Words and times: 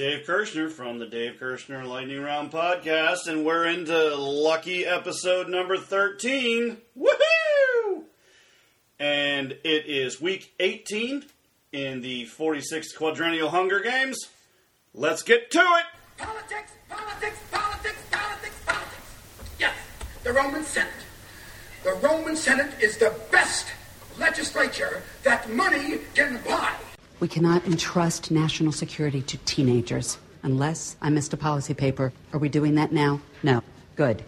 Dave 0.00 0.24
Kershner 0.24 0.70
from 0.70 0.98
the 0.98 1.04
Dave 1.04 1.34
Kershner 1.38 1.86
Lightning 1.86 2.22
Round 2.22 2.50
podcast, 2.50 3.26
and 3.26 3.44
we're 3.44 3.66
into 3.66 4.16
lucky 4.16 4.86
episode 4.86 5.46
number 5.46 5.76
13. 5.76 6.78
Woohoo! 6.98 8.04
And 8.98 9.52
it 9.62 9.84
is 9.84 10.18
week 10.18 10.54
18 10.58 11.26
in 11.72 12.00
the 12.00 12.24
46th 12.28 12.96
Quadrennial 12.96 13.50
Hunger 13.50 13.80
Games. 13.80 14.16
Let's 14.94 15.22
get 15.22 15.50
to 15.50 15.58
it! 15.58 15.84
Politics, 16.16 16.72
politics, 16.88 17.38
politics, 17.50 18.02
politics, 18.10 18.56
politics. 18.64 19.54
Yes, 19.58 19.74
the 20.24 20.32
Roman 20.32 20.64
Senate. 20.64 20.92
The 21.84 21.92
Roman 21.92 22.36
Senate 22.36 22.72
is 22.80 22.96
the 22.96 23.14
best 23.30 23.66
legislature 24.18 25.02
that 25.24 25.50
money 25.50 25.98
can 26.14 26.40
buy. 26.48 26.74
We 27.20 27.28
cannot 27.28 27.66
entrust 27.66 28.30
national 28.30 28.72
security 28.72 29.20
to 29.22 29.36
teenagers 29.38 30.16
unless 30.42 30.96
I 31.02 31.10
missed 31.10 31.34
a 31.34 31.36
policy 31.36 31.74
paper. 31.74 32.14
Are 32.32 32.38
we 32.38 32.48
doing 32.48 32.76
that 32.76 32.92
now? 32.92 33.20
No. 33.42 33.62
Good. 33.94 34.24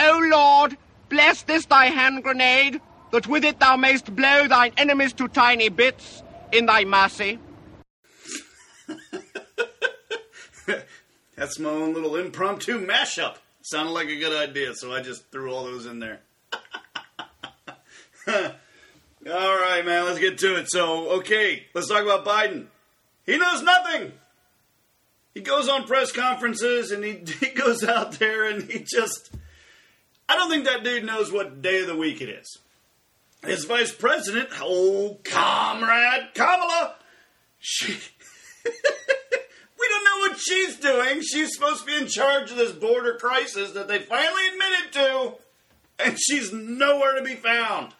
O 0.00 0.28
Lord, 0.30 0.76
bless 1.08 1.42
this 1.42 1.66
thy 1.66 1.86
hand 1.86 2.24
grenade, 2.24 2.80
that 3.12 3.28
with 3.28 3.44
it 3.44 3.60
thou 3.60 3.76
mayst 3.76 4.16
blow 4.16 4.48
thine 4.48 4.72
enemies 4.76 5.12
to 5.12 5.28
tiny 5.28 5.68
bits 5.68 6.24
in 6.50 6.66
thy 6.66 6.84
mercy. 6.84 7.38
That's 11.36 11.60
my 11.60 11.70
own 11.70 11.94
little 11.94 12.16
impromptu 12.16 12.84
mashup. 12.84 13.36
Sounded 13.62 13.92
like 13.92 14.08
a 14.08 14.16
good 14.16 14.36
idea, 14.36 14.74
so 14.74 14.92
I 14.92 15.00
just 15.00 15.30
threw 15.30 15.52
all 15.52 15.64
those 15.64 15.86
in 15.86 16.00
there. 16.00 16.20
all 19.30 19.56
right, 19.56 19.84
man, 19.84 20.04
let's 20.04 20.18
get 20.18 20.38
to 20.38 20.56
it. 20.56 20.66
So, 20.70 21.10
okay, 21.18 21.64
let's 21.74 21.88
talk 21.88 22.02
about 22.02 22.24
Biden. 22.24 22.66
He 23.24 23.38
knows 23.38 23.62
nothing. 23.62 24.12
He 25.34 25.40
goes 25.40 25.68
on 25.68 25.86
press 25.86 26.12
conferences 26.12 26.90
and 26.90 27.02
he, 27.04 27.22
he 27.40 27.48
goes 27.48 27.84
out 27.84 28.12
there 28.12 28.48
and 28.48 28.70
he 28.70 28.80
just. 28.80 29.30
I 30.28 30.36
don't 30.36 30.50
think 30.50 30.64
that 30.64 30.84
dude 30.84 31.04
knows 31.04 31.30
what 31.30 31.60
day 31.60 31.82
of 31.82 31.86
the 31.86 31.96
week 31.96 32.20
it 32.20 32.28
is. 32.28 32.58
His 33.44 33.66
vice 33.66 33.92
president, 33.92 34.48
oh, 34.60 35.18
comrade 35.22 36.30
Kamala, 36.34 36.94
she. 37.58 37.92
we 38.64 39.88
don't 39.88 40.04
know 40.04 40.18
what 40.20 40.38
she's 40.38 40.76
doing. 40.76 41.20
She's 41.20 41.54
supposed 41.54 41.80
to 41.80 41.86
be 41.86 41.96
in 41.96 42.06
charge 42.06 42.50
of 42.50 42.56
this 42.56 42.72
border 42.72 43.16
crisis 43.16 43.72
that 43.72 43.86
they 43.86 43.98
finally 43.98 44.48
admitted 44.48 44.92
to, 44.92 45.32
and 45.98 46.18
she's 46.18 46.54
nowhere 46.54 47.16
to 47.16 47.22
be 47.22 47.34
found. 47.34 47.92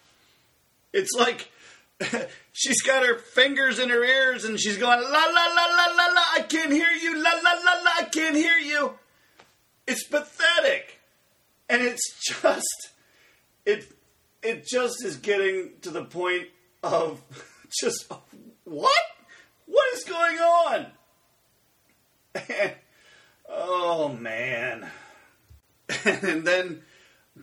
It's 0.95 1.11
like 1.19 1.51
she's 2.53 2.81
got 2.83 3.05
her 3.05 3.19
fingers 3.19 3.81
in 3.81 3.91
her 3.91 4.05
ears 4.05 4.45
and 4.45 4.59
she's 4.59 4.79
going 4.79 5.01
la 5.03 5.09
la 5.09 5.25
la 5.27 5.67
la 5.67 5.87
la 5.97 6.07
la. 6.13 6.23
I 6.35 6.47
can't 6.49 6.73
hear 6.73 6.91
you. 6.91 7.21
La 7.21 7.33
la 7.33 7.53
la 7.53 7.83
la. 7.83 7.91
I 7.99 8.05
can't 8.05 8.37
hear 8.37 8.57
you. 8.57 8.93
It's 9.89 10.07
pathetic, 10.07 11.01
and 11.69 11.83
it's 11.83 12.01
just 12.41 12.91
it 13.67 13.93
it 14.43 14.67
just 14.67 15.05
is 15.05 15.17
getting 15.17 15.73
to 15.83 15.91
the 15.91 16.05
point 16.05 16.47
of 16.85 17.21
just 17.81 18.11
what 18.63 18.93
what 19.67 19.95
is 19.95 20.05
going 20.05 20.39
on. 20.39 20.87
oh 23.49 24.09
man. 24.09 24.87
and 26.05 26.47
then 26.47 26.83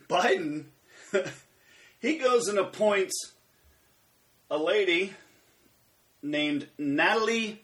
Biden 0.08 0.64
he 2.00 2.16
goes 2.18 2.48
and 2.48 2.58
appoints 2.58 3.32
a 4.52 4.58
lady 4.58 5.14
named 6.22 6.68
Natalie 6.76 7.62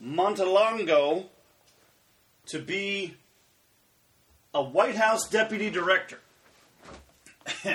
Montelongo 0.00 1.24
to 2.46 2.60
be 2.60 3.16
a 4.54 4.62
White 4.62 4.94
House 4.94 5.28
deputy 5.28 5.68
director. 5.68 6.20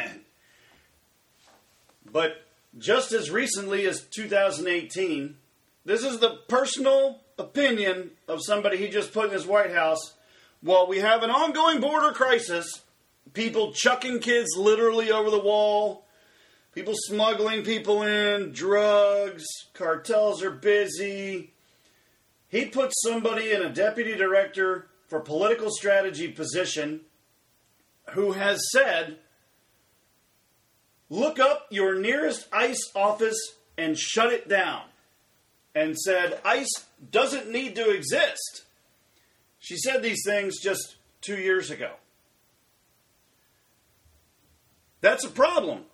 but 2.10 2.46
just 2.78 3.12
as 3.12 3.30
recently 3.30 3.86
as 3.86 4.00
2018, 4.00 5.36
this 5.84 6.06
is 6.06 6.20
the 6.20 6.38
personal 6.48 7.20
opinion 7.38 8.12
of 8.30 8.42
somebody 8.42 8.78
he 8.78 8.88
just 8.88 9.12
put 9.12 9.26
in 9.26 9.32
his 9.32 9.46
White 9.46 9.74
House. 9.74 10.14
While 10.62 10.88
we 10.88 11.00
have 11.00 11.24
an 11.24 11.32
ongoing 11.32 11.82
border 11.82 12.14
crisis, 12.14 12.82
people 13.34 13.74
chucking 13.74 14.20
kids 14.20 14.52
literally 14.56 15.12
over 15.12 15.30
the 15.30 15.38
wall, 15.38 16.06
people 16.74 16.94
smuggling 16.96 17.64
people 17.64 18.04
in, 18.04 18.52
drugs, 18.52 19.46
cartels 19.74 20.44
are 20.44 20.52
busy. 20.52 21.54
He 22.48 22.66
puts 22.66 22.96
somebody 23.04 23.52
in 23.52 23.62
a 23.62 23.70
deputy 23.70 24.16
director 24.16 24.88
for 25.08 25.20
political 25.20 25.70
strategy 25.72 26.30
position 26.30 27.02
who 28.12 28.34
has 28.34 28.62
said, 28.72 29.18
look 31.10 31.40
up 31.40 31.68
your 31.70 32.00
nearest 32.00 32.48
ICE 32.52 32.92
office 32.96 33.40
and 33.78 33.98
shut 33.98 34.32
it 34.32 34.48
down. 34.48 34.84
And 35.74 35.98
said, 35.98 36.42
ICE 36.44 36.86
doesn't 37.12 37.50
need 37.50 37.76
to 37.76 37.92
exist. 37.92 38.66
She 39.60 39.78
said 39.78 40.02
these 40.02 40.22
things 40.26 40.60
just 40.62 40.98
two 41.22 41.38
years 41.38 41.72
ago. 41.72 41.92
That's 45.00 45.24
a 45.24 45.30
problem. 45.30 45.86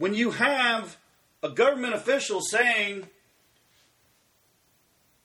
When 0.00 0.14
you 0.14 0.30
have 0.30 0.96
a 1.42 1.50
government 1.50 1.92
official 1.92 2.40
saying 2.40 3.06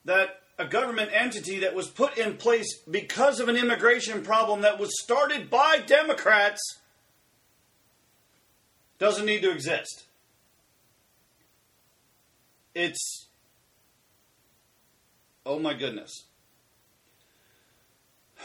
that 0.03 0.41
a 0.59 0.65
government 0.65 1.11
entity 1.13 1.59
that 1.59 1.73
was 1.73 1.87
put 1.87 2.17
in 2.17 2.35
place 2.35 2.81
because 2.91 3.39
of 3.39 3.47
an 3.47 3.55
immigration 3.55 4.21
problem 4.21 4.63
that 4.63 4.77
was 4.77 5.01
started 5.01 5.49
by 5.49 5.77
Democrats 5.77 6.59
doesn't 8.99 9.25
need 9.25 9.43
to 9.43 9.51
exist. 9.51 10.03
It's. 12.73 13.27
Oh 15.45 15.57
my 15.57 15.73
goodness. 15.73 16.25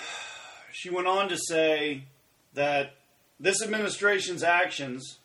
She 0.73 0.91
went 0.91 1.09
on 1.09 1.29
to 1.29 1.37
say 1.37 2.05
that 2.55 2.95
this 3.39 3.62
administration's 3.62 4.43
actions 4.43 5.19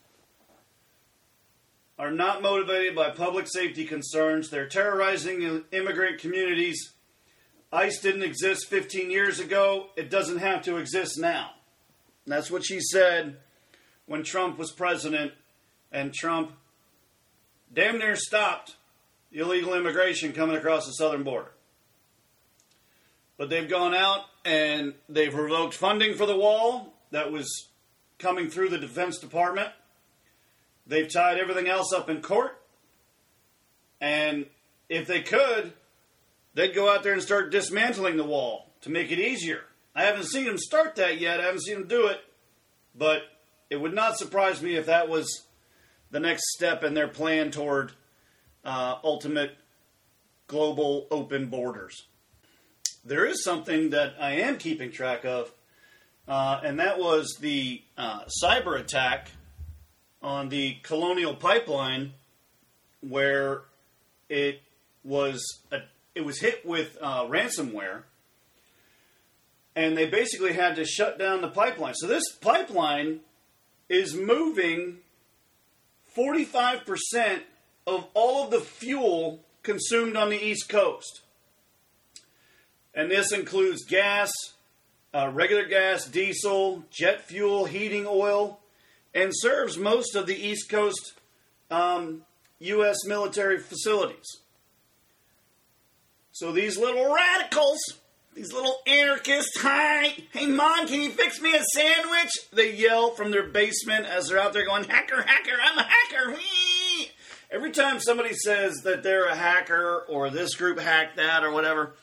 are 1.98 2.12
not 2.12 2.42
motivated 2.42 2.96
by 2.96 3.10
public 3.10 3.48
safety 3.48 3.86
concerns. 3.86 4.50
They're 4.50 4.68
terrorizing 4.68 5.64
immigrant 5.72 6.20
communities. 6.20 6.94
ICE 7.72 8.00
didn't 8.00 8.24
exist 8.24 8.68
15 8.68 9.10
years 9.10 9.40
ago. 9.40 9.88
It 9.96 10.10
doesn't 10.10 10.40
have 10.40 10.62
to 10.64 10.78
exist 10.78 11.18
now. 11.18 11.52
And 12.26 12.34
that's 12.34 12.52
what 12.52 12.66
she 12.66 12.80
said 12.80 13.38
when 14.06 14.24
Trump 14.24 14.58
was 14.58 14.72
president, 14.72 15.32
and 15.92 16.14
Trump 16.14 16.52
damn 17.74 17.98
near 17.98 18.16
stopped 18.16 18.76
illegal 19.32 19.74
immigration 19.74 20.32
coming 20.32 20.56
across 20.56 20.86
the 20.86 20.94
southern 20.94 21.24
border. 21.24 21.52
But 23.38 23.50
they've 23.50 23.70
gone 23.70 23.94
out 23.94 24.22
and 24.46 24.94
they've 25.10 25.34
revoked 25.34 25.74
funding 25.74 26.16
for 26.16 26.26
the 26.26 26.38
wall 26.38 26.94
that 27.12 27.32
was 27.32 27.70
coming 28.20 28.50
through 28.50 28.70
the 28.70 28.78
Defense 28.78 29.18
Department. 29.18 29.70
They've 30.88 31.12
tied 31.12 31.38
everything 31.40 31.68
else 31.68 31.92
up 31.94 32.10
in 32.10 32.22
court. 32.22 32.62
And 34.00 34.46
if 34.90 35.08
they 35.08 35.22
could, 35.22 35.74
they'd 36.54 36.76
go 36.76 36.92
out 36.92 37.04
there 37.04 37.14
and 37.14 37.22
start 37.22 37.52
dismantling 37.52 38.18
the 38.18 38.24
wall 38.24 38.72
to 38.82 38.92
make 38.92 39.12
it 39.12 39.20
easier. 39.20 39.62
I 39.96 40.04
haven't 40.04 40.26
seen 40.26 40.46
them 40.46 40.58
start 40.58 40.96
that 40.96 41.20
yet. 41.20 41.40
I 41.40 41.46
haven't 41.46 41.64
seen 41.64 41.80
them 41.80 41.88
do 41.88 42.08
it. 42.08 42.20
But 42.94 43.24
it 43.70 43.78
would 43.78 43.94
not 43.94 44.18
surprise 44.18 44.62
me 44.62 44.76
if 44.76 44.86
that 44.86 45.10
was 45.10 45.46
the 46.12 46.20
next 46.20 46.44
step 46.54 46.84
in 46.84 46.94
their 46.94 47.08
plan 47.08 47.52
toward 47.52 47.94
uh, 48.64 48.96
ultimate 49.04 49.58
global 50.48 51.08
open 51.10 51.48
borders. 51.48 52.04
There 53.04 53.26
is 53.26 53.44
something 53.44 53.92
that 53.92 54.16
I 54.20 54.34
am 54.34 54.58
keeping 54.58 54.92
track 54.92 55.26
of, 55.26 55.52
uh, 56.28 56.62
and 56.64 56.80
that 56.80 57.00
was 57.00 57.38
the 57.40 57.82
uh, 57.98 58.22
cyber 58.44 58.80
attack 58.80 59.30
on 60.26 60.50
the 60.50 60.78
Colonial 60.82 61.36
Pipeline, 61.36 62.14
where 63.02 63.62
it 64.28 64.60
was 65.04 65.62
a, 65.72 65.82
it 66.16 66.26
was 66.26 66.40
hit 66.40 66.66
with 66.66 66.98
uh, 67.00 67.26
ransomware, 67.26 68.02
and 69.76 69.96
they 69.96 70.08
basically 70.08 70.54
had 70.54 70.76
to 70.78 70.84
shut 70.84 71.20
down 71.20 71.42
the 71.42 71.48
pipeline. 71.48 71.94
So 71.94 72.08
this 72.08 72.24
pipeline 72.42 73.20
is 73.88 74.16
moving 74.16 74.98
45% 76.18 77.42
of 77.86 78.08
all 78.16 78.46
of 78.46 78.50
the 78.50 78.62
fuel 78.62 79.42
consumed 79.62 80.16
on 80.18 80.30
the 80.30 80.44
East 80.44 80.70
Coast. 80.70 81.22
And 82.96 83.12
this 83.12 83.32
includes 83.32 83.86
gas, 83.86 84.32
uh, 85.14 85.30
regular 85.32 85.66
gas, 85.66 86.08
diesel, 86.08 86.84
jet 86.90 87.22
fuel, 87.22 87.66
heating 87.66 88.08
oil, 88.08 88.60
and 89.16 89.32
serves 89.34 89.80
most 89.80 90.16
of 90.16 90.28
the 90.28 90.36
East 90.36 90.70
Coast 90.70 91.14
um, 91.72 92.22
U.S. 92.60 92.98
military 93.06 93.58
facilities. 93.58 94.26
So 96.32 96.52
these 96.52 96.78
little 96.78 97.12
radicals, 97.12 97.80
these 98.36 98.54
little 98.54 98.78
anarchists, 98.86 99.60
hi, 99.62 100.14
hey 100.34 100.46
mom, 100.46 100.86
can 100.88 101.02
you 101.02 101.10
fix 101.10 101.42
me 101.42 101.56
a 101.56 101.64
sandwich? 101.64 102.30
They 102.54 102.76
yell 102.76 103.12
from 103.12 103.32
their 103.32 103.48
basement 103.48 104.06
as 104.06 104.28
they're 104.28 104.40
out 104.40 104.54
there 104.54 104.66
going, 104.66 104.84
hacker, 104.84 105.24
hacker, 105.24 105.58
I'm 105.64 105.78
a 105.80 105.84
hacker. 105.84 106.38
Every 107.50 107.72
time 107.72 108.02
somebody 108.02 108.34
says 108.34 108.82
that 108.84 109.02
they're 109.02 109.28
a 109.28 109.36
hacker 109.36 110.04
or 110.10 110.30
this 110.30 110.56
group 110.56 110.78
hacked 110.78 111.16
that 111.16 111.42
or 111.44 111.52
whatever, 111.52 111.96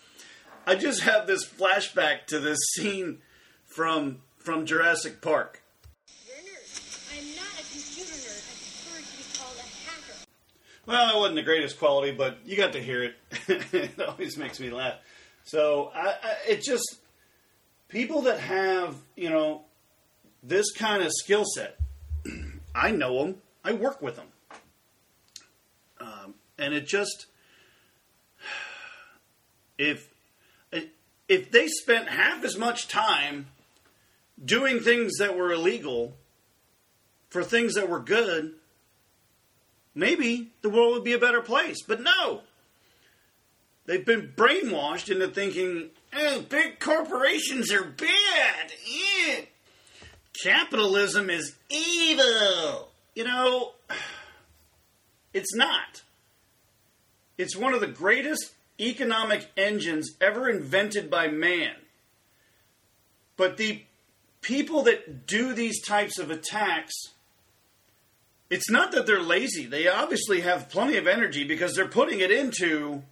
I 0.67 0.77
just 0.77 1.03
have 1.03 1.27
this 1.27 1.45
flashback 1.45 2.27
to 2.29 2.39
this 2.39 2.59
scene 2.75 3.19
from 3.67 4.23
from 4.39 4.65
Jurassic 4.65 5.21
Park. 5.21 5.63
You're 6.27 6.37
a 6.37 6.41
nerd. 6.41 7.19
I'm 7.19 7.37
not 7.37 7.53
a 7.53 7.65
computer 7.71 8.15
nerd. 8.15 8.43
I 8.43 8.55
prefer 8.65 8.99
to 9.03 9.17
be 9.19 9.25
called 9.37 9.57
a 9.59 9.69
hacker. 9.85 10.27
Well, 10.87 11.17
it 11.17 11.21
wasn't 11.21 11.37
the 11.37 11.43
greatest 11.43 11.79
quality, 11.79 12.13
but 12.13 12.39
you 12.45 12.57
got 12.57 12.73
to 12.73 12.83
hear 12.83 13.05
it. 13.05 13.15
it 13.73 14.01
always 14.01 14.37
makes 14.37 14.59
me 14.59 14.71
laugh. 14.71 14.97
So 15.45 15.93
I, 15.95 16.09
I, 16.09 16.37
it 16.49 16.63
just 16.63 16.99
people 17.89 18.23
that 18.23 18.41
have 18.41 18.97
you 19.17 19.31
know 19.31 19.63
this 20.43 20.73
kind 20.73 21.03
of 21.03 21.13
skill 21.13 21.45
set. 21.45 21.79
I 22.75 22.91
know 22.91 23.25
them. 23.25 23.37
I 23.65 23.73
work 23.73 24.03
with 24.03 24.17
them, 24.17 24.27
um, 26.01 26.35
and 26.59 26.75
it 26.75 26.87
just 26.87 27.27
if 29.79 30.09
if 31.29 31.51
they 31.51 31.67
spent 31.67 32.09
half 32.09 32.45
as 32.45 32.59
much 32.59 32.89
time 32.89 33.47
doing 34.45 34.81
things 34.81 35.19
that 35.19 35.37
were 35.37 35.53
illegal 35.53 36.17
for 37.31 37.43
things 37.43 37.75
that 37.75 37.89
were 37.89 38.01
good, 38.01 38.55
maybe 39.95 40.53
the 40.63 40.71
world 40.71 40.95
would 40.95 41.05
be 41.05 41.13
a 41.13 41.19
better 41.19 41.41
place. 41.41 41.83
But 41.87 42.01
no. 42.01 42.43
They've 43.87 44.05
been 44.05 44.33
brainwashed 44.37 45.11
into 45.11 45.29
thinking, 45.29 45.91
oh, 46.15 46.43
big 46.49 46.79
corporations 46.79 47.73
are 47.73 47.85
bad. 47.85 48.73
Eh. 49.29 49.45
Capitalism 50.43 51.29
is 51.31 51.55
evil. 51.69 52.91
You 53.15 53.25
know, 53.25 53.73
it's 55.35 55.55
not. 55.55 56.03
It's 57.37 57.57
one 57.57 57.75
of 57.75 57.81
the 57.81 57.87
greatest 57.87 58.53
economic 58.79 59.51
engines 59.57 60.11
ever 60.21 60.49
invented 60.49 61.11
by 61.11 61.29
man. 61.29 61.75
But 63.37 63.57
the 63.57 63.83
people 64.43 64.83
that 64.83 65.27
do 65.27 65.55
these 65.55 65.83
types 65.83 66.19
of 66.19 66.31
attacks, 66.31 66.93
it's 68.53 68.69
not 68.69 68.93
that 68.93 69.07
they're 69.07 69.23
lazy. 69.23 69.65
They 69.65 69.89
obviously 69.89 70.43
have 70.43 70.69
plenty 70.69 70.99
of 70.99 71.07
energy 71.07 71.43
because 71.43 71.75
they're 71.75 71.89
putting 71.89 72.21
it 72.21 72.31
into 72.31 73.03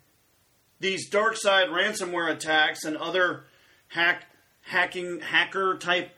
these 0.81 1.09
dark 1.09 1.35
side 1.39 1.69
ransomware 1.69 2.31
attacks 2.31 2.85
and 2.85 2.95
other 2.95 3.45
hack 3.89 4.27
hacking 4.61 5.21
hacker 5.21 5.79
type 5.79 6.15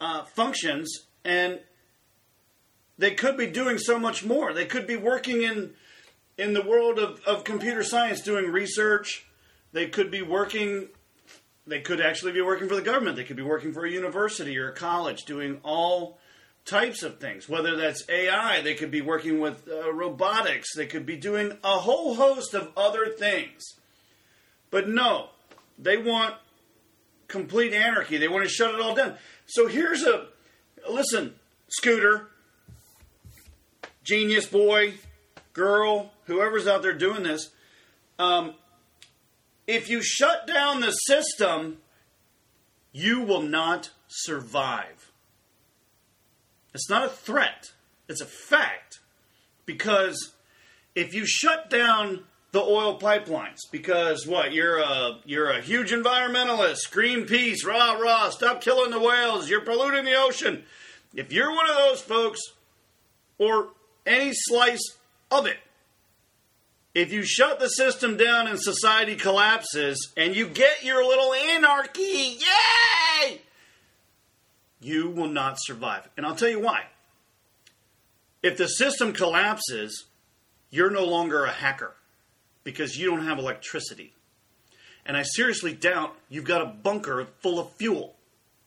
uh, 0.00 0.22
functions. 0.22 0.88
And 1.24 1.58
they 2.96 3.10
could 3.14 3.36
be 3.36 3.48
doing 3.48 3.76
so 3.76 3.98
much 3.98 4.24
more. 4.24 4.52
They 4.52 4.66
could 4.66 4.86
be 4.86 4.96
working 4.96 5.42
in 5.42 5.72
in 6.38 6.52
the 6.52 6.62
world 6.62 7.00
of, 7.00 7.20
of 7.26 7.42
computer 7.42 7.82
science 7.82 8.20
doing 8.20 8.52
research. 8.52 9.26
They 9.72 9.88
could 9.88 10.12
be 10.12 10.22
working 10.22 10.90
they 11.66 11.80
could 11.80 12.00
actually 12.00 12.30
be 12.30 12.40
working 12.40 12.68
for 12.68 12.76
the 12.76 12.82
government. 12.82 13.16
They 13.16 13.24
could 13.24 13.36
be 13.36 13.42
working 13.42 13.72
for 13.72 13.84
a 13.84 13.90
university 13.90 14.56
or 14.58 14.68
a 14.68 14.74
college 14.74 15.24
doing 15.24 15.58
all 15.64 16.18
types 16.64 17.02
of 17.02 17.18
things. 17.18 17.48
Whether 17.48 17.76
that's 17.76 18.08
ai 18.08 18.60
they 18.60 18.74
could 18.74 18.90
be 18.90 19.00
working 19.02 19.40
with 19.40 19.68
uh, 19.68 19.92
robotics 19.92 20.74
they 20.74 20.86
could 20.86 21.06
be 21.06 21.16
doing 21.16 21.58
a 21.62 21.78
whole 21.78 22.14
host 22.14 22.54
of 22.54 22.70
other 22.76 23.06
things. 23.06 23.62
But 24.70 24.88
no 24.88 25.28
they 25.78 25.96
want 25.96 26.34
complete 27.28 27.72
anarchy. 27.72 28.16
They 28.16 28.28
want 28.28 28.44
to 28.44 28.50
shut 28.50 28.74
it 28.74 28.80
all 28.80 28.94
down. 28.94 29.16
So 29.46 29.66
here's 29.66 30.02
a 30.02 30.26
listen 30.88 31.34
scooter 31.68 32.28
genius 34.04 34.46
boy 34.46 34.94
girl 35.54 36.12
whoever's 36.26 36.66
out 36.66 36.82
there 36.82 36.92
doing 36.92 37.22
this, 37.22 37.50
um, 38.18 38.54
if 39.66 39.88
you 39.88 40.02
shut 40.02 40.46
down 40.46 40.80
the 40.80 40.90
system, 40.90 41.78
you 42.92 43.22
will 43.22 43.42
not 43.42 43.90
survive. 44.08 45.03
It's 46.74 46.90
not 46.90 47.04
a 47.04 47.08
threat, 47.08 47.72
it's 48.08 48.20
a 48.20 48.26
fact. 48.26 48.98
Because 49.64 50.32
if 50.94 51.14
you 51.14 51.24
shut 51.26 51.70
down 51.70 52.24
the 52.52 52.60
oil 52.60 52.98
pipelines, 53.00 53.60
because 53.72 54.26
what, 54.26 54.52
you're 54.52 54.78
a, 54.78 55.18
you're 55.24 55.50
a 55.50 55.60
huge 55.60 55.90
environmentalist, 55.90 56.90
Greenpeace, 56.92 57.66
rah, 57.66 57.94
rah, 57.94 58.30
stop 58.30 58.60
killing 58.60 58.90
the 58.90 59.00
whales, 59.00 59.48
you're 59.48 59.62
polluting 59.62 60.04
the 60.04 60.14
ocean. 60.14 60.64
If 61.14 61.32
you're 61.32 61.50
one 61.50 61.68
of 61.70 61.76
those 61.76 62.00
folks, 62.00 62.40
or 63.38 63.68
any 64.06 64.32
slice 64.32 64.96
of 65.30 65.46
it, 65.46 65.56
if 66.94 67.12
you 67.12 67.24
shut 67.24 67.58
the 67.58 67.68
system 67.68 68.16
down 68.16 68.46
and 68.46 68.60
society 68.60 69.16
collapses 69.16 70.12
and 70.16 70.36
you 70.36 70.46
get 70.46 70.84
your 70.84 71.04
little 71.04 71.34
anarchy, 71.34 72.38
yay! 72.38 73.40
You 74.84 75.08
will 75.08 75.28
not 75.28 75.56
survive. 75.58 76.06
And 76.14 76.26
I'll 76.26 76.36
tell 76.36 76.50
you 76.50 76.60
why. 76.60 76.82
If 78.42 78.58
the 78.58 78.66
system 78.66 79.14
collapses, 79.14 80.04
you're 80.68 80.90
no 80.90 81.06
longer 81.06 81.46
a 81.46 81.50
hacker 81.50 81.94
because 82.64 82.98
you 82.98 83.10
don't 83.10 83.24
have 83.24 83.38
electricity. 83.38 84.12
And 85.06 85.16
I 85.16 85.22
seriously 85.22 85.72
doubt 85.72 86.14
you've 86.28 86.44
got 86.44 86.60
a 86.60 86.66
bunker 86.66 87.26
full 87.40 87.58
of 87.58 87.72
fuel 87.72 88.14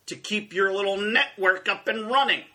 to 0.08 0.16
keep 0.16 0.54
your 0.54 0.74
little 0.74 0.98
network 0.98 1.70
up 1.70 1.88
and 1.88 2.10
running. 2.10 2.46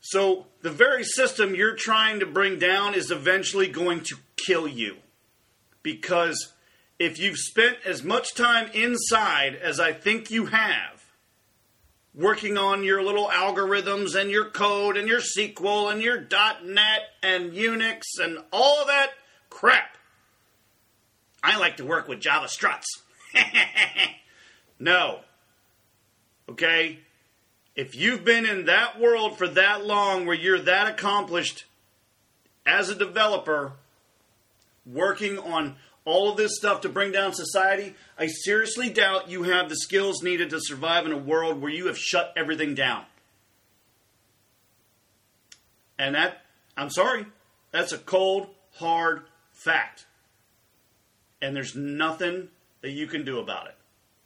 So 0.00 0.44
the 0.60 0.70
very 0.70 1.04
system 1.04 1.54
you're 1.54 1.74
trying 1.74 2.20
to 2.20 2.26
bring 2.26 2.58
down 2.58 2.92
is 2.92 3.10
eventually 3.10 3.68
going 3.68 4.02
to 4.02 4.16
kill 4.36 4.68
you. 4.68 4.96
Because 5.82 6.52
if 6.98 7.18
you've 7.18 7.38
spent 7.38 7.78
as 7.86 8.02
much 8.02 8.34
time 8.34 8.68
inside 8.74 9.54
as 9.54 9.80
I 9.80 9.94
think 9.94 10.30
you 10.30 10.46
have, 10.46 10.93
working 12.14 12.56
on 12.56 12.84
your 12.84 13.02
little 13.02 13.28
algorithms 13.28 14.14
and 14.14 14.30
your 14.30 14.44
code 14.44 14.96
and 14.96 15.08
your 15.08 15.20
SQL 15.20 15.92
and 15.92 16.02
your 16.02 16.20
.NET 16.20 17.00
and 17.22 17.52
Unix 17.52 18.02
and 18.22 18.38
all 18.52 18.86
that 18.86 19.10
crap. 19.50 19.96
I 21.42 21.58
like 21.58 21.76
to 21.78 21.84
work 21.84 22.08
with 22.08 22.20
Java 22.20 22.48
struts. 22.48 23.02
no. 24.78 25.20
Okay? 26.48 27.00
if 27.76 27.96
you've 27.96 28.24
been 28.24 28.46
in 28.46 28.66
that 28.66 29.00
world 29.00 29.36
for 29.36 29.48
that 29.48 29.84
long 29.84 30.26
where 30.26 30.36
you're 30.36 30.60
that 30.60 30.88
accomplished 30.88 31.64
as 32.64 32.88
a 32.88 32.94
developer 32.94 33.72
working 34.86 35.38
on 35.38 35.76
all 36.04 36.30
of 36.30 36.36
this 36.36 36.56
stuff 36.56 36.82
to 36.82 36.88
bring 36.88 37.12
down 37.12 37.32
society, 37.32 37.94
I 38.18 38.26
seriously 38.26 38.90
doubt 38.90 39.30
you 39.30 39.44
have 39.44 39.68
the 39.68 39.76
skills 39.76 40.22
needed 40.22 40.50
to 40.50 40.60
survive 40.60 41.06
in 41.06 41.12
a 41.12 41.18
world 41.18 41.60
where 41.60 41.72
you 41.72 41.86
have 41.86 41.98
shut 41.98 42.32
everything 42.36 42.74
down. 42.74 43.04
And 45.98 46.14
that, 46.14 46.42
I'm 46.76 46.90
sorry, 46.90 47.26
that's 47.70 47.92
a 47.92 47.98
cold, 47.98 48.48
hard 48.74 49.22
fact. 49.52 50.06
And 51.40 51.56
there's 51.56 51.74
nothing 51.74 52.48
that 52.82 52.90
you 52.90 53.06
can 53.06 53.24
do 53.24 53.38
about 53.38 53.66
it. 53.66 53.74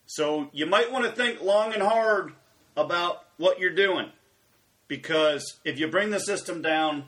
So 0.06 0.48
you 0.52 0.66
might 0.66 0.90
want 0.90 1.04
to 1.04 1.12
think 1.12 1.42
long 1.42 1.72
and 1.74 1.82
hard 1.82 2.32
about 2.76 3.24
what 3.36 3.60
you're 3.60 3.74
doing. 3.74 4.10
Because 4.88 5.58
if 5.64 5.78
you 5.78 5.86
bring 5.88 6.10
the 6.10 6.18
system 6.18 6.62
down, 6.62 7.04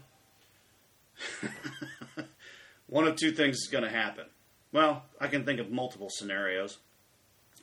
one 2.86 3.06
of 3.06 3.16
two 3.16 3.32
things 3.32 3.56
is 3.56 3.68
going 3.72 3.84
to 3.84 3.90
happen. 3.90 4.26
Well, 4.72 5.04
I 5.20 5.26
can 5.26 5.44
think 5.44 5.60
of 5.60 5.70
multiple 5.70 6.08
scenarios. 6.10 6.78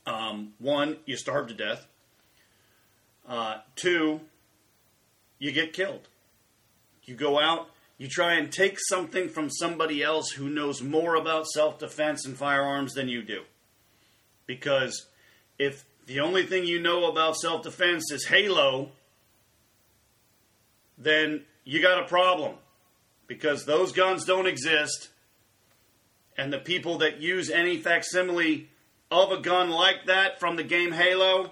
Um, 0.05 0.53
one, 0.59 0.97
you 1.05 1.17
starve 1.17 1.47
to 1.47 1.53
death. 1.53 1.87
Uh, 3.27 3.57
two, 3.75 4.21
you 5.39 5.51
get 5.51 5.73
killed. 5.73 6.07
You 7.03 7.15
go 7.15 7.39
out, 7.39 7.69
you 7.97 8.07
try 8.07 8.33
and 8.33 8.51
take 8.51 8.77
something 8.79 9.29
from 9.29 9.49
somebody 9.49 10.03
else 10.03 10.31
who 10.31 10.49
knows 10.49 10.81
more 10.81 11.15
about 11.15 11.47
self 11.47 11.79
defense 11.79 12.25
and 12.25 12.37
firearms 12.37 12.93
than 12.93 13.07
you 13.07 13.21
do. 13.23 13.43
Because 14.45 15.07
if 15.57 15.85
the 16.05 16.19
only 16.19 16.43
thing 16.45 16.65
you 16.65 16.81
know 16.81 17.09
about 17.09 17.37
self 17.37 17.63
defense 17.63 18.11
is 18.11 18.25
Halo, 18.25 18.91
then 20.97 21.45
you 21.63 21.81
got 21.81 22.03
a 22.03 22.07
problem 22.07 22.55
because 23.27 23.65
those 23.65 23.91
guns 23.91 24.25
don't 24.25 24.47
exist. 24.47 25.09
And 26.37 26.53
the 26.53 26.59
people 26.59 26.99
that 26.99 27.19
use 27.19 27.49
any 27.49 27.77
facsimile 27.77 28.69
of 29.09 29.31
a 29.31 29.39
gun 29.39 29.69
like 29.69 30.05
that 30.05 30.39
from 30.39 30.55
the 30.55 30.63
game 30.63 30.91
Halo, 30.91 31.51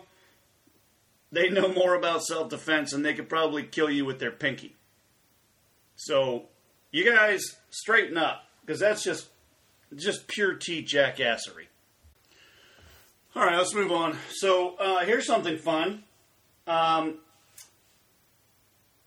they 1.32 1.50
know 1.50 1.68
more 1.68 1.96
about 1.96 2.24
self 2.24 2.50
defense 2.50 2.94
and 2.94 3.04
they 3.04 3.13
could 3.13 3.30
probably 3.30 3.63
kill 3.63 3.89
you 3.89 4.06
with 4.06 4.20
their 4.20 4.32
pinky. 4.32 4.75
So, 5.96 6.46
you 6.92 7.10
guys 7.10 7.56
straighten 7.70 8.18
up 8.18 8.44
because 8.62 8.80
that's 8.80 9.04
just 9.04 9.30
just 9.96 10.27
pure 10.27 10.56
T 10.56 10.84
jackassery. 10.84 11.68
All 13.36 13.44
right, 13.44 13.58
let's 13.58 13.74
move 13.74 13.92
on. 13.92 14.15
So, 14.30 14.75
uh, 14.75 15.06
here's 15.06 15.25
something 15.25 15.58
fun. 15.58 16.04
Um, 16.68 17.15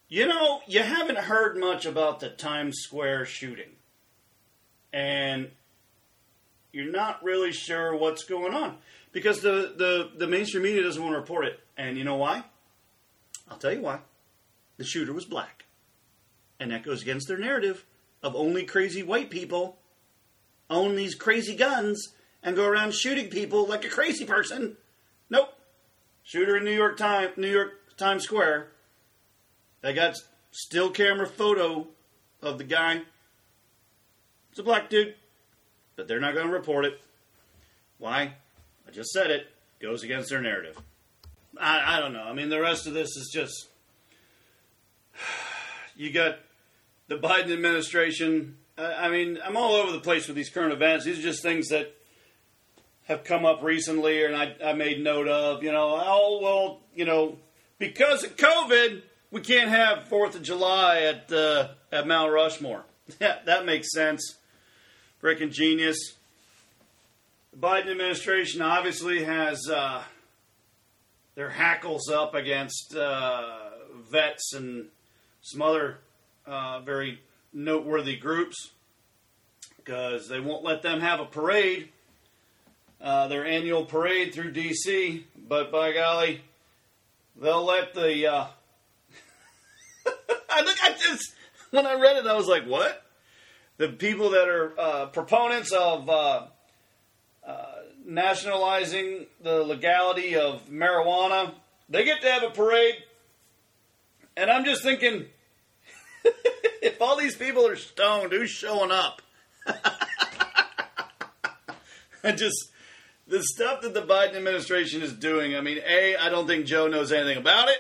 you 0.09 0.27
know, 0.27 0.61
you 0.67 0.83
haven't 0.83 1.19
heard 1.19 1.59
much 1.59 1.87
about 1.87 2.21
the 2.21 2.29
Times 2.31 2.79
Square 2.79 3.27
shooting. 3.27 3.71
And 4.93 5.51
you're 6.79 6.93
not 6.93 7.23
really 7.23 7.53
sure 7.53 7.95
what's 7.97 8.25
going 8.25 8.55
on 8.55 8.79
because 9.13 9.41
the, 9.41 9.75
the, 9.77 10.11
the 10.17 10.27
mainstream 10.27 10.63
media 10.63 10.83
doesn't 10.83 11.03
want 11.03 11.15
to 11.15 11.19
report 11.19 11.47
it. 11.47 11.61
And 11.77 11.97
you 11.97 12.05
know 12.05 12.17
why? 12.17 12.45
I'll 13.51 13.59
tell 13.59 13.73
you 13.73 13.83
why. 13.83 14.01
The 14.77 14.85
shooter 14.85 15.13
was 15.13 15.25
black. 15.25 15.65
And 16.61 16.71
that 16.71 16.85
goes 16.85 17.03
against 17.03 17.29
their 17.29 17.39
narrative 17.39 17.85
of 18.23 18.35
only 18.35 18.65
crazy 18.65 19.03
white 19.03 19.31
people 19.31 19.79
own 20.71 20.97
these 20.97 21.15
crazy 21.15 21.57
guns 21.57 22.15
and 22.43 22.57
go 22.57 22.67
around 22.67 22.95
shooting 22.95 23.29
people 23.29 23.67
like 23.67 23.85
a 23.85 23.89
crazy 23.89 24.25
person. 24.25 24.77
Nope. 25.31 25.55
Shooter 26.23 26.57
in 26.57 26.65
New 26.65 26.73
York 26.73 26.97
Time 26.97 27.31
New 27.37 27.51
York 27.51 27.97
Times 27.97 28.25
Square. 28.25 28.69
They 29.81 29.93
got 29.95 30.15
still 30.51 30.91
camera 30.91 31.27
photo 31.27 31.87
of 32.43 32.59
the 32.59 32.65
guy. 32.65 33.03
It's 34.51 34.59
a 34.59 34.63
black 34.63 34.91
dude. 34.91 35.15
But 35.99 36.07
they're 36.07 36.21
not 36.21 36.33
going 36.33 36.47
to 36.47 36.53
report 36.53 36.85
it. 36.85 37.01
Why? 37.99 38.35
I 38.87 38.91
just 38.93 39.11
said 39.11 39.33
it. 39.33 39.49
Goes 39.81 40.05
against 40.05 40.31
their 40.31 40.41
narrative. 40.41 40.81
I, 41.61 41.97
I 41.97 42.01
don't 42.01 42.13
know. 42.13 42.23
I 42.23 42.35
mean, 42.35 42.51
the 42.51 42.61
rest 42.61 42.87
of 42.87 42.95
this 42.95 43.09
is 43.17 43.31
just. 43.35 43.67
You 45.97 46.13
got 46.13 46.39
the 47.09 47.17
Biden 47.17 47.53
administration. 47.53 48.57
I 48.79 49.07
I 49.07 49.09
mean, 49.09 49.41
I'm 49.45 49.57
all 49.57 49.73
over 49.73 49.91
the 49.91 49.99
place 49.99 50.29
with 50.29 50.37
these 50.37 50.49
current 50.49 50.73
events. 50.73 51.05
These 51.05 51.19
are 51.19 51.23
just 51.23 51.43
things 51.43 51.71
that 51.71 51.93
have 53.09 53.25
come 53.25 53.45
up 53.45 53.65
recently 53.65 54.25
and 54.25 54.37
I, 54.37 54.55
I 54.65 54.75
made 54.75 55.03
note 55.03 55.27
of. 55.27 55.65
You 55.65 55.73
know, 55.73 56.01
oh, 56.01 56.39
well, 56.41 56.81
you 56.95 57.05
know, 57.05 57.39
because 57.81 58.23
of 58.23 58.37
COVID, 58.37 59.03
we 59.33 59.41
can't 59.41 59.71
have 59.71 60.05
Fourth 60.05 60.37
of 60.37 60.43
July 60.45 61.01
at 61.01 61.33
uh, 61.33 61.71
at 61.91 62.07
Mount 62.07 62.31
Rushmore. 62.31 62.85
Yeah, 63.21 63.39
that 63.47 63.67
makes 63.67 63.93
sense. 63.93 64.38
Freaking 65.23 65.51
genius. 65.51 66.15
The 67.53 67.59
Biden 67.59 67.91
administration 67.91 68.63
obviously 68.63 69.25
has 69.25 69.69
uh, 69.69 70.05
their 71.35 71.51
hackles 71.51 72.09
up 72.09 72.37
against 72.37 72.95
uh, 72.95 73.71
vets 74.11 74.53
and 74.55 74.87
some 75.43 75.63
other 75.63 75.99
uh, 76.47 76.81
very 76.81 77.21
noteworthy 77.53 78.17
groups 78.17 78.71
because 79.77 80.29
they 80.29 80.39
won't 80.39 80.63
let 80.63 80.83
them 80.83 81.01
have 81.01 81.19
a 81.19 81.25
parade, 81.25 81.89
uh, 83.01 83.27
their 83.27 83.45
annual 83.45 83.85
parade 83.85 84.33
through 84.33 84.53
D.C. 84.53 85.27
But 85.49 85.73
by 85.73 85.95
golly, 85.95 86.43
they'll 87.35 87.65
let 87.65 87.93
the. 87.93 88.27
Uh, 88.27 88.47
I 90.49 90.61
look 90.61 90.77
at 90.85 90.99
this 90.99 91.35
when 91.71 91.87
I 91.87 91.95
read 91.95 92.19
it. 92.19 92.27
I 92.27 92.35
was 92.35 92.47
like, 92.47 92.67
"What?" 92.67 93.05
The 93.79 93.89
people 93.89 94.31
that 94.31 94.49
are 94.49 94.79
uh, 94.79 95.07
proponents 95.07 95.73
of 95.73 96.11
uh, 96.11 96.47
uh, 97.47 97.65
nationalizing 98.05 99.27
the 99.41 99.63
legality 99.63 100.37
of 100.37 100.69
marijuana, 100.69 101.55
they 101.89 102.05
get 102.05 102.21
to 102.23 102.31
have 102.31 102.43
a 102.43 102.51
parade, 102.51 102.97
and 104.37 104.51
I'm 104.51 104.65
just 104.65 104.83
thinking, 104.83 105.27
if 106.83 107.01
all 107.01 107.17
these 107.17 107.37
people 107.37 107.67
are 107.67 107.77
stoned, 107.77 108.33
who's 108.33 108.51
showing 108.51 108.91
up? 108.91 109.23
I 112.25 112.33
just 112.33 112.71
the 113.29 113.43
stuff 113.43 113.83
that 113.83 113.95
the 113.95 114.03
Biden 114.03 114.35
administration 114.35 115.03
is 115.03 115.13
doing. 115.13 115.55
I 115.55 115.61
mean, 115.61 115.79
a 115.87 116.17
I 116.17 116.31
don't 116.31 116.47
think 116.47 116.67
Joe 116.67 116.89
knows 116.89 117.13
anything 117.13 117.39
about 117.39 117.69
it. 117.69 117.79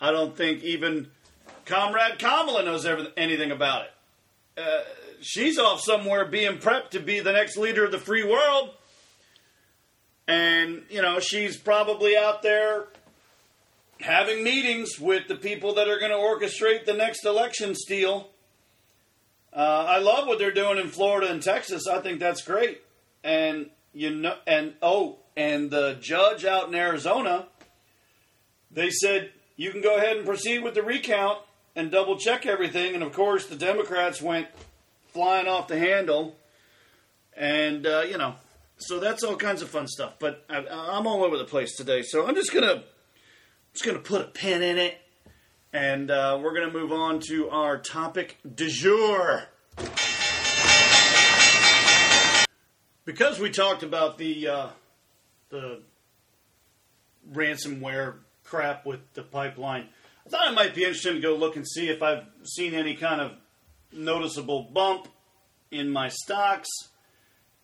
I 0.00 0.12
don't 0.12 0.36
think 0.36 0.62
even 0.62 1.10
Comrade 1.66 2.18
Kamala 2.18 2.62
knows 2.64 2.86
anything 3.16 3.50
about 3.50 3.82
it. 3.82 3.90
Uh, 4.58 4.80
she's 5.20 5.58
off 5.58 5.80
somewhere 5.80 6.24
being 6.24 6.58
prepped 6.58 6.90
to 6.90 7.00
be 7.00 7.20
the 7.20 7.32
next 7.32 7.56
leader 7.56 7.84
of 7.84 7.92
the 7.92 7.98
free 7.98 8.24
world. 8.24 8.70
And, 10.26 10.82
you 10.90 11.00
know, 11.00 11.20
she's 11.20 11.56
probably 11.56 12.16
out 12.16 12.42
there 12.42 12.86
having 14.00 14.42
meetings 14.42 14.98
with 14.98 15.28
the 15.28 15.36
people 15.36 15.74
that 15.74 15.88
are 15.88 15.98
going 15.98 16.10
to 16.10 16.16
orchestrate 16.16 16.86
the 16.86 16.92
next 16.92 17.24
election 17.24 17.74
steal. 17.74 18.30
Uh, 19.52 19.86
I 19.88 19.98
love 19.98 20.26
what 20.26 20.38
they're 20.38 20.52
doing 20.52 20.78
in 20.78 20.88
Florida 20.88 21.30
and 21.30 21.42
Texas. 21.42 21.86
I 21.86 22.00
think 22.00 22.20
that's 22.20 22.42
great. 22.42 22.82
And, 23.24 23.70
you 23.92 24.10
know, 24.10 24.36
and, 24.46 24.74
oh, 24.82 25.18
and 25.36 25.70
the 25.70 25.98
judge 26.00 26.44
out 26.44 26.68
in 26.68 26.74
Arizona, 26.74 27.46
they 28.70 28.90
said, 28.90 29.30
you 29.56 29.70
can 29.70 29.82
go 29.82 29.96
ahead 29.96 30.16
and 30.16 30.26
proceed 30.26 30.62
with 30.62 30.74
the 30.74 30.82
recount 30.82 31.38
and 31.78 31.92
double 31.92 32.18
check 32.18 32.44
everything. 32.44 32.94
And 32.94 33.04
of 33.04 33.12
course, 33.12 33.46
the 33.46 33.54
Democrats 33.54 34.20
went 34.20 34.48
flying 35.12 35.46
off 35.46 35.68
the 35.68 35.78
handle. 35.78 36.36
And, 37.36 37.86
uh, 37.86 38.00
you 38.00 38.18
know, 38.18 38.34
so 38.78 38.98
that's 38.98 39.22
all 39.22 39.36
kinds 39.36 39.62
of 39.62 39.68
fun 39.68 39.86
stuff. 39.86 40.14
But 40.18 40.44
I, 40.50 40.66
I'm 40.68 41.06
all 41.06 41.22
over 41.22 41.38
the 41.38 41.44
place 41.44 41.76
today. 41.76 42.02
So 42.02 42.26
I'm 42.26 42.34
just 42.34 42.52
going 42.52 42.64
to 42.64 42.82
just 43.74 43.84
to 43.96 44.02
put 44.02 44.20
a 44.20 44.24
pin 44.24 44.62
in 44.62 44.76
it. 44.76 44.98
And 45.72 46.10
uh, 46.10 46.40
we're 46.42 46.52
to 46.68 46.76
move 46.76 46.90
on 46.90 47.20
to 47.28 47.48
our 47.50 47.78
topic 47.78 48.38
du 48.56 48.68
jour. 48.68 49.44
Because 53.04 53.38
we 53.38 53.50
talked 53.50 53.84
about 53.84 54.18
the 54.18 54.48
uh, 54.48 54.68
the 55.50 55.82
ransomware 57.32 58.14
crap 58.44 58.84
with 58.84 59.00
the 59.14 59.22
pipeline, 59.22 59.88
I 60.28 60.30
thought 60.30 60.52
it 60.52 60.54
might 60.54 60.74
be 60.74 60.82
interesting 60.82 61.14
to 61.14 61.20
go 61.20 61.36
look 61.36 61.56
and 61.56 61.66
see 61.66 61.88
if 61.88 62.02
I've 62.02 62.24
seen 62.42 62.74
any 62.74 62.94
kind 62.94 63.22
of 63.22 63.32
noticeable 63.90 64.68
bump 64.74 65.08
in 65.70 65.88
my 65.88 66.10
stocks. 66.10 66.68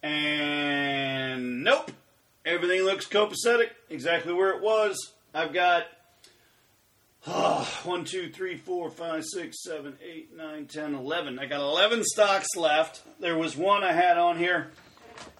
And 0.02 1.62
nope, 1.62 1.90
everything 2.46 2.80
looks 2.80 3.06
copacetic, 3.06 3.68
exactly 3.90 4.32
where 4.32 4.48
it 4.48 4.62
was. 4.62 5.12
I've 5.34 5.52
got 5.52 5.88
oh, 7.26 7.70
1, 7.84 8.06
2, 8.06 8.30
3, 8.30 8.56
4, 8.56 8.90
5, 8.90 9.24
6, 9.26 9.62
7, 9.62 9.96
8, 10.02 10.34
9, 10.34 10.66
10, 10.66 10.94
11. 10.94 11.38
I 11.38 11.44
got 11.44 11.60
11 11.60 12.02
stocks 12.02 12.48
left. 12.56 13.02
There 13.20 13.36
was 13.36 13.54
one 13.54 13.84
I 13.84 13.92
had 13.92 14.16
on 14.16 14.38
here, 14.38 14.70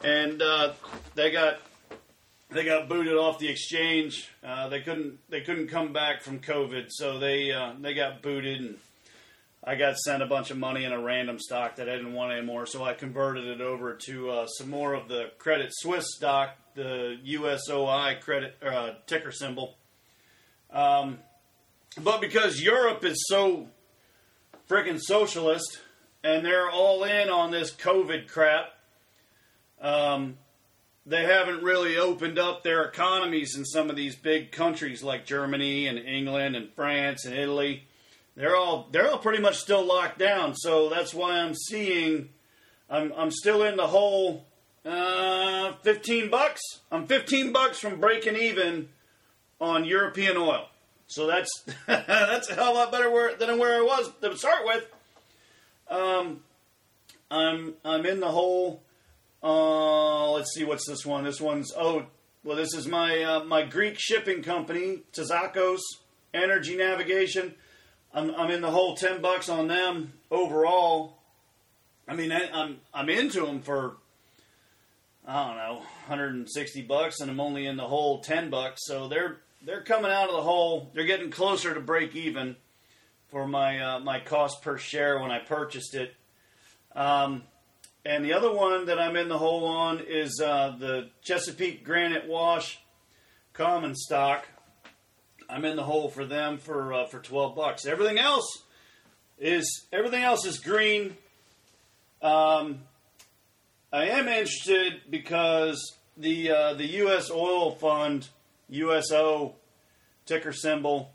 and 0.03 0.43
uh, 0.43 0.75
they 1.15 1.31
got 1.31 1.59
they 2.55 2.65
got 2.65 2.89
booted 2.89 3.15
off 3.15 3.39
the 3.39 3.49
exchange. 3.49 4.29
Uh, 4.43 4.69
they 4.69 4.81
couldn't 4.81 5.19
they 5.29 5.41
couldn't 5.41 5.69
come 5.69 5.93
back 5.93 6.23
from 6.23 6.39
COVID, 6.39 6.87
so 6.89 7.19
they 7.19 7.53
uh, 7.53 7.73
they 7.79 7.95
got 7.95 8.23
booted, 8.23 8.61
and 8.61 8.79
I 9.63 9.75
got 9.75 9.99
sent 9.99 10.23
a 10.23 10.27
bunch 10.27 10.51
of 10.51 10.57
money 10.57 10.85
in 10.85 10.93
a 10.93 11.01
random 11.01 11.39
stock 11.39 11.77
that 11.77 11.89
I 11.89 11.97
didn't 11.97 12.15
want 12.15 12.33
anymore. 12.33 12.67
So 12.67 12.85
I 12.85 12.95
converted 12.95 13.45
it 13.45 13.61
over 13.61 13.95
to 14.07 14.31
uh, 14.31 14.47
some 14.47 14.71
more 14.71 14.95
of 14.95 15.09
the 15.09 15.33
Credit 15.39 15.71
Suisse 15.73 16.15
stock, 16.17 16.57
the 16.75 17.19
USOI 17.25 18.21
credit 18.21 18.57
uh, 18.65 18.93
ticker 19.07 19.33
symbol. 19.33 19.77
Um, 20.73 21.19
but 22.01 22.21
because 22.21 22.61
Europe 22.61 23.05
is 23.05 23.25
so 23.29 23.69
freaking 24.69 25.01
socialist 25.01 25.81
and 26.23 26.45
they're 26.45 26.71
all 26.71 27.05
in 27.05 27.29
on 27.29 27.51
this 27.51 27.73
COVID 27.73 28.29
crap, 28.29 28.71
um, 29.81 30.37
they 31.07 31.25
haven't 31.25 31.63
really 31.63 31.97
opened 31.99 32.39
up 32.39 32.63
their 32.63 32.85
economies 32.85 33.57
in 33.57 33.65
some 33.65 33.91
of 33.91 33.97
these 33.97 34.17
big 34.17 34.53
countries 34.53 35.03
like 35.03 35.27
Germany 35.27 35.87
and 35.87 35.99
England 35.99 36.57
and 36.57 36.73
France 36.73 37.25
and 37.25 37.35
Italy. 37.35 37.85
They're 38.37 38.57
all 38.57 38.89
they're 38.91 39.11
all 39.11 39.19
pretty 39.19 39.43
much 39.43 39.59
still 39.59 39.85
locked 39.85 40.19
down. 40.19 40.55
So 40.57 40.89
that's 40.89 41.15
why 41.15 41.39
I'm 41.39 41.55
seeing 41.55 42.31
I'm 42.89 43.13
I'm 43.17 43.31
still 43.31 43.63
in 43.63 43.77
the 43.77 43.87
hole. 43.87 44.47
Uh, 44.85 45.73
15 45.83 46.31
bucks. 46.31 46.61
I'm 46.93 47.07
15 47.07 47.53
bucks 47.53 47.79
from 47.79 48.01
breaking 48.01 48.37
even 48.37 48.89
on 49.61 49.85
European 49.85 50.37
oil. 50.37 50.67
So 51.07 51.27
that's 51.27 51.51
that's 51.87 52.51
a 52.51 52.55
hell 52.55 52.71
of 52.71 52.77
a 52.77 52.79
lot 52.79 52.93
better 52.93 53.11
where, 53.11 53.35
than 53.35 53.59
where 53.59 53.77
I 53.77 53.83
was 53.83 54.11
to 54.21 54.37
start 54.37 54.65
with. 54.65 54.87
Um, 55.89 56.41
I'm 57.31 57.75
I'm 57.85 58.07
in 58.07 58.21
the 58.21 58.31
hole. 58.31 58.83
Uh, 59.45 60.31
let's 60.31 60.55
see, 60.55 60.65
what's 60.65 60.87
this 60.87 61.05
one? 61.05 61.25
This 61.25 61.39
one's 61.39 61.71
oh, 61.77 62.07
well, 62.43 62.57
this 62.57 62.73
is 62.73 62.89
my 62.89 63.23
uh, 63.23 63.45
my 63.45 63.63
Greek 63.63 63.97
shipping 63.99 64.43
company, 64.43 65.03
Tsakos 65.13 65.81
Energy 66.33 66.77
Navigation. 66.77 67.55
I'm 68.15 68.35
I'm 68.35 68.51
in 68.51 68.63
the 68.63 68.71
whole 68.71 68.97
ten 68.97 69.21
bucks 69.21 69.51
on 69.51 69.69
them 69.69 70.15
overall. 70.31 71.19
I 72.09 72.15
mean, 72.15 72.33
I, 72.33 72.49
I'm 72.55 72.79
I'm 72.95 73.11
into 73.11 73.45
them 73.45 73.61
for 73.61 73.99
I 75.27 75.47
don't 75.47 75.57
know, 75.57 75.75
160 76.07 76.83
bucks, 76.83 77.21
and 77.21 77.31
I'm 77.31 77.41
only 77.41 77.67
in 77.67 77.77
the 77.77 77.87
whole 77.89 78.21
10 78.21 78.51
bucks. 78.51 78.83
So 78.85 79.09
they're 79.09 79.39
they're 79.65 79.83
coming 79.83 80.11
out 80.11 80.29
of 80.29 80.37
the 80.37 80.43
hole. 80.43 80.91
They're 80.95 81.05
getting 81.05 81.31
closer 81.31 81.73
to 81.75 81.81
break 81.81 82.15
even 82.15 82.57
for 83.29 83.47
my 83.47 83.81
uh, 83.81 83.99
my 84.01 84.21
cost 84.21 84.63
per 84.63 84.79
share 84.79 85.19
when 85.19 85.31
I 85.31 85.39
purchased 85.39 85.95
it. 85.95 86.15
Um, 86.95 87.43
and 88.05 88.25
the 88.25 88.35
other 88.35 88.53
one 88.53 88.87
that 88.87 88.99
I'm 88.99 89.17
in 89.17 89.29
the 89.29 89.39
hole 89.39 89.65
on 89.65 90.01
is 90.01 90.41
uh, 90.45 90.77
the 90.79 91.11
Chesapeake 91.23 91.85
Granite 91.85 92.29
Wash 92.29 92.81
common 93.55 93.95
stock. 93.95 94.47
I'm 95.49 95.65
in 95.65 95.77
the 95.77 95.85
hole 95.85 96.09
for 96.09 96.25
them 96.25 96.59
for 96.59 96.93
uh, 96.93 97.07
for 97.07 97.21
12 97.21 97.55
bucks. 97.55 97.87
Everything 97.87 98.19
else 98.19 98.63
is 99.39 99.87
everything 99.93 100.23
else 100.23 100.45
is 100.45 100.59
green. 100.59 101.17
Um, 102.21 102.81
I 103.93 104.07
am 104.07 104.29
interested 104.29 105.03
because 105.09 105.95
the 106.17 106.51
uh, 106.51 106.75
the 106.75 106.87
U.S. 106.87 107.31
Oil 107.31 107.73
Fund 107.73 108.29
USO 108.69 109.55
ticker 110.27 110.53
symbol. 110.53 111.13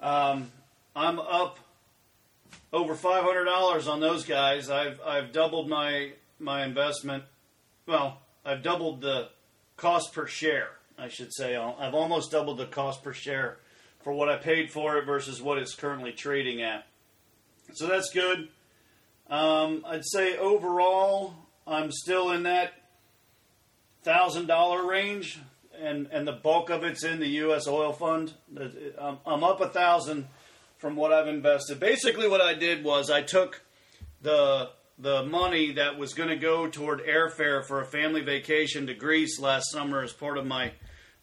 Um, 0.00 0.50
I'm 0.94 1.18
up 1.18 1.58
over 2.72 2.94
five 2.94 3.24
hundred 3.24 3.44
dollars 3.44 3.88
on 3.88 4.00
those 4.00 4.24
guys. 4.24 4.70
I've 4.70 5.00
I've 5.00 5.32
doubled 5.32 5.68
my 5.68 6.12
my 6.38 6.64
investment. 6.64 7.24
Well, 7.86 8.20
I've 8.44 8.62
doubled 8.62 9.00
the 9.00 9.28
cost 9.76 10.12
per 10.12 10.26
share. 10.26 10.70
I 10.98 11.08
should 11.08 11.32
say 11.32 11.56
I've 11.56 11.94
almost 11.94 12.32
doubled 12.32 12.58
the 12.58 12.66
cost 12.66 13.02
per 13.02 13.12
share 13.12 13.58
for 14.02 14.12
what 14.12 14.28
I 14.28 14.36
paid 14.36 14.70
for 14.70 14.98
it 14.98 15.06
versus 15.06 15.40
what 15.40 15.58
it's 15.58 15.74
currently 15.74 16.12
trading 16.12 16.60
at. 16.62 16.86
So 17.74 17.86
that's 17.86 18.10
good. 18.10 18.48
Um, 19.30 19.84
I'd 19.86 20.04
say 20.04 20.36
overall, 20.38 21.34
I'm 21.66 21.92
still 21.92 22.32
in 22.32 22.44
that 22.44 22.72
thousand 24.02 24.46
dollar 24.46 24.86
range, 24.86 25.38
and 25.80 26.08
and 26.10 26.26
the 26.26 26.32
bulk 26.32 26.70
of 26.70 26.84
it's 26.84 27.04
in 27.04 27.20
the 27.20 27.28
U.S. 27.28 27.66
oil 27.66 27.92
fund. 27.92 28.32
I'm, 29.00 29.18
I'm 29.26 29.44
up 29.44 29.60
a 29.60 29.68
thousand 29.68 30.26
from 30.78 30.96
what 30.96 31.12
I've 31.12 31.28
invested. 31.28 31.78
Basically, 31.80 32.28
what 32.28 32.40
I 32.40 32.54
did 32.54 32.82
was 32.82 33.10
I 33.10 33.22
took 33.22 33.62
the 34.22 34.70
the 35.00 35.22
money 35.22 35.72
that 35.74 35.96
was 35.96 36.12
going 36.12 36.28
to 36.28 36.36
go 36.36 36.66
toward 36.66 37.06
airfare 37.06 37.64
for 37.64 37.80
a 37.80 37.86
family 37.86 38.20
vacation 38.20 38.88
to 38.88 38.94
Greece 38.94 39.38
last 39.38 39.70
summer 39.70 40.02
as 40.02 40.12
part 40.12 40.36
of 40.36 40.44
my 40.44 40.72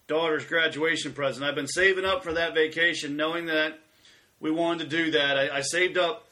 daughter's 0.08 0.46
graduation 0.46 1.12
present. 1.12 1.46
I've 1.46 1.56
been 1.56 1.68
saving 1.68 2.06
up 2.06 2.24
for 2.24 2.32
that 2.34 2.54
vacation, 2.54 3.18
knowing 3.18 3.48
that 3.48 3.80
we 4.40 4.50
wanted 4.50 4.90
to 4.90 5.04
do 5.04 5.12
that. 5.12 5.38
I, 5.38 5.58
I 5.58 5.62
saved 5.62 5.98
up 5.98 6.26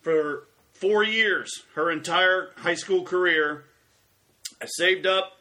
for 0.00 0.44
four 0.72 1.04
years, 1.04 1.50
her 1.74 1.90
entire 1.90 2.50
high 2.56 2.74
school 2.74 3.02
career. 3.02 3.64
I 4.62 4.66
saved 4.66 5.06
up, 5.06 5.32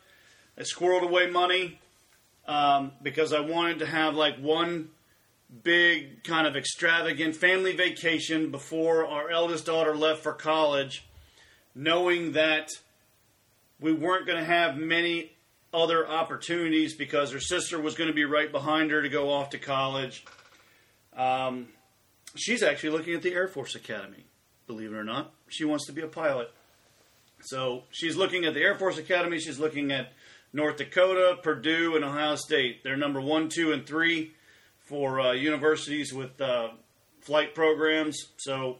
I 0.57 0.63
squirreled 0.63 1.03
away 1.03 1.29
money 1.29 1.79
um, 2.47 2.91
because 3.01 3.31
I 3.31 3.39
wanted 3.39 3.79
to 3.79 3.85
have 3.85 4.15
like 4.15 4.37
one 4.39 4.89
big 5.63 6.23
kind 6.23 6.45
of 6.45 6.55
extravagant 6.55 7.35
family 7.35 7.75
vacation 7.75 8.51
before 8.51 9.07
our 9.07 9.29
eldest 9.29 9.65
daughter 9.65 9.95
left 9.95 10.21
for 10.21 10.33
college, 10.33 11.07
knowing 11.73 12.33
that 12.33 12.69
we 13.79 13.91
weren't 13.91 14.27
going 14.27 14.37
to 14.37 14.45
have 14.45 14.77
many 14.77 15.31
other 15.73 16.07
opportunities 16.07 16.95
because 16.95 17.31
her 17.31 17.39
sister 17.39 17.79
was 17.79 17.95
going 17.95 18.09
to 18.09 18.13
be 18.13 18.25
right 18.25 18.51
behind 18.51 18.91
her 18.91 19.01
to 19.01 19.09
go 19.09 19.31
off 19.31 19.51
to 19.51 19.57
college. 19.57 20.25
Um, 21.15 21.67
she's 22.35 22.63
actually 22.63 22.91
looking 22.91 23.13
at 23.13 23.21
the 23.21 23.33
Air 23.33 23.47
Force 23.47 23.75
Academy, 23.75 24.25
believe 24.67 24.93
it 24.93 24.95
or 24.95 25.03
not. 25.03 25.31
She 25.47 25.65
wants 25.65 25.85
to 25.87 25.93
be 25.93 26.01
a 26.01 26.07
pilot. 26.07 26.51
So 27.41 27.83
she's 27.91 28.17
looking 28.17 28.45
at 28.45 28.53
the 28.53 28.61
Air 28.61 28.77
Force 28.77 28.97
Academy. 28.97 29.39
She's 29.39 29.59
looking 29.59 29.91
at 29.91 30.11
North 30.51 30.77
Dakota, 30.77 31.37
Purdue, 31.41 31.95
and 31.95 32.03
Ohio 32.03 32.35
State. 32.35 32.83
They're 32.83 32.97
number 32.97 33.21
one, 33.21 33.49
two, 33.49 33.71
and 33.71 33.85
three 33.85 34.33
for 34.89 35.21
uh, 35.21 35.31
universities 35.33 36.11
with 36.11 36.41
uh, 36.41 36.69
flight 37.21 37.53
programs. 37.53 38.25
So 38.37 38.77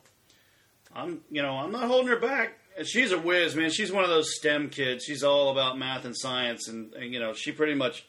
I'm, 0.93 1.21
you 1.29 1.43
know, 1.43 1.51
I'm 1.51 1.71
not 1.71 1.83
holding 1.83 2.07
her 2.07 2.19
back. 2.19 2.53
She's 2.83 3.11
a 3.11 3.19
whiz, 3.19 3.55
man. 3.55 3.69
She's 3.69 3.91
one 3.91 4.03
of 4.03 4.09
those 4.09 4.35
STEM 4.35 4.69
kids. 4.69 5.05
She's 5.05 5.23
all 5.23 5.51
about 5.51 5.77
math 5.77 6.05
and 6.05 6.17
science, 6.17 6.67
and, 6.67 6.93
and 6.93 7.13
you 7.13 7.19
know, 7.19 7.33
she 7.33 7.51
pretty 7.51 7.75
much 7.75 8.07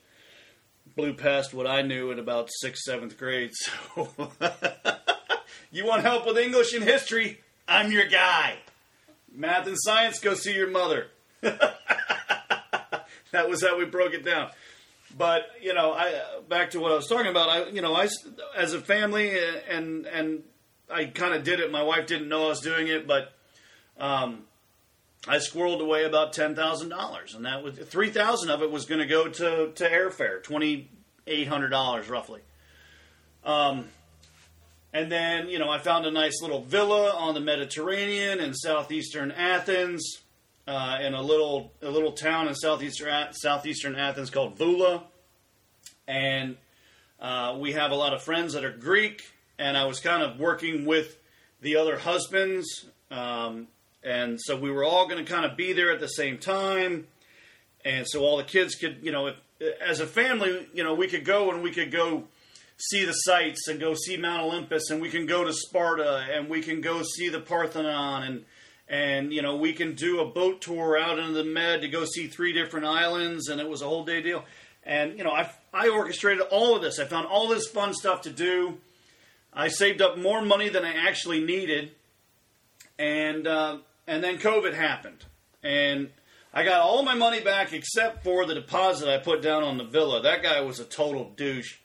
blew 0.97 1.13
past 1.13 1.53
what 1.53 1.67
I 1.67 1.83
knew 1.83 2.11
in 2.11 2.19
about 2.19 2.49
sixth, 2.51 2.83
seventh 2.83 3.19
grade. 3.19 3.53
So, 3.95 4.09
you 5.73 5.87
want 5.87 6.03
help 6.03 6.27
with 6.27 6.37
English 6.37 6.75
and 6.75 6.83
history? 6.83 7.39
I'm 7.69 7.93
your 7.93 8.07
guy. 8.07 8.57
Math 9.33 9.69
and 9.69 9.77
science, 9.79 10.19
go 10.19 10.35
see 10.35 10.53
your 10.53 10.69
mother. 10.69 11.07
that 11.43 11.79
was 13.49 13.63
how 13.63 13.79
we 13.79 13.85
broke 13.85 14.13
it 14.13 14.25
down. 14.25 14.51
But 15.17 15.43
you 15.61 15.75
know, 15.75 15.93
I 15.93 16.23
back 16.49 16.71
to 16.71 16.81
what 16.81 16.93
I 16.93 16.97
was 16.97 17.09
talking 17.09 17.31
about. 17.31 17.49
I 17.49 17.69
you 17.69 17.83
know, 17.83 17.95
I 17.95 18.09
as 18.57 18.73
a 18.75 18.81
family 18.81 19.37
and 19.69 20.07
and 20.07 20.43
I 20.91 21.07
kind 21.07 21.35
of 21.35 21.45
did 21.45 21.61
it. 21.61 21.71
My 21.71 21.83
wife 21.83 22.07
didn't 22.07 22.29
know 22.29 22.47
I 22.47 22.49
was 22.49 22.61
doing 22.61 22.89
it, 22.89 23.07
but 23.07 23.33
um, 23.99 24.45
I 25.27 25.37
squirreled 25.37 25.81
away 25.81 26.05
about 26.05 26.33
ten 26.33 26.55
thousand 26.55 26.89
dollars, 26.89 27.35
and 27.35 27.45
that 27.45 27.63
was 27.63 27.77
three 27.77 28.11
thousand 28.11 28.51
of 28.51 28.63
it 28.63 28.71
was 28.71 28.87
going 28.87 29.01
to 29.01 29.07
go 29.07 29.29
to 29.29 29.73
to 29.73 29.91
airfare, 29.91 30.43
twenty 30.43 30.91
eight 31.27 31.49
hundred 31.49 31.69
dollars 31.69 32.09
roughly. 32.09 32.41
Um, 33.45 33.87
and 34.93 35.11
then 35.11 35.49
you 35.49 35.59
know 35.59 35.69
I 35.69 35.79
found 35.79 36.07
a 36.07 36.11
nice 36.11 36.41
little 36.41 36.63
villa 36.63 37.11
on 37.11 37.35
the 37.35 37.41
Mediterranean 37.41 38.41
in 38.41 38.55
southeastern 38.55 39.31
Athens 39.31 40.21
uh, 40.71 40.99
in 41.03 41.15
a 41.15 41.21
little 41.21 41.73
a 41.83 41.91
little 41.91 42.13
town 42.13 42.47
in 42.47 42.55
southeastern 42.55 43.33
southeastern 43.33 43.97
Athens 43.97 44.31
called 44.31 44.57
Voula, 44.57 45.03
and 46.07 46.57
uh, 47.19 47.57
we 47.59 47.73
have 47.73 47.91
a 47.91 47.97
lot 47.97 48.15
of 48.15 48.23
friends 48.23 48.53
that 48.53 48.65
are 48.65 48.71
Greek, 48.71 49.21
and 49.59 49.77
I 49.77 49.87
was 49.87 49.99
kind 49.99 50.23
of 50.23 50.39
working 50.39 50.87
with 50.87 51.19
the 51.61 51.75
other 51.75 51.99
husbands, 51.99 52.87
um, 53.11 53.67
and 54.05 54.39
so 54.41 54.57
we 54.57 54.71
were 54.71 54.85
all 54.85 55.09
going 55.09 55.25
to 55.25 55.31
kind 55.31 55.45
of 55.45 55.57
be 55.57 55.73
there 55.73 55.91
at 55.91 55.99
the 55.99 56.09
same 56.09 56.39
time, 56.39 57.09
and 57.85 58.07
so 58.07 58.21
all 58.21 58.37
the 58.37 58.45
kids 58.45 58.77
could, 58.77 59.01
you 59.03 59.11
know, 59.11 59.27
if, 59.27 59.37
as 59.85 59.99
a 59.99 60.07
family, 60.07 60.69
you 60.73 60.85
know, 60.85 60.95
we 60.95 61.09
could 61.09 61.25
go 61.25 61.51
and 61.51 61.65
we 61.65 61.73
could 61.73 61.91
go 61.91 62.29
see 62.77 63.05
the 63.05 63.13
sights 63.13 63.67
and 63.67 63.81
go 63.81 63.95
see 63.95 64.17
Mount 64.17 64.45
Olympus, 64.45 64.89
and 64.91 65.03
we 65.03 65.11
can 65.11 65.27
go 65.27 65.43
to 65.43 65.53
Sparta, 65.53 66.25
and 66.33 66.49
we 66.49 66.63
can 66.63 66.81
go 66.81 67.03
see 67.03 67.29
the 67.29 67.41
Parthenon, 67.41 68.23
and 68.23 68.45
and 68.91 69.33
you 69.33 69.41
know 69.41 69.55
we 69.55 69.73
can 69.73 69.95
do 69.95 70.21
a 70.21 70.27
boat 70.27 70.61
tour 70.61 70.99
out 70.99 71.19
into 71.19 71.33
the 71.33 71.45
med 71.45 71.81
to 71.81 71.89
go 71.89 72.05
see 72.05 72.27
three 72.27 72.53
different 72.53 72.85
islands 72.85 73.49
and 73.49 73.61
it 73.61 73.69
was 73.69 73.81
a 73.81 73.87
whole 73.87 74.05
day 74.05 74.21
deal. 74.21 74.45
And 74.83 75.17
you 75.17 75.25
know 75.25 75.31
i 75.31 75.51
i 75.73 75.89
orchestrated 75.89 76.43
all 76.51 76.77
of 76.77 76.83
this. 76.83 76.99
I 76.99 77.05
found 77.05 77.27
all 77.27 77.49
this 77.49 77.69
fun 77.69 77.95
stuff 77.95 78.23
to 78.23 78.31
do. 78.31 78.79
I 79.53 79.69
saved 79.69 80.03
up 80.03 80.19
more 80.19 80.43
money 80.43 80.69
than 80.69 80.85
i 80.85 80.93
actually 80.93 81.43
needed. 81.43 81.93
And 82.99 83.47
uh, 83.47 83.79
and 84.07 84.23
then 84.23 84.39
covid 84.39 84.75
happened. 84.75 85.25
And 85.63 86.11
i 86.53 86.65
got 86.65 86.81
all 86.81 87.05
my 87.05 87.15
money 87.15 87.41
back 87.41 87.73
except 87.73 88.25
for 88.25 88.45
the 88.45 88.55
deposit 88.55 89.09
i 89.09 89.19
put 89.19 89.41
down 89.41 89.63
on 89.63 89.79
the 89.79 89.85
villa. 89.85 90.21
That 90.21 90.43
guy 90.43 90.61
was 90.63 90.81
a 90.81 90.85
total 90.85 91.31
douche. 91.37 91.77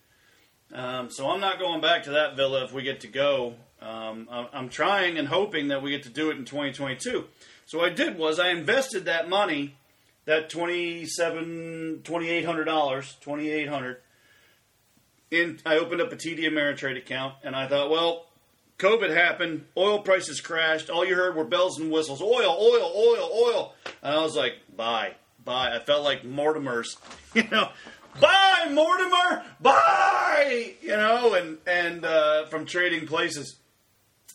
Um, 0.74 1.12
so 1.12 1.30
i'm 1.30 1.40
not 1.40 1.60
going 1.60 1.82
back 1.82 2.04
to 2.06 2.12
that 2.12 2.36
villa 2.36 2.66
if 2.66 2.74
we 2.74 2.82
get 2.82 3.02
to 3.02 3.08
go 3.08 3.54
um, 3.86 4.28
I'm 4.54 4.70
trying 4.70 5.18
and 5.18 5.28
hoping 5.28 5.68
that 5.70 5.82
we 5.82 5.92
get 5.92 6.04
to 6.04 6.10
do 6.10 6.30
it 6.32 6.38
in 6.38 6.46
2022. 6.46 7.26
So 7.66 7.80
what 7.80 7.92
I 7.92 7.94
did 7.94 8.18
was 8.18 8.40
I 8.40 8.50
invested 8.50 9.06
that 9.06 9.30
money, 9.30 9.76
that 10.26 10.50
twenty-seven, 10.50 12.02
twenty-eight 12.04 12.46
hundred 12.46 12.66
dollars, 12.66 13.18
twenty-eight 13.22 13.70
hundred. 13.70 13.98
In 15.32 15.60
I 15.66 15.78
opened 15.78 16.02
up 16.02 16.12
a 16.12 16.16
TD 16.16 16.44
Ameritrade 16.44 16.98
account, 16.98 17.36
and 17.44 17.56
I 17.56 17.68
thought, 17.68 17.90
well, 17.90 18.28
COVID 18.78 19.16
happened, 19.16 19.66
oil 19.76 20.00
prices 20.00 20.42
crashed. 20.42 20.90
All 20.90 21.06
you 21.06 21.16
heard 21.16 21.36
were 21.36 21.44
bells 21.44 21.80
and 21.80 21.92
whistles, 21.92 22.22
oil, 22.22 22.56
oil, 22.60 22.94
oil, 22.96 23.30
oil, 23.34 23.76
and 24.04 24.16
I 24.16 24.22
was 24.22 24.36
like, 24.36 24.54
buy, 24.76 25.16
buy. 25.44 25.76
I 25.76 25.80
felt 25.80 26.04
like 26.04 26.24
Mortimer's, 26.24 26.98
you 27.34 27.48
know. 27.52 27.70
Buy 28.20 28.70
Mortimer, 28.72 29.44
buy, 29.60 30.74
you 30.82 30.90
know, 30.90 31.34
and 31.34 31.58
and 31.68 32.06
uh, 32.06 32.46
from 32.46 32.66
trading 32.66 33.08
places. 33.08 33.58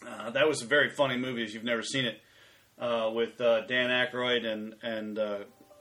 Uh, 0.07 0.31
that 0.31 0.49
was 0.49 0.63
a 0.63 0.67
very 0.67 0.89
funny 0.89 1.17
movie 1.17 1.43
if 1.43 1.53
you've 1.53 1.65
never 1.65 1.83
seen 1.83 2.07
it 2.07 2.21
uh, 2.79 3.11
with 3.13 3.41
uh, 3.41 3.63
Dan 3.67 3.91
Aykroyd 3.91 4.47
and 4.47 4.75
and 4.83 5.19
uh, 5.19 5.39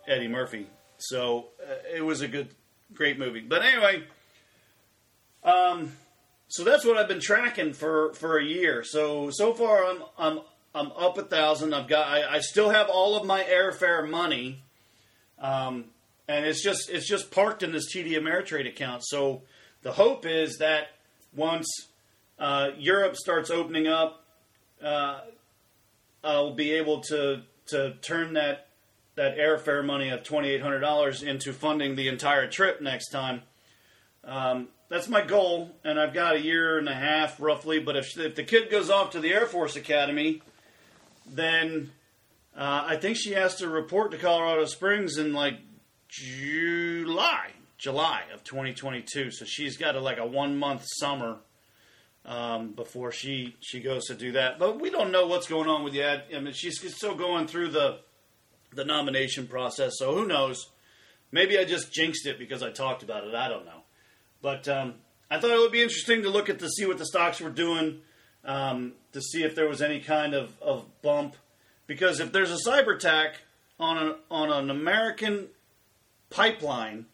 Eddie 0.07 0.27
Murphy. 0.27 0.67
So 0.97 1.49
uh, 1.61 1.95
it 1.95 2.01
was 2.01 2.21
a 2.21 2.27
good, 2.27 2.53
great 2.93 3.17
movie. 3.17 3.39
But 3.39 3.63
anyway, 3.63 4.03
um, 5.43 5.93
so 6.49 6.63
that's 6.63 6.85
what 6.85 6.97
I've 6.97 7.07
been 7.07 7.21
tracking 7.21 7.73
for 7.73 8.13
for 8.13 8.37
a 8.37 8.43
year. 8.43 8.83
So 8.83 9.29
so 9.31 9.53
far 9.53 9.85
I'm 9.85 10.03
I'm 10.17 10.39
I'm 10.75 10.91
up 10.91 11.17
a 11.17 11.23
thousand. 11.23 11.73
I've 11.73 11.87
got 11.87 12.07
I, 12.07 12.35
I 12.35 12.39
still 12.39 12.69
have 12.69 12.89
all 12.89 13.15
of 13.15 13.25
my 13.25 13.43
airfare 13.43 14.07
money, 14.07 14.63
um, 15.39 15.85
and 16.27 16.45
it's 16.45 16.61
just 16.61 16.89
it's 16.89 17.07
just 17.07 17.31
parked 17.31 17.63
in 17.63 17.71
this 17.71 17.93
TD 17.93 18.11
Ameritrade 18.11 18.67
account. 18.67 19.03
So 19.05 19.43
the 19.81 19.93
hope 19.93 20.25
is 20.25 20.57
that 20.57 20.87
once 21.33 21.67
uh, 22.39 22.71
Europe 22.77 23.15
starts 23.15 23.49
opening 23.49 23.87
up, 23.87 24.23
uh, 24.83 25.19
I'll 26.23 26.53
be 26.53 26.71
able 26.73 27.01
to 27.01 27.41
to 27.67 27.93
turn 28.01 28.33
that 28.33 28.67
that 29.15 29.37
airfare 29.37 29.85
money 29.85 30.09
of 30.09 30.23
twenty 30.23 30.49
eight 30.49 30.61
hundred 30.61 30.79
dollars 30.79 31.21
into 31.21 31.53
funding 31.53 31.95
the 31.95 32.07
entire 32.07 32.47
trip 32.47 32.81
next 32.81 33.09
time. 33.09 33.41
Um, 34.23 34.69
that's 34.89 35.07
my 35.07 35.21
goal, 35.21 35.71
and 35.83 35.99
I've 35.99 36.13
got 36.13 36.35
a 36.35 36.41
year 36.41 36.77
and 36.77 36.89
a 36.89 36.95
half 36.95 37.39
roughly. 37.39 37.79
But 37.79 37.95
if 37.95 38.17
if 38.17 38.35
the 38.35 38.43
kid 38.43 38.71
goes 38.71 38.89
off 38.89 39.11
to 39.11 39.19
the 39.19 39.33
Air 39.33 39.45
Force 39.45 39.75
Academy, 39.75 40.41
then 41.27 41.91
uh, 42.57 42.85
I 42.87 42.95
think 42.95 43.17
she 43.17 43.33
has 43.33 43.55
to 43.57 43.67
report 43.67 44.11
to 44.11 44.17
Colorado 44.17 44.65
Springs 44.65 45.17
in 45.17 45.33
like 45.33 45.59
July, 46.07 47.51
July 47.77 48.23
of 48.33 48.43
2022. 48.43 49.31
So 49.31 49.45
she's 49.45 49.77
got 49.77 49.95
a, 49.95 49.99
like 49.99 50.17
a 50.17 50.25
one 50.25 50.57
month 50.57 50.85
summer 50.97 51.37
um, 52.29 52.73
before 52.73 53.11
she 53.11 53.55
she 53.59 53.81
goes 53.81 54.05
to 54.05 54.15
do 54.15 54.33
that. 54.33 54.59
But 54.59 54.79
we 54.79 54.91
don't 54.91 55.11
know 55.11 55.27
what's 55.27 55.47
going 55.47 55.67
on 55.67 55.83
with 55.83 55.93
the 55.93 56.03
ad. 56.03 56.23
I 56.33 56.39
mean, 56.39 56.53
she's 56.53 56.79
still 56.95 57.15
going 57.15 57.47
through 57.47 57.71
the 57.71 57.99
the 58.71 58.85
nomination 58.85 59.47
process. 59.47 59.93
So 59.97 60.13
who 60.13 60.27
knows? 60.27 60.69
Maybe 61.31 61.57
I 61.57 61.65
just 61.65 61.91
jinxed 61.91 62.27
it 62.27 62.37
because 62.37 62.61
I 62.61 62.69
talked 62.69 63.01
about 63.01 63.27
it. 63.27 63.33
I 63.33 63.49
don't 63.49 63.65
know. 63.65 63.81
But 64.41 64.67
um, 64.67 64.93
I 65.29 65.39
thought 65.39 65.49
it 65.49 65.59
would 65.59 65.71
be 65.71 65.81
interesting 65.81 66.21
to 66.21 66.29
look 66.29 66.49
at 66.49 66.59
to 66.59 66.69
see 66.69 66.85
what 66.85 66.99
the 66.99 67.05
stocks 67.05 67.41
were 67.41 67.49
doing, 67.49 68.01
um, 68.45 68.93
to 69.13 69.21
see 69.21 69.43
if 69.43 69.55
there 69.55 69.67
was 69.67 69.81
any 69.81 69.99
kind 69.99 70.33
of, 70.33 70.53
of 70.61 70.85
bump. 71.01 71.35
Because 71.87 72.19
if 72.19 72.31
there's 72.31 72.51
a 72.51 72.69
cyber 72.69 72.95
attack 72.95 73.41
on 73.79 73.97
a, 73.97 74.15
on 74.31 74.51
an 74.51 74.69
American 74.69 75.47
pipeline 76.29 77.05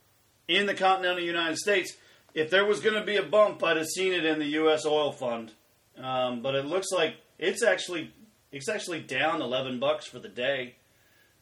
in 0.47 0.65
the 0.65 0.73
continental 0.73 1.23
United 1.23 1.58
States, 1.58 1.93
if 2.35 2.51
there 2.51 2.65
was 2.65 2.81
going 2.81 2.95
to 2.95 3.05
be 3.05 3.15
a 3.15 3.23
bump, 3.23 3.63
I'd 3.63 3.77
have 3.77 3.87
seen 3.87 4.13
it 4.13 4.25
in 4.25 4.37
the 4.37 4.45
U.S. 4.45 4.85
oil 4.85 5.11
fund. 5.11 5.51
Um, 5.97 6.41
but 6.41 6.55
it 6.55 6.65
looks 6.65 6.91
like 6.91 7.15
it's 7.39 7.63
actually 7.63 8.11
it's 8.51 8.69
actually 8.69 8.99
down 8.99 9.41
11 9.41 9.79
bucks 9.79 10.05
for 10.05 10.19
the 10.19 10.29
day. 10.29 10.75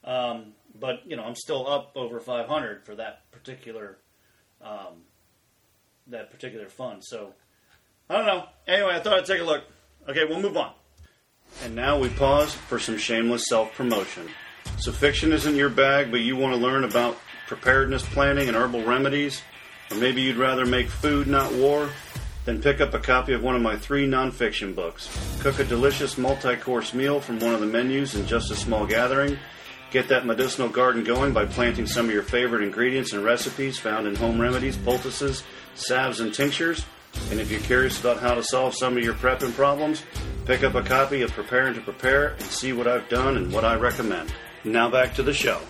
Um, 0.03 0.53
but 0.79 1.01
you 1.05 1.17
know, 1.17 1.23
I'm 1.23 1.35
still 1.35 1.67
up 1.67 1.91
over 1.95 2.19
500 2.19 2.85
for 2.85 2.95
that 2.95 3.29
particular 3.31 3.97
um, 4.61 5.01
that 6.07 6.31
particular 6.31 6.69
fund. 6.69 7.03
So 7.03 7.33
I 8.09 8.17
don't 8.17 8.25
know. 8.25 8.45
Anyway, 8.67 8.93
I 8.93 8.99
thought 8.99 9.17
I'd 9.17 9.25
take 9.25 9.41
a 9.41 9.45
look. 9.45 9.63
Okay, 10.07 10.25
we'll 10.25 10.41
move 10.41 10.57
on. 10.57 10.73
And 11.63 11.75
now 11.75 11.97
we 11.99 12.09
pause 12.09 12.53
for 12.53 12.79
some 12.79 12.97
shameless 12.97 13.47
self 13.47 13.73
promotion. 13.75 14.27
So, 14.77 14.91
fiction 14.91 15.31
isn't 15.31 15.55
your 15.55 15.69
bag, 15.69 16.09
but 16.11 16.21
you 16.21 16.35
want 16.35 16.55
to 16.55 16.59
learn 16.59 16.83
about 16.83 17.17
preparedness 17.47 18.03
planning 18.03 18.47
and 18.47 18.57
herbal 18.57 18.83
remedies, 18.83 19.41
or 19.91 19.97
maybe 19.97 20.21
you'd 20.21 20.37
rather 20.37 20.65
make 20.65 20.87
food, 20.87 21.27
not 21.27 21.53
war? 21.53 21.89
Then 22.45 22.61
pick 22.61 22.81
up 22.81 22.93
a 22.93 22.99
copy 22.99 23.33
of 23.33 23.41
one 23.41 23.55
of 23.55 23.61
my 23.61 23.77
three 23.77 24.05
nonfiction 24.05 24.75
books. 24.75 25.09
Cook 25.41 25.59
a 25.59 25.63
delicious 25.63 26.17
multi 26.17 26.55
course 26.57 26.93
meal 26.93 27.21
from 27.21 27.39
one 27.39 27.53
of 27.53 27.61
the 27.61 27.65
menus 27.65 28.15
in 28.15 28.25
just 28.25 28.51
a 28.51 28.55
small 28.55 28.85
gathering. 28.85 29.37
Get 29.91 30.09
that 30.09 30.25
medicinal 30.25 30.69
garden 30.69 31.03
going 31.03 31.33
by 31.33 31.45
planting 31.45 31.85
some 31.85 32.07
of 32.07 32.13
your 32.13 32.23
favorite 32.23 32.63
ingredients 32.63 33.13
and 33.13 33.23
recipes 33.23 33.77
found 33.77 34.07
in 34.07 34.15
home 34.15 34.41
remedies, 34.41 34.75
poultices, 34.75 35.43
salves, 35.75 36.19
and 36.19 36.33
tinctures. 36.33 36.83
And 37.29 37.39
if 37.39 37.51
you're 37.51 37.61
curious 37.61 37.99
about 37.99 38.19
how 38.19 38.33
to 38.33 38.43
solve 38.43 38.75
some 38.75 38.97
of 38.97 39.03
your 39.03 39.13
prepping 39.13 39.53
problems, 39.53 40.03
pick 40.45 40.63
up 40.63 40.75
a 40.75 40.81
copy 40.81 41.21
of 41.21 41.31
Preparing 41.31 41.75
to 41.75 41.81
Prepare 41.81 42.29
and 42.29 42.41
see 42.41 42.73
what 42.73 42.87
I've 42.87 43.07
done 43.07 43.37
and 43.37 43.53
what 43.53 43.63
I 43.63 43.75
recommend. 43.75 44.33
Now 44.63 44.89
back 44.89 45.13
to 45.15 45.23
the 45.23 45.33
show. 45.33 45.61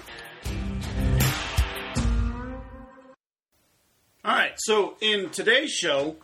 All 4.25 4.33
right, 4.33 4.53
so 4.55 4.95
in 5.01 5.31
today's 5.31 5.69
show, 5.69 6.15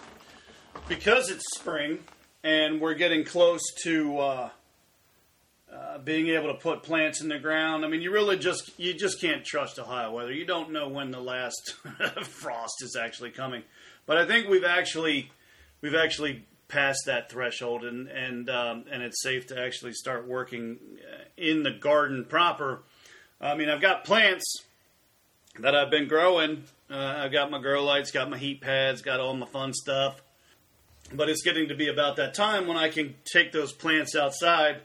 because 0.87 1.29
it's 1.29 1.43
spring 1.57 1.99
and 2.45 2.79
we're 2.79 2.93
getting 2.93 3.25
close 3.25 3.59
to 3.83 4.17
uh, 4.19 4.49
uh, 5.69 5.97
being 5.97 6.29
able 6.29 6.47
to 6.47 6.53
put 6.53 6.81
plants 6.81 7.19
in 7.19 7.27
the 7.27 7.39
ground, 7.39 7.83
I 7.83 7.89
mean, 7.89 8.01
you 8.01 8.13
really 8.13 8.37
just 8.37 8.71
you 8.79 8.93
just 8.93 9.19
can't 9.19 9.43
trust 9.43 9.79
Ohio 9.79 10.13
weather. 10.13 10.31
You 10.31 10.45
don't 10.45 10.71
know 10.71 10.87
when 10.87 11.11
the 11.11 11.19
last 11.19 11.75
frost 12.21 12.75
is 12.83 12.95
actually 12.95 13.31
coming, 13.31 13.63
but 14.05 14.15
I 14.15 14.25
think 14.25 14.47
we've 14.47 14.63
actually 14.63 15.29
we've 15.81 15.93
actually 15.93 16.45
passed 16.69 17.01
that 17.07 17.29
threshold, 17.29 17.83
and 17.83 18.07
and 18.07 18.49
um, 18.49 18.85
and 18.89 19.03
it's 19.03 19.21
safe 19.21 19.47
to 19.47 19.59
actually 19.59 19.91
start 19.91 20.25
working 20.25 20.79
uh, 21.01 21.25
in 21.35 21.63
the 21.63 21.71
garden 21.71 22.23
proper. 22.23 22.79
I 23.41 23.55
mean, 23.55 23.67
I've 23.67 23.81
got 23.81 24.05
plants 24.05 24.45
that 25.59 25.75
I've 25.75 25.91
been 25.91 26.07
growing. 26.07 26.63
Uh, 26.91 27.15
I've 27.17 27.31
got 27.31 27.51
my 27.51 27.61
grow 27.61 27.85
lights, 27.85 28.09
got 28.09 28.29
my 28.29 28.37
heat 28.37 28.61
pads, 28.61 29.03
got 29.03 29.19
all 29.19 29.35
my 29.35 29.45
fun 29.45 29.73
stuff. 29.73 30.21
But 31.13 31.29
it's 31.29 31.43
getting 31.43 31.67
to 31.69 31.75
be 31.75 31.87
about 31.87 32.15
that 32.15 32.33
time 32.33 32.67
when 32.67 32.77
I 32.77 32.89
can 32.89 33.15
take 33.31 33.51
those 33.51 33.71
plants 33.71 34.15
outside 34.15 34.81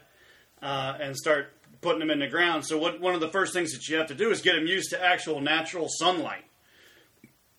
uh, 0.61 0.97
and 0.99 1.15
start 1.15 1.51
putting 1.81 1.99
them 1.99 2.11
in 2.11 2.19
the 2.19 2.27
ground. 2.27 2.65
So, 2.65 2.77
what, 2.77 3.01
one 3.01 3.15
of 3.15 3.21
the 3.21 3.29
first 3.29 3.53
things 3.53 3.71
that 3.73 3.87
you 3.87 3.97
have 3.97 4.07
to 4.07 4.15
do 4.15 4.29
is 4.29 4.41
get 4.41 4.55
them 4.55 4.67
used 4.67 4.91
to 4.91 5.03
actual 5.03 5.41
natural 5.41 5.87
sunlight. 5.89 6.45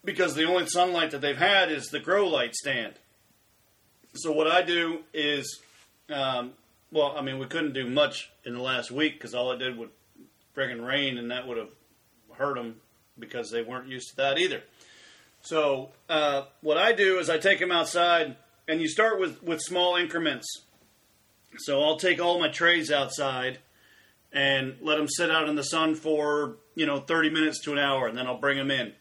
Because 0.04 0.36
the 0.36 0.44
only 0.44 0.66
sunlight 0.66 1.10
that 1.10 1.20
they've 1.20 1.36
had 1.36 1.72
is 1.72 1.86
the 1.88 1.98
grow 1.98 2.28
light 2.28 2.54
stand. 2.54 2.94
So, 4.14 4.30
what 4.30 4.46
I 4.46 4.62
do 4.62 5.00
is, 5.12 5.60
um, 6.08 6.52
well, 6.92 7.14
I 7.16 7.22
mean, 7.22 7.40
we 7.40 7.46
couldn't 7.46 7.72
do 7.72 7.88
much 7.88 8.30
in 8.44 8.54
the 8.54 8.62
last 8.62 8.92
week 8.92 9.14
because 9.14 9.34
all 9.34 9.50
it 9.50 9.58
did 9.58 9.76
was 9.76 9.88
friggin' 10.56 10.86
rain, 10.86 11.18
and 11.18 11.32
that 11.32 11.48
would 11.48 11.56
have 11.56 11.70
hurt 12.32 12.54
them 12.54 12.76
because 13.18 13.50
they 13.50 13.62
weren't 13.62 13.88
used 13.88 14.10
to 14.10 14.16
that 14.16 14.38
either. 14.38 14.62
So 15.42 15.90
uh, 16.08 16.42
what 16.60 16.76
I 16.76 16.92
do 16.92 17.18
is 17.18 17.30
I 17.30 17.38
take 17.38 17.60
them 17.60 17.70
outside, 17.70 18.36
and 18.66 18.80
you 18.80 18.88
start 18.88 19.20
with 19.20 19.42
with 19.42 19.60
small 19.60 19.96
increments. 19.96 20.46
So 21.58 21.82
I'll 21.82 21.98
take 21.98 22.20
all 22.20 22.40
my 22.40 22.48
trays 22.48 22.90
outside 22.90 23.58
and 24.32 24.76
let 24.80 24.96
them 24.96 25.08
sit 25.08 25.30
out 25.30 25.48
in 25.48 25.54
the 25.54 25.62
sun 25.62 25.94
for 25.94 26.56
you 26.74 26.84
know 26.84 26.98
30 26.98 27.30
minutes 27.30 27.62
to 27.64 27.72
an 27.72 27.78
hour, 27.78 28.06
and 28.06 28.18
then 28.18 28.26
I'll 28.26 28.38
bring 28.38 28.58
them 28.58 28.70
in. 28.70 28.92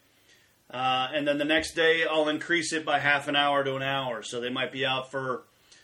Uh, 0.69 1.09
and 1.13 1.27
then 1.27 1.37
the 1.37 1.45
next 1.45 1.73
day 1.73 2.05
I'll 2.09 2.29
increase 2.29 2.73
it 2.73 2.85
by 2.85 2.99
half 2.99 3.27
an 3.27 3.35
hour 3.35 3.63
to 3.63 3.75
an 3.75 3.83
hour. 3.83 4.23
So 4.23 4.39
they 4.41 4.49
might 4.49 4.71
be 4.71 4.85
out 4.85 5.11
for 5.11 5.43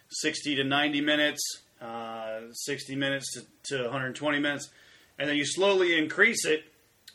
60 0.09 0.55
to 0.55 0.63
90 0.63 1.01
minutes, 1.01 1.41
uh, 1.81 2.41
60 2.51 2.95
minutes 2.95 3.33
to, 3.33 3.77
to 3.77 3.83
120 3.83 4.39
minutes, 4.39 4.69
and 5.17 5.29
then 5.29 5.37
you 5.37 5.45
slowly 5.45 5.97
increase 5.97 6.45
it 6.45 6.70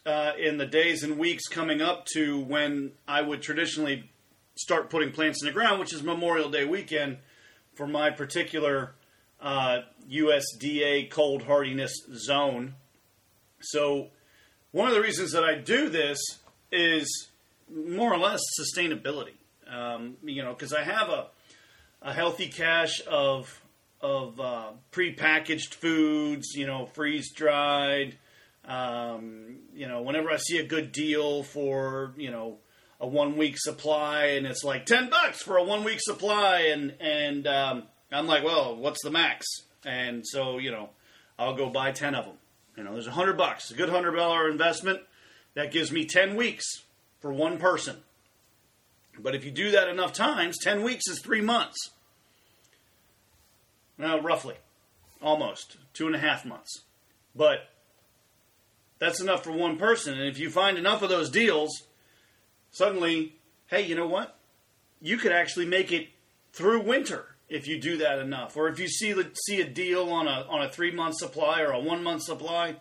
uh, 0.07 0.33
in 0.39 0.57
the 0.57 0.67
days 0.67 1.03
and 1.03 1.19
weeks 1.19 1.49
coming 1.49 1.83
up 1.83 2.07
to 2.15 2.39
when 2.41 2.93
I 3.09 3.23
would 3.23 3.43
traditionally 3.43 4.09
start 4.55 4.89
putting 4.89 5.13
plants 5.13 5.43
in 5.43 5.47
the 5.47 5.53
ground, 5.53 5.81
which 5.81 5.93
is 5.93 6.03
Memorial 6.03 6.49
Day 6.49 6.65
weekend 6.65 7.19
for 7.75 7.87
my 7.87 8.11
particular 8.11 8.95
uh, 9.41 9.81
USDA 10.11 11.11
cold 11.11 11.43
hardiness 11.43 11.93
zone. 12.15 12.75
So, 13.61 14.09
one 14.71 14.89
of 14.89 14.95
the 14.95 15.01
reasons 15.01 15.33
that 15.33 15.45
I 15.45 15.57
do 15.57 15.89
this 15.89 16.19
is 16.71 17.29
more 17.75 18.13
or 18.13 18.19
less 18.19 18.41
sustainability. 18.61 19.35
Um, 19.69 20.17
you 20.23 20.43
know, 20.43 20.53
because 20.53 20.73
I 20.73 20.85
have 20.85 21.09
a, 21.09 21.27
a 22.01 22.13
healthy 22.13 22.49
cache 22.49 23.03
of 23.09 23.61
of 24.01 24.39
uh, 24.39 24.69
prepackaged 24.93 25.75
foods, 25.75 26.55
you 26.55 26.67
know, 26.67 26.87
freeze 26.87 27.33
dried. 27.33 28.17
Um, 28.67 29.59
you 29.75 29.87
know, 29.87 30.03
whenever 30.03 30.31
I 30.31 30.37
see 30.37 30.59
a 30.59 30.65
good 30.65 30.93
deal 30.93 31.43
for 31.43 32.13
you 32.17 32.31
know 32.31 32.59
a 33.01 33.07
one 33.07 33.37
week 33.37 33.57
supply, 33.59 34.27
and 34.27 34.47
it's 34.47 34.65
like 34.65 34.87
ten 34.87 35.09
bucks 35.09 35.43
for 35.43 35.57
a 35.57 35.65
one 35.65 35.85
week 35.85 36.01
supply, 36.01 36.71
and 36.73 36.95
and 37.01 37.47
um, 37.47 37.85
I'm 38.11 38.27
like, 38.27 38.45
well, 38.45 38.77
what's 38.77 39.03
the 39.03 39.11
max? 39.11 39.47
And 39.85 40.27
so 40.27 40.59
you 40.59 40.71
know, 40.71 40.91
I'll 41.39 41.55
go 41.55 41.71
buy 41.71 41.93
ten 41.93 42.15
of 42.15 42.25
them. 42.25 42.37
You 42.77 42.85
know, 42.85 42.93
there's 42.93 43.07
a 43.07 43.13
hundred 43.13 43.39
bucks, 43.39 43.71
a 43.71 43.75
good 43.75 43.89
hundred 43.89 44.17
dollar 44.17 44.51
investment. 44.51 45.01
That 45.55 45.71
gives 45.73 45.93
me 45.93 46.05
ten 46.05 46.37
weeks 46.37 46.65
for 47.21 47.33
one 47.33 47.59
person. 47.59 47.97
But 49.19 49.35
if 49.35 49.45
you 49.45 49.51
do 49.51 49.71
that 49.71 49.89
enough 49.89 50.13
times, 50.13 50.59
ten 50.59 50.83
weeks 50.83 51.09
is 51.09 51.21
three 51.21 51.41
months. 51.41 51.91
Now, 53.99 54.21
roughly, 54.21 54.57
almost 55.23 55.77
two 55.95 56.07
and 56.07 56.15
a 56.15 56.19
half 56.19 56.45
months. 56.45 56.83
But 57.35 57.69
that's 58.99 59.21
enough 59.21 59.45
for 59.45 59.53
one 59.53 59.77
person. 59.77 60.15
And 60.15 60.29
if 60.29 60.39
you 60.39 60.51
find 60.51 60.79
enough 60.79 61.03
of 61.03 61.09
those 61.09 61.31
deals, 61.31 61.83
suddenly, 62.71 63.37
hey, 63.67 63.83
you 63.83 63.95
know 63.95 64.07
what? 64.07 64.39
You 65.01 65.17
could 65.19 65.33
actually 65.33 65.67
make 65.67 65.93
it 65.93 66.09
through 66.53 66.83
winter 66.83 67.37
if 67.49 67.67
you 67.67 67.81
do 67.81 67.99
that 67.99 68.19
enough. 68.19 68.57
Or 68.57 68.69
if 68.69 68.79
you 68.79 68.89
see 68.89 69.15
see 69.47 69.61
a 69.61 69.69
deal 69.69 70.09
on 70.11 70.27
a 70.27 70.47
on 70.49 70.63
a 70.63 70.69
three 70.69 70.91
month 70.91 71.17
supply 71.17 71.61
or 71.61 71.73
a 71.73 71.81
one 71.81 72.03
month 72.03 72.23
supply. 72.23 72.77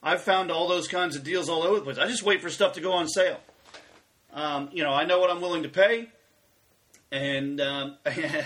I've 0.00 0.22
found 0.22 0.52
all 0.52 0.68
those 0.68 0.86
kinds 0.86 1.16
of 1.16 1.24
deals 1.24 1.48
all 1.48 1.64
over 1.64 1.76
the 1.76 1.82
place. 1.82 1.98
I 1.98 2.06
just 2.06 2.22
wait 2.22 2.40
for 2.40 2.50
stuff 2.50 2.74
to 2.74 2.80
go 2.80 2.92
on 2.92 3.08
sale. 3.08 3.40
Um, 4.32 4.68
you 4.72 4.84
know, 4.84 4.92
I 4.92 5.04
know 5.04 5.18
what 5.18 5.28
I'm 5.28 5.40
willing 5.40 5.64
to 5.64 5.68
pay. 5.68 6.08
And 7.10 7.60
um, 7.60 7.96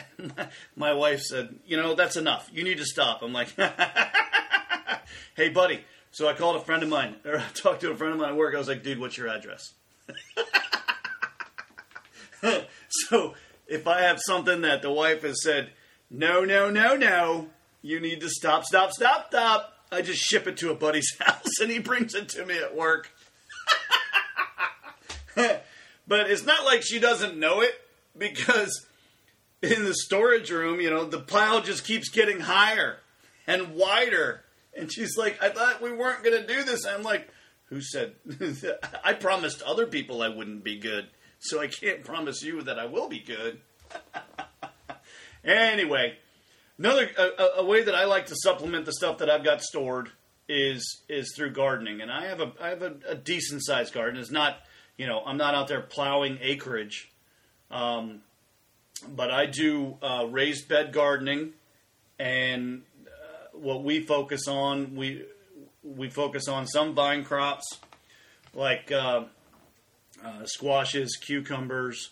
my 0.77 0.94
wife 0.94 1.20
said, 1.20 1.57
you 1.66 1.77
know, 1.77 1.94
that's 1.94 2.16
enough. 2.16 2.48
You 2.53 2.64
need 2.64 2.79
to 2.79 2.85
stop. 2.85 3.22
I'm 3.22 3.33
like, 3.33 3.55
hey, 5.37 5.48
buddy, 5.51 5.85
so 6.12 6.29
I 6.29 6.35
called 6.35 6.57
a 6.57 6.61
friend 6.61 6.83
of 6.83 6.88
mine, 6.88 7.16
or 7.25 7.38
I 7.38 7.44
talked 7.55 7.81
to 7.81 7.90
a 7.90 7.96
friend 7.96 8.12
of 8.14 8.20
mine 8.20 8.31
at 8.31 8.37
work. 8.37 8.55
I 8.55 8.59
was 8.59 8.68
like, 8.68 8.83
dude, 8.83 9.01
what's 9.01 9.18
your 9.18 9.29
address? 9.29 9.72
so 12.88 13.35
if 13.66 13.87
I 13.87 14.03
have 14.03 14.20
something 14.20 14.61
that 14.62 14.83
the 14.83 14.90
wife 14.90 15.22
has 15.22 15.42
said, 15.42 15.70
no, 16.11 16.44
no, 16.44 16.70
no, 16.70 16.96
no, 16.96 17.48
you 17.81 17.98
need 18.01 18.20
to 18.20 18.29
stop, 18.29 18.64
stop, 18.64 18.92
stop, 18.92 19.29
stop, 19.29 19.72
I 19.90 20.03
just 20.03 20.20
ship 20.22 20.46
it 20.46 20.59
to 20.59 20.70
a 20.70 20.75
buddy's 20.75 21.11
house 21.20 21.59
and 21.61 21.70
he 21.70 21.79
brings 21.79 22.14
it 22.14 22.29
to 22.31 22.44
me 22.44 22.59
at 22.59 22.77
work. 22.77 23.11
but 25.35 26.31
it's 26.31 26.44
not 26.44 26.64
like 26.64 26.83
she 26.83 26.98
doesn't 26.98 27.38
know 27.38 27.62
it. 27.62 27.75
because 28.16 28.87
in 29.62 29.85
the 29.85 29.94
storage 29.94 30.51
room, 30.51 30.81
you 30.81 30.90
know, 30.90 31.05
the 31.05 31.20
pile 31.20 31.62
just 31.62 31.85
keeps 31.85 32.09
getting 32.09 32.40
higher 32.40 32.98
and 33.46 33.75
wider. 33.75 34.42
And 34.76 34.92
she's 34.92 35.16
like, 35.16 35.42
I 35.42 35.50
thought 35.50 35.82
we 35.82 35.92
weren't 35.92 36.24
going 36.24 36.40
to 36.40 36.46
do 36.46 36.64
this. 36.64 36.87
I'm 36.87 37.02
like, 37.02 37.28
who 37.72 37.80
said? 37.80 38.14
I 39.04 39.14
promised 39.14 39.62
other 39.62 39.87
people 39.87 40.22
I 40.22 40.28
wouldn't 40.28 40.62
be 40.62 40.78
good, 40.78 41.08
so 41.38 41.61
I 41.61 41.68
can't 41.68 42.04
promise 42.04 42.42
you 42.42 42.62
that 42.62 42.78
I 42.78 42.85
will 42.87 43.08
be 43.08 43.20
good. 43.20 43.61
anyway, 45.44 46.18
another 46.78 47.08
a, 47.16 47.61
a 47.61 47.64
way 47.64 47.82
that 47.82 47.94
I 47.94 48.04
like 48.04 48.26
to 48.26 48.37
supplement 48.37 48.85
the 48.85 48.92
stuff 48.92 49.18
that 49.18 49.30
I've 49.30 49.44
got 49.44 49.62
stored 49.62 50.11
is 50.48 51.02
is 51.08 51.32
through 51.35 51.52
gardening, 51.52 52.02
and 52.02 52.11
I 52.11 52.26
have 52.26 52.40
a 52.40 52.52
I 52.61 52.68
have 52.68 52.82
a, 52.82 52.94
a 53.08 53.14
decent 53.14 53.64
sized 53.64 53.94
garden. 53.94 54.20
It's 54.20 54.30
not 54.30 54.58
you 54.98 55.06
know 55.06 55.22
I'm 55.24 55.38
not 55.38 55.54
out 55.54 55.68
there 55.68 55.80
plowing 55.80 56.38
acreage, 56.42 57.11
um, 57.70 58.20
but 59.08 59.30
I 59.30 59.46
do 59.46 59.96
uh, 60.02 60.26
raised 60.30 60.68
bed 60.68 60.92
gardening, 60.92 61.52
and 62.18 62.82
what 63.62 63.83
we 63.85 64.01
focus 64.01 64.48
on 64.48 64.96
we 64.96 65.25
we 65.83 66.11
focus 66.11 66.48
on 66.48 66.66
some 66.66 66.94
vine 66.94 67.25
crops 67.25 67.79
like 68.55 68.92
uh, 68.92 69.25
uh, 70.25 70.44
squashes, 70.44 71.16
cucumbers, 71.16 72.11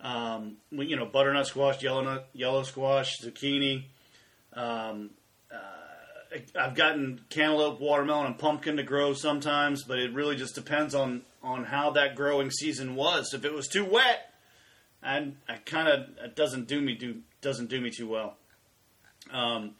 um, 0.00 0.56
you 0.70 0.96
know 0.96 1.06
butternut 1.06 1.46
squash, 1.46 1.82
yellow 1.82 2.02
nut, 2.02 2.28
yellow 2.32 2.62
squash, 2.62 3.18
zucchini. 3.20 3.84
Um, 4.52 5.10
uh, 5.52 6.38
I've 6.58 6.74
gotten 6.74 7.20
cantaloupe, 7.30 7.80
watermelon, 7.80 8.26
and 8.26 8.38
pumpkin 8.38 8.76
to 8.76 8.82
grow 8.82 9.14
sometimes, 9.14 9.84
but 9.84 9.98
it 9.98 10.12
really 10.12 10.36
just 10.36 10.54
depends 10.54 10.94
on 10.94 11.22
on 11.42 11.64
how 11.64 11.90
that 11.92 12.14
growing 12.14 12.50
season 12.50 12.94
was. 12.94 13.32
If 13.32 13.44
it 13.44 13.52
was 13.52 13.68
too 13.68 13.84
wet, 13.84 14.32
and 15.02 15.36
I 15.48 15.56
kind 15.56 15.88
of 15.88 16.08
it 16.22 16.36
doesn't 16.36 16.68
do 16.68 16.80
me 16.80 16.94
do 16.94 17.20
doesn't 17.40 17.70
do 17.70 17.80
me 17.80 17.90
too 17.90 18.08
well. 18.08 18.36
Um, 19.32 19.74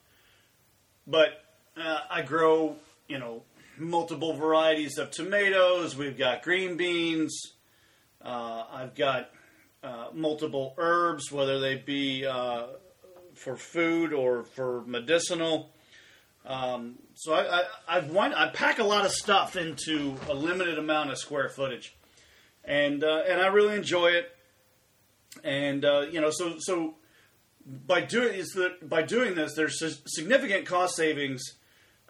but 1.10 1.44
uh, 1.76 2.00
I 2.10 2.22
grow 2.22 2.76
you 3.08 3.18
know 3.18 3.42
multiple 3.76 4.34
varieties 4.34 4.98
of 4.98 5.10
tomatoes. 5.10 5.96
We've 5.96 6.16
got 6.16 6.42
green 6.42 6.76
beans. 6.76 7.54
Uh, 8.22 8.64
I've 8.70 8.94
got 8.94 9.30
uh, 9.82 10.08
multiple 10.12 10.74
herbs, 10.76 11.32
whether 11.32 11.58
they 11.58 11.76
be 11.76 12.26
uh, 12.26 12.66
for 13.34 13.56
food 13.56 14.12
or 14.12 14.44
for 14.44 14.82
medicinal. 14.86 15.70
Um, 16.44 16.98
so 17.14 17.34
I, 17.34 17.60
I, 17.60 17.62
I've 17.88 18.10
won, 18.10 18.34
I 18.34 18.48
pack 18.48 18.78
a 18.78 18.84
lot 18.84 19.04
of 19.04 19.12
stuff 19.12 19.56
into 19.56 20.16
a 20.28 20.34
limited 20.34 20.78
amount 20.78 21.10
of 21.10 21.18
square 21.18 21.48
footage, 21.48 21.94
and 22.64 23.02
uh, 23.02 23.22
and 23.28 23.40
I 23.40 23.48
really 23.48 23.74
enjoy 23.74 24.08
it. 24.08 24.34
And 25.44 25.84
uh, 25.84 26.06
you 26.10 26.20
know, 26.20 26.30
so 26.30 26.56
so 26.58 26.94
by 27.66 28.00
doing 28.00 28.34
is 28.34 28.50
that 28.50 28.88
by 28.88 29.02
doing 29.02 29.34
this, 29.34 29.54
there's 29.54 29.78
significant 30.06 30.66
cost 30.66 30.96
savings 30.96 31.42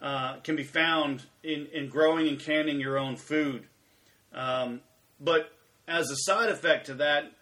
uh, 0.00 0.36
can 0.38 0.56
be 0.56 0.64
found 0.64 1.24
in 1.42 1.66
in 1.72 1.88
growing 1.88 2.28
and 2.28 2.38
canning 2.38 2.80
your 2.80 2.98
own 2.98 3.16
food. 3.16 3.66
Um, 4.32 4.80
but 5.20 5.52
as 5.86 6.10
a 6.10 6.16
side 6.16 6.48
effect 6.48 6.86
to 6.86 6.94
that, 6.94 7.32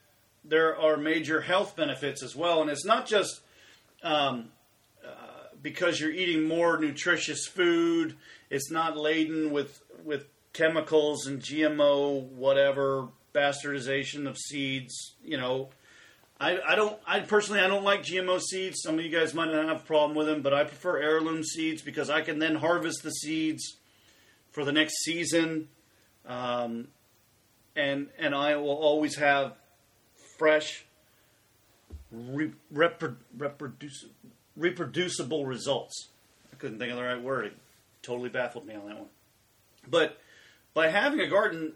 there 0.44 0.76
are 0.76 0.96
major 0.96 1.40
health 1.40 1.76
benefits 1.76 2.22
as 2.22 2.34
well, 2.34 2.62
and 2.62 2.70
it's 2.70 2.84
not 2.84 3.06
just 3.06 3.40
um, 4.02 4.48
uh, 5.04 5.08
because 5.62 6.00
you're 6.00 6.10
eating 6.10 6.48
more 6.48 6.78
nutritious 6.78 7.46
food. 7.46 8.16
It's 8.50 8.70
not 8.70 8.96
laden 8.96 9.52
with 9.52 9.82
with 10.04 10.26
chemicals 10.52 11.26
and 11.26 11.40
GMO 11.40 12.22
whatever 12.30 13.08
bastardization 13.34 14.26
of 14.26 14.36
seeds. 14.36 15.14
You 15.22 15.36
know, 15.36 15.68
I, 16.40 16.60
I 16.60 16.74
don't. 16.76 16.96
I 17.04 17.20
personally, 17.20 17.60
I 17.60 17.66
don't 17.66 17.82
like 17.82 18.02
GMO 18.02 18.40
seeds. 18.40 18.82
Some 18.82 18.98
of 18.98 19.04
you 19.04 19.10
guys 19.10 19.34
might 19.34 19.50
not 19.50 19.66
have 19.66 19.78
a 19.78 19.84
problem 19.84 20.16
with 20.16 20.28
them, 20.28 20.40
but 20.42 20.54
I 20.54 20.62
prefer 20.64 20.98
heirloom 20.98 21.42
seeds 21.42 21.82
because 21.82 22.10
I 22.10 22.20
can 22.20 22.38
then 22.38 22.54
harvest 22.54 23.02
the 23.02 23.10
seeds 23.10 23.76
for 24.52 24.64
the 24.64 24.70
next 24.70 25.02
season, 25.02 25.68
um, 26.26 26.88
and 27.74 28.08
and 28.18 28.36
I 28.36 28.54
will 28.56 28.70
always 28.70 29.16
have 29.16 29.54
fresh, 30.38 30.84
re, 32.12 32.52
reproducible 34.56 35.44
results. 35.44 36.08
I 36.52 36.56
couldn't 36.56 36.78
think 36.78 36.92
of 36.92 36.98
the 36.98 37.04
right 37.04 37.20
word. 37.20 37.46
It 37.46 37.56
totally 38.02 38.28
baffled 38.28 38.64
me 38.64 38.74
on 38.74 38.86
that 38.86 38.96
one. 38.96 39.08
But 39.90 40.20
by 40.72 40.88
having 40.88 41.18
a 41.18 41.26
garden, 41.26 41.72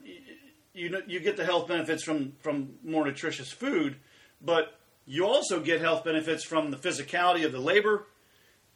you 0.73 1.03
you 1.09 1.19
get 1.19 1.37
the 1.37 1.45
health 1.45 1.67
benefits 1.67 2.05
from 2.05 2.35
from 2.41 2.75
more 2.85 3.05
nutritious 3.05 3.51
food, 3.51 3.97
but 4.45 4.79
you 5.07 5.27
also 5.27 5.61
get 5.61 5.81
health 5.81 6.05
benefits 6.05 6.45
from 6.45 6.71
the 6.71 6.77
physicality 6.77 7.45
of 7.45 7.53
the 7.53 7.61
labor, 7.61 8.07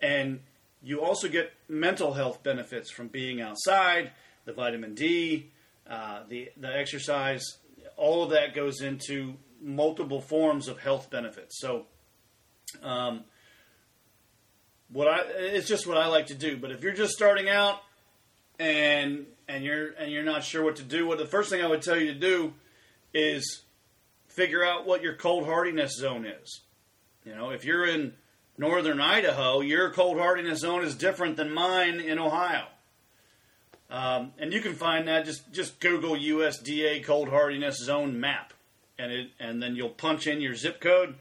and 0.01 0.41
you 0.83 1.01
also 1.03 1.29
get 1.29 1.53
mental 1.69 2.15
health 2.15 2.43
benefits 2.43 2.91
from 2.91 3.09
being 3.09 3.41
outside, 3.41 4.13
the 4.45 4.53
vitamin 4.53 4.95
D, 4.95 5.51
uh, 5.89 6.23
the 6.29 6.51
the 6.57 6.75
exercise. 6.75 7.45
All 7.97 8.23
of 8.23 8.31
that 8.31 8.55
goes 8.55 8.81
into 8.81 9.35
multiple 9.61 10.21
forms 10.21 10.69
of 10.69 10.79
health 10.79 11.11
benefits. 11.11 11.59
So, 11.59 11.87
um, 12.83 13.25
what 14.93 15.09
I 15.09 15.21
it's 15.37 15.69
just 15.69 15.87
what 15.87 15.97
I 15.97 16.07
like 16.07 16.27
to 16.27 16.35
do. 16.35 16.57
But 16.57 16.71
if 16.71 16.83
you're 16.83 16.93
just 16.93 17.15
starting 17.15 17.49
out 17.49 17.81
and 18.59 19.27
and 19.49 19.65
you're 19.65 19.93
and 19.93 20.13
you're 20.13 20.25
not 20.25 20.45
sure 20.45 20.63
what 20.63 20.77
to 20.77 20.83
do, 20.83 21.07
what 21.07 21.19
the 21.19 21.27
first 21.27 21.51
thing 21.51 21.63
I 21.63 21.67
would 21.67 21.83
tell 21.83 21.97
you 21.97 22.13
to 22.13 22.19
do 22.19 22.53
is 23.15 23.63
figure 24.37 24.63
out 24.63 24.87
what 24.87 25.03
your 25.03 25.15
cold 25.15 25.47
hardiness 25.47 25.97
zone 25.97 26.27
is. 26.27 26.61
You 27.25 27.35
know, 27.35 27.51
if 27.51 27.65
you're 27.65 27.87
in 27.87 28.13
northern 28.59 29.01
Idaho, 29.01 29.61
your 29.61 29.91
cold 29.91 30.19
hardiness 30.19 30.61
zone 30.61 30.85
is 30.85 30.95
different 30.95 31.37
than 31.37 31.53
mine 31.53 31.99
in 31.99 32.19
Ohio. 32.19 32.67
Um, 33.89 34.33
and 34.39 34.53
you 34.53 34.61
can 34.61 34.75
find 34.75 35.09
that 35.09 35.25
just 35.25 35.53
just 35.53 35.81
Google 35.81 36.15
USDA 36.17 37.05
cold 37.05 37.29
hardiness 37.29 37.79
zone 37.79 38.19
map, 38.21 38.53
and 38.99 39.13
it 39.13 39.31
and 39.39 39.63
then 39.63 39.77
you'll 39.77 39.91
punch 39.91 40.27
in 40.27 40.41
your 40.41 40.57
zip 40.57 40.81
code, 40.81 41.15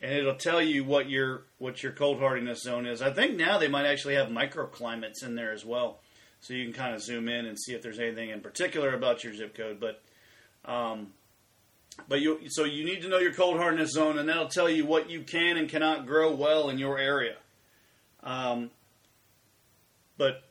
and 0.00 0.12
it'll 0.12 0.36
tell 0.36 0.62
you 0.62 0.84
what 0.84 1.10
your 1.10 1.42
what 1.58 1.82
your 1.82 1.90
cold 1.90 2.20
hardiness 2.20 2.62
zone 2.62 2.86
is. 2.86 3.02
I 3.02 3.12
think 3.12 3.36
now 3.36 3.58
they 3.58 3.66
might 3.66 3.84
actually 3.84 4.14
have 4.14 4.28
microclimates 4.28 5.24
in 5.24 5.34
there 5.34 5.52
as 5.52 5.64
well, 5.64 5.98
so 6.40 6.54
you 6.54 6.64
can 6.64 6.72
kind 6.72 6.94
of 6.94 7.02
zoom 7.02 7.28
in 7.28 7.46
and 7.46 7.58
see 7.58 7.74
if 7.74 7.82
there's 7.82 7.98
anything 7.98 8.30
in 8.30 8.42
particular 8.42 8.94
about 8.94 9.24
your 9.24 9.34
zip 9.34 9.56
code. 9.56 9.80
But 9.80 10.00
um, 10.64 11.08
but 12.06 12.20
you 12.20 12.40
so 12.48 12.64
you 12.64 12.84
need 12.84 13.02
to 13.02 13.08
know 13.08 13.18
your 13.18 13.32
cold 13.32 13.56
hardness 13.56 13.92
zone, 13.92 14.18
and 14.18 14.28
that'll 14.28 14.48
tell 14.48 14.68
you 14.68 14.86
what 14.86 15.10
you 15.10 15.22
can 15.22 15.56
and 15.56 15.68
cannot 15.68 16.06
grow 16.06 16.34
well 16.34 16.70
in 16.70 16.78
your 16.78 16.98
area. 16.98 17.36
Um, 18.22 18.70
but 20.16 20.42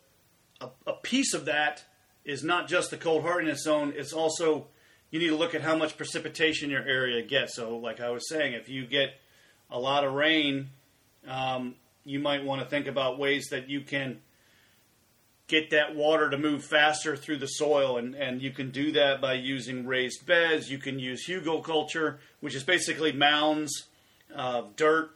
a, 0.60 0.70
a 0.86 0.94
piece 0.94 1.34
of 1.34 1.46
that 1.46 1.84
is 2.26 2.44
not 2.44 2.68
just 2.68 2.92
the 2.92 2.98
cold 2.98 3.24
hardiness 3.24 3.64
zone; 3.64 3.94
it's 3.96 4.14
also 4.14 4.68
you 5.10 5.20
need 5.20 5.30
to 5.30 5.38
look 5.38 5.56
at 5.56 5.62
how 5.62 5.76
much 5.76 5.98
precipitation 5.98 6.70
your 6.70 6.84
area 6.84 7.22
gets. 7.22 7.56
So, 7.56 7.78
like 7.78 8.00
I 8.00 8.10
was 8.10 8.28
saying, 8.28 8.54
if 8.54 8.68
you 8.68 8.86
get 8.86 9.14
a 9.70 9.80
lot 9.80 10.04
of 10.04 10.14
rain, 10.14 10.70
um, 11.28 11.76
you 12.04 12.20
might 12.20 12.44
want 12.44 12.62
to 12.62 12.68
think 12.68 12.88
about 12.88 13.20
ways 13.20 13.48
that 13.52 13.70
you 13.70 13.82
can 13.82 14.20
get 15.48 15.70
that 15.72 15.96
water 15.96 16.30
to 16.30 16.38
move 16.38 16.64
faster 16.64 17.16
through 17.16 17.38
the 17.38 17.48
soil, 17.48 17.98
and, 17.98 18.16
and 18.16 18.42
you 18.42 18.52
can 18.52 18.70
do 18.70 18.92
that 18.92 19.22
by 19.22 19.34
using 19.34 19.86
raised 19.86 20.26
beds. 20.26 20.70
You 20.70 20.78
can 20.78 21.00
use 21.00 21.26
Hugo 21.26 21.62
hugelkultur, 21.62 22.18
which 22.42 22.54
is 22.54 22.64
basically 22.64 23.14
mounds 23.14 23.86
of 24.36 24.76
dirt 24.76 25.12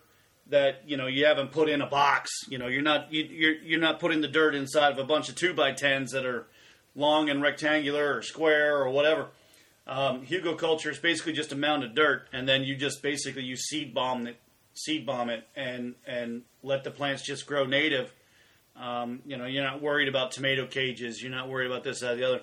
that 0.47 0.81
you 0.85 0.97
know 0.97 1.07
you 1.07 1.25
haven't 1.25 1.51
put 1.51 1.69
in 1.69 1.81
a 1.81 1.87
box. 1.87 2.31
You 2.47 2.57
know 2.57 2.67
you're 2.67 2.81
not 2.81 3.11
you, 3.11 3.23
you're 3.23 3.55
you're 3.55 3.79
not 3.79 3.99
putting 3.99 4.21
the 4.21 4.27
dirt 4.27 4.55
inside 4.55 4.93
of 4.93 4.99
a 4.99 5.03
bunch 5.03 5.29
of 5.29 5.35
two 5.35 5.53
by 5.53 5.73
tens 5.73 6.11
that 6.11 6.25
are 6.25 6.47
long 6.95 7.29
and 7.29 7.41
rectangular 7.41 8.15
or 8.15 8.21
square 8.21 8.77
or 8.77 8.89
whatever. 8.89 9.27
Um, 9.87 10.25
hugelkultur 10.25 10.91
is 10.91 10.99
basically 10.99 11.33
just 11.33 11.51
a 11.51 11.55
mound 11.55 11.83
of 11.83 11.95
dirt, 11.95 12.27
and 12.31 12.47
then 12.47 12.63
you 12.63 12.75
just 12.75 13.01
basically 13.01 13.43
you 13.43 13.57
seed 13.57 13.93
bomb 13.93 14.27
it, 14.27 14.37
seed 14.73 15.05
bomb 15.05 15.29
it, 15.29 15.47
and 15.55 15.95
and 16.05 16.43
let 16.63 16.83
the 16.83 16.91
plants 16.91 17.23
just 17.23 17.45
grow 17.45 17.65
native. 17.65 18.13
Um, 18.75 19.21
you 19.25 19.37
know, 19.37 19.45
you're 19.45 19.63
not 19.63 19.81
worried 19.81 20.07
about 20.07 20.31
tomato 20.31 20.65
cages. 20.65 21.21
You're 21.21 21.31
not 21.31 21.49
worried 21.49 21.67
about 21.67 21.83
this, 21.83 21.99
that, 21.99 22.17
the 22.17 22.23
other. 22.23 22.41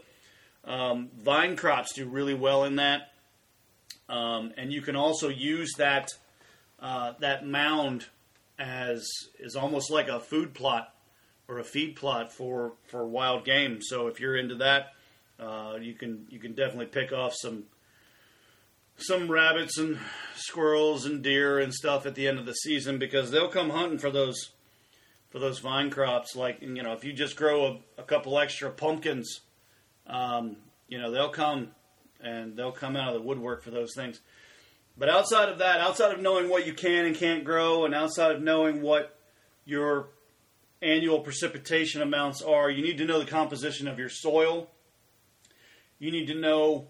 Um, 0.65 1.11
vine 1.19 1.57
crops 1.57 1.95
do 1.95 2.07
really 2.07 2.35
well 2.35 2.65
in 2.65 2.77
that, 2.77 3.13
um, 4.09 4.53
and 4.57 4.73
you 4.73 4.83
can 4.83 4.97
also 4.97 5.29
use 5.29 5.73
that 5.79 6.11
uh, 6.81 7.15
that 7.21 7.47
mound 7.47 8.07
as 8.59 9.09
is 9.39 9.57
almost 9.57 9.91
like 9.91 10.09
a 10.09 10.21
food 10.21 10.53
plot 10.53 10.93
or 11.49 11.59
a 11.59 11.65
feed 11.65 11.97
plot 11.97 12.33
for 12.33 12.75
for 12.89 13.07
wild 13.07 13.45
game. 13.45 13.81
So 13.81 14.09
if 14.09 14.21
you're 14.21 14.37
into 14.37 14.57
that, 14.57 14.93
uh, 15.41 15.77
you 15.81 15.95
can 15.95 16.27
you 16.29 16.39
can 16.39 16.53
definitely 16.53 16.87
pick 16.87 17.13
off 17.13 17.35
some 17.35 17.65
some 18.99 19.31
rabbits 19.31 19.79
and 19.79 19.99
squirrels 20.35 21.07
and 21.07 21.23
deer 21.23 21.59
and 21.59 21.73
stuff 21.73 22.05
at 22.05 22.15
the 22.15 22.27
end 22.27 22.39
of 22.39 22.47
the 22.47 22.53
season 22.53 22.99
because 22.99 23.31
they'll 23.31 23.49
come 23.49 23.71
hunting 23.71 23.99
for 23.99 24.11
those 24.11 24.51
for 25.31 25.39
those 25.39 25.59
vine 25.59 25.91
crops. 25.91 26.35
Like 26.37 26.61
you 26.61 26.83
know, 26.83 26.93
if 26.93 27.05
you 27.05 27.13
just 27.13 27.37
grow 27.37 27.67
a, 27.67 28.01
a 28.01 28.05
couple 28.05 28.39
extra 28.39 28.71
pumpkins, 28.71 29.41
um, 30.07 30.57
you 30.89 30.99
know 30.99 31.11
they'll 31.11 31.31
come 31.31 31.69
and 32.21 32.57
they'll 32.57 32.73
come 32.73 32.97
out 32.97 33.09
of 33.09 33.15
the 33.15 33.27
woodwork 33.27 33.63
for 33.63 33.71
those 33.71 33.95
things. 33.95 34.21
But 34.97 35.09
outside 35.09 35.49
of 35.49 35.59
that, 35.59 35.81
outside 35.81 36.13
of 36.13 36.21
knowing 36.21 36.49
what 36.49 36.67
you 36.67 36.75
can 36.75 37.07
and 37.07 37.15
can't 37.15 37.45
grow, 37.45 37.85
and 37.85 37.95
outside 37.95 38.33
of 38.33 38.43
knowing 38.43 38.83
what 38.83 39.17
your 39.65 40.09
annual 40.83 41.21
precipitation 41.21 42.03
amounts 42.03 42.43
are, 42.43 42.69
you 42.71 42.83
need 42.83 42.99
to 42.99 43.05
know 43.05 43.21
the 43.21 43.31
composition 43.31 43.87
of 43.87 43.99
your 43.99 44.09
soil. 44.09 44.69
You 46.01 46.11
need 46.11 46.27
to 46.27 46.35
know, 46.35 46.89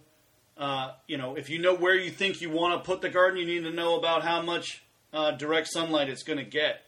uh, 0.57 0.93
you 1.07 1.19
know, 1.19 1.37
if 1.37 1.51
you 1.51 1.59
know 1.59 1.75
where 1.75 1.97
you 1.97 2.11
think 2.11 2.41
you 2.41 2.51
want 2.51 2.83
to 2.83 2.87
put 2.87 3.01
the 3.03 3.09
garden, 3.09 3.39
you 3.39 3.47
need 3.47 3.69
to 3.69 3.75
know 3.75 3.99
about 3.99 4.23
how 4.23 4.43
much 4.43 4.83
uh, 5.13 5.33
direct 5.33 5.69
sunlight 5.69 6.09
it's 6.09 6.23
going 6.23 6.39
to 6.39 6.45
get. 6.45 6.83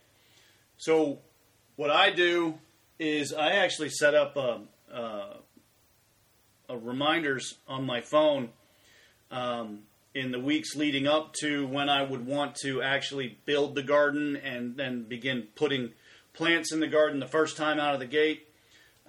So, 0.76 1.20
what 1.80 1.90
I 1.90 2.10
do 2.10 2.58
is 2.98 3.32
I 3.32 3.52
actually 3.52 3.88
set 3.88 4.14
up 4.14 4.36
a, 4.36 4.60
a, 4.94 5.36
a 6.68 6.76
reminders 6.76 7.54
on 7.66 7.86
my 7.86 8.02
phone. 8.02 8.50
Um, 9.30 9.84
in 10.14 10.30
the 10.30 10.40
weeks 10.40 10.76
leading 10.76 11.06
up 11.06 11.32
to 11.40 11.66
when 11.68 11.88
I 11.88 12.02
would 12.02 12.26
want 12.26 12.56
to 12.56 12.82
actually 12.82 13.38
build 13.46 13.74
the 13.74 13.82
garden 13.82 14.36
and 14.36 14.76
then 14.76 15.04
begin 15.04 15.46
putting 15.54 15.92
plants 16.34 16.70
in 16.70 16.80
the 16.80 16.86
garden 16.86 17.18
the 17.18 17.26
first 17.26 17.56
time 17.56 17.80
out 17.80 17.94
of 17.94 18.00
the 18.00 18.06
gate. 18.06 18.46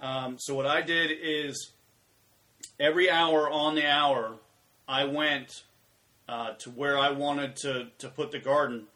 Um, 0.00 0.36
so 0.38 0.54
what 0.54 0.64
I 0.64 0.80
did 0.80 1.10
is 1.10 1.72
every 2.80 3.10
hour 3.10 3.50
on 3.50 3.74
the 3.74 3.86
hour, 3.86 4.36
I 4.88 5.04
went 5.04 5.64
uh, 6.26 6.52
to 6.60 6.70
where 6.70 6.96
I 6.96 7.10
wanted 7.10 7.56
to, 7.56 7.88
to 7.98 8.08
put 8.08 8.30
the 8.30 8.38
garden, 8.38 8.86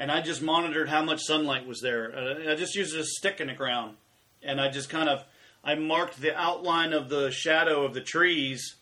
and 0.00 0.10
I 0.10 0.22
just 0.22 0.40
monitored 0.40 0.88
how 0.88 1.04
much 1.04 1.20
sunlight 1.20 1.66
was 1.66 1.80
there. 1.82 2.16
Uh, 2.16 2.52
I 2.52 2.54
just 2.56 2.74
used 2.74 2.96
a 2.96 3.04
stick 3.04 3.38
in 3.38 3.48
the 3.48 3.52
ground, 3.52 3.96
and 4.42 4.58
I 4.58 4.70
just 4.70 4.88
kind 4.88 5.10
of 5.10 5.22
I 5.62 5.74
marked 5.74 6.18
the 6.18 6.34
outline 6.34 6.94
of 6.94 7.10
the 7.10 7.30
shadow 7.30 7.84
of 7.84 7.92
the 7.92 8.00
trees 8.00 8.76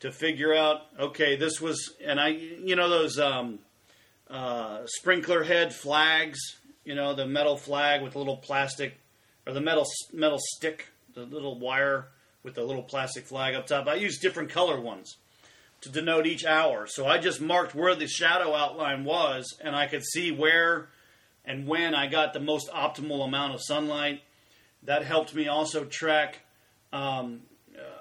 to 0.00 0.10
figure 0.12 0.52
out 0.52 0.82
okay 1.00 1.36
this 1.36 1.58
was 1.58 1.94
and 2.04 2.20
i 2.20 2.28
you 2.28 2.76
know 2.76 2.90
those 2.90 3.18
um, 3.18 3.60
uh, 4.28 4.80
sprinkler 4.84 5.42
head 5.42 5.72
flags 5.74 6.38
you 6.84 6.94
know 6.94 7.14
the 7.14 7.26
metal 7.26 7.56
flag 7.56 8.02
with 8.02 8.14
a 8.14 8.18
little 8.18 8.36
plastic 8.36 8.98
or 9.46 9.54
the 9.54 9.60
metal 9.60 9.86
metal 10.12 10.38
stick 10.38 10.88
the 11.14 11.22
little 11.22 11.58
wire 11.58 12.08
with 12.42 12.54
the 12.54 12.62
little 12.62 12.82
plastic 12.82 13.26
flag 13.26 13.54
up 13.54 13.66
top. 13.66 13.88
I 13.88 13.94
use 13.94 14.18
different 14.18 14.50
color 14.50 14.78
ones 14.80 15.16
to 15.80 15.90
denote 15.90 16.26
each 16.26 16.44
hour 16.44 16.86
so 16.86 17.06
i 17.06 17.18
just 17.18 17.40
marked 17.40 17.74
where 17.74 17.94
the 17.94 18.06
shadow 18.06 18.54
outline 18.54 19.04
was 19.04 19.56
and 19.62 19.76
i 19.76 19.86
could 19.86 20.04
see 20.04 20.30
where 20.30 20.88
and 21.44 21.66
when 21.66 21.94
i 21.94 22.06
got 22.06 22.32
the 22.32 22.40
most 22.40 22.70
optimal 22.70 23.24
amount 23.24 23.54
of 23.54 23.60
sunlight 23.62 24.22
that 24.82 25.04
helped 25.04 25.34
me 25.34 25.48
also 25.48 25.84
track 25.84 26.40
um, 26.92 27.40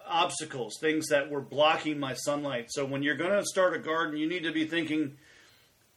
obstacles, 0.07 0.77
things 0.79 1.07
that 1.07 1.29
were 1.29 1.41
blocking 1.41 1.99
my 1.99 2.13
sunlight. 2.13 2.67
So 2.69 2.85
when 2.85 3.03
you're 3.03 3.15
going 3.15 3.31
to 3.31 3.45
start 3.45 3.75
a 3.75 3.79
garden, 3.79 4.17
you 4.17 4.27
need 4.27 4.43
to 4.43 4.51
be 4.51 4.65
thinking 4.65 5.17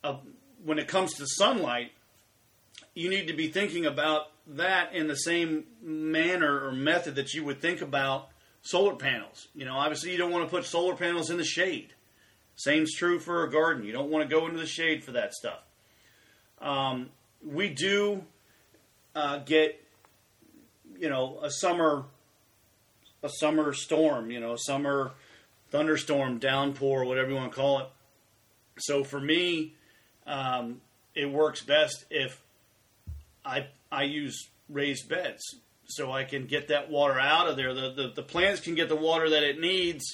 of, 0.03 0.21
when 0.65 0.79
it 0.79 0.89
comes 0.89 1.15
to 1.15 1.27
sunlight, 1.27 1.93
you 2.95 3.09
need 3.09 3.29
to 3.29 3.35
be 3.35 3.49
thinking 3.49 3.87
about 3.87 4.33
that 4.49 4.95
in 4.95 5.07
the 5.07 5.17
same 5.17 5.65
manner 5.83 6.67
or 6.67 6.73
method 6.73 7.15
that 7.17 7.35
you 7.35 7.45
would 7.45 7.61
think 7.61 7.81
about 7.81 8.29
solar 8.63 8.95
panels. 8.95 9.49
You 9.55 9.65
know, 9.65 9.75
obviously 9.75 10.13
you 10.13 10.19
don't 10.19 10.31
want 10.31 10.45
to 10.45 10.51
put 10.51 10.65
solar 10.65 10.95
panels 10.95 11.31
in 11.31 11.37
the 11.37 11.45
shade. 11.45 11.95
Same's 12.57 12.95
true 12.95 13.19
for 13.19 13.45
a 13.45 13.51
garden. 13.51 13.85
You 13.85 13.93
don't 13.93 14.11
want 14.11 14.29
to 14.29 14.35
go 14.35 14.47
into 14.47 14.59
the 14.59 14.67
shade 14.67 15.05
for 15.05 15.13
that 15.13 15.33
stuff. 15.33 15.61
Um, 16.61 17.11
we 17.47 17.69
do 17.69 18.25
uh, 19.15 19.39
get, 19.39 19.81
you 20.99 21.09
know, 21.09 21.39
a 21.43 21.51
summer 21.51 22.05
a 23.23 23.29
summer 23.29 23.73
storm, 23.73 24.31
you 24.31 24.39
know, 24.39 24.55
summer 24.57 25.13
thunderstorm, 25.71 26.39
downpour, 26.39 27.05
whatever 27.05 27.31
you 27.31 27.37
want 27.37 27.51
to 27.51 27.57
call 27.57 27.81
it. 27.81 27.89
So 28.79 29.03
for 29.03 29.21
me, 29.21 29.75
um, 30.27 30.81
it 31.15 31.31
works 31.31 31.63
best 31.63 32.05
if 32.11 32.41
I 33.45 33.67
I 33.91 34.05
use 34.05 34.49
raised 34.69 35.09
beds 35.09 35.57
so 35.89 36.13
I 36.13 36.25
can 36.25 36.47
get 36.47 36.69
that 36.69 36.91
water 36.91 37.19
out 37.19 37.49
of 37.49 37.57
there. 37.57 37.75
The, 37.75 37.93
the, 37.93 38.13
the 38.17 38.23
plants 38.23 38.61
can 38.61 38.75
get 38.75 38.89
the 38.89 38.97
water 38.97 39.31
that 39.31 39.43
it 39.43 39.59
needs, 39.59 40.05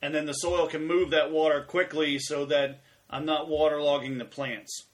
and 0.00 0.14
then 0.14 0.26
the 0.26 0.32
soil 0.32 0.66
can 0.66 0.86
move 0.86 1.10
that 1.10 1.30
water 1.30 1.62
quickly 1.62 2.18
so 2.18 2.46
that 2.46 2.80
I'm 3.10 3.26
not 3.26 3.48
waterlogging 3.48 4.18
the 4.18 4.24
plants. 4.24 4.86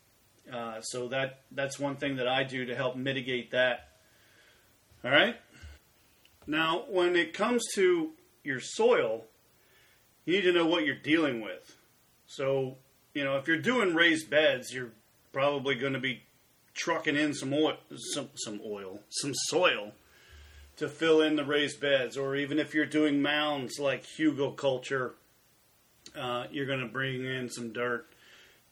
Uh, 0.50 0.80
so 0.80 1.08
that 1.08 1.42
that's 1.52 1.78
one 1.78 1.96
thing 1.96 2.16
that 2.16 2.26
I 2.26 2.42
do 2.42 2.64
to 2.66 2.74
help 2.74 2.96
mitigate 2.96 3.52
that. 3.52 3.88
All 5.04 5.10
right. 5.10 5.36
Now, 6.46 6.84
when 6.88 7.14
it 7.14 7.32
comes 7.32 7.64
to 7.74 8.10
your 8.42 8.60
soil, 8.60 9.24
you 10.24 10.34
need 10.34 10.42
to 10.42 10.52
know 10.52 10.66
what 10.66 10.84
you're 10.84 10.96
dealing 10.96 11.40
with. 11.40 11.76
So, 12.26 12.78
you 13.14 13.22
know, 13.24 13.36
if 13.36 13.46
you're 13.46 13.58
doing 13.58 13.94
raised 13.94 14.30
beds, 14.30 14.72
you're 14.72 14.92
probably 15.32 15.74
going 15.74 15.92
to 15.92 16.00
be 16.00 16.22
trucking 16.80 17.16
in 17.16 17.34
some 17.34 17.52
oil, 17.52 17.76
some, 18.14 18.30
some 18.34 18.60
oil, 18.64 19.00
some 19.08 19.32
soil 19.34 19.92
to 20.76 20.88
fill 20.88 21.20
in 21.20 21.36
the 21.36 21.44
raised 21.44 21.80
beds. 21.80 22.16
Or 22.16 22.34
even 22.36 22.58
if 22.58 22.74
you're 22.74 22.86
doing 22.86 23.20
mounds 23.20 23.78
like 23.78 24.04
hugelkultur, 24.04 25.12
uh, 26.18 26.44
you're 26.50 26.66
going 26.66 26.80
to 26.80 26.86
bring 26.86 27.24
in 27.24 27.50
some 27.50 27.72
dirt. 27.72 28.06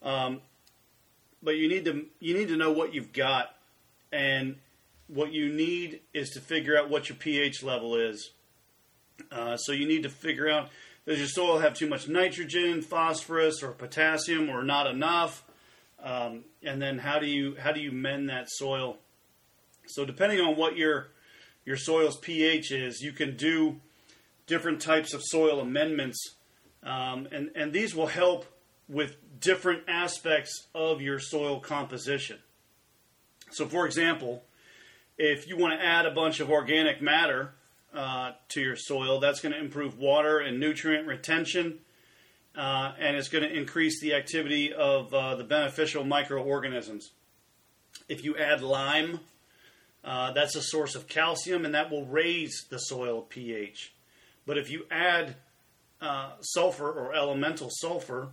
Um, 0.02 0.40
but 1.42 1.56
you 1.56 1.68
need 1.68 1.84
to 1.84 2.06
you 2.18 2.34
need 2.34 2.48
to 2.48 2.56
know 2.56 2.72
what 2.72 2.94
you've 2.94 3.12
got, 3.12 3.54
and 4.10 4.56
what 5.06 5.32
you 5.32 5.52
need 5.52 6.00
is 6.12 6.30
to 6.30 6.40
figure 6.40 6.76
out 6.76 6.90
what 6.90 7.08
your 7.08 7.16
pH 7.16 7.62
level 7.62 7.94
is. 7.94 8.30
Uh, 9.30 9.56
so 9.56 9.72
you 9.72 9.86
need 9.86 10.02
to 10.02 10.08
figure 10.08 10.48
out 10.48 10.68
does 11.06 11.18
your 11.18 11.28
soil 11.28 11.58
have 11.58 11.74
too 11.74 11.88
much 11.88 12.06
nitrogen, 12.06 12.82
phosphorus, 12.82 13.62
or 13.62 13.70
potassium, 13.70 14.50
or 14.50 14.62
not 14.62 14.86
enough? 14.86 15.42
Um, 16.02 16.44
and 16.62 16.80
then 16.80 16.98
how 16.98 17.18
do 17.18 17.26
you 17.26 17.56
how 17.58 17.72
do 17.72 17.80
you 17.80 17.90
mend 17.92 18.28
that 18.28 18.48
soil? 18.48 18.98
So 19.86 20.04
depending 20.04 20.40
on 20.40 20.56
what 20.56 20.76
your 20.76 21.08
your 21.64 21.76
soil's 21.76 22.16
pH 22.16 22.72
is, 22.72 23.00
you 23.00 23.12
can 23.12 23.36
do 23.36 23.80
different 24.46 24.80
types 24.80 25.12
of 25.12 25.22
soil 25.24 25.60
amendments, 25.60 26.36
um, 26.82 27.28
and 27.32 27.50
and 27.54 27.72
these 27.72 27.94
will 27.94 28.06
help 28.06 28.46
with 28.88 29.16
different 29.40 29.82
aspects 29.88 30.66
of 30.74 31.00
your 31.00 31.18
soil 31.18 31.60
composition. 31.60 32.38
So, 33.50 33.66
for 33.66 33.86
example, 33.86 34.42
if 35.16 35.48
you 35.48 35.56
want 35.56 35.78
to 35.78 35.84
add 35.84 36.06
a 36.06 36.10
bunch 36.10 36.40
of 36.40 36.50
organic 36.50 37.02
matter 37.02 37.52
uh, 37.94 38.32
to 38.50 38.60
your 38.60 38.76
soil, 38.76 39.20
that's 39.20 39.40
going 39.40 39.52
to 39.52 39.58
improve 39.58 39.98
water 39.98 40.38
and 40.38 40.60
nutrient 40.60 41.06
retention, 41.06 41.78
uh, 42.56 42.92
and 42.98 43.16
it's 43.16 43.28
going 43.28 43.44
to 43.44 43.52
increase 43.52 44.00
the 44.00 44.14
activity 44.14 44.72
of 44.72 45.12
uh, 45.12 45.36
the 45.36 45.44
beneficial 45.44 46.04
microorganisms. 46.04 47.10
If 48.08 48.24
you 48.24 48.36
add 48.36 48.62
lime, 48.62 49.20
uh, 50.04 50.32
that's 50.32 50.56
a 50.56 50.62
source 50.62 50.94
of 50.94 51.08
calcium, 51.08 51.64
and 51.64 51.74
that 51.74 51.90
will 51.90 52.06
raise 52.06 52.66
the 52.70 52.78
soil 52.78 53.22
pH. 53.22 53.92
But 54.46 54.58
if 54.58 54.70
you 54.70 54.86
add 54.90 55.36
uh, 56.00 56.32
sulfur 56.40 56.90
or 56.90 57.14
elemental 57.14 57.68
sulfur, 57.70 58.28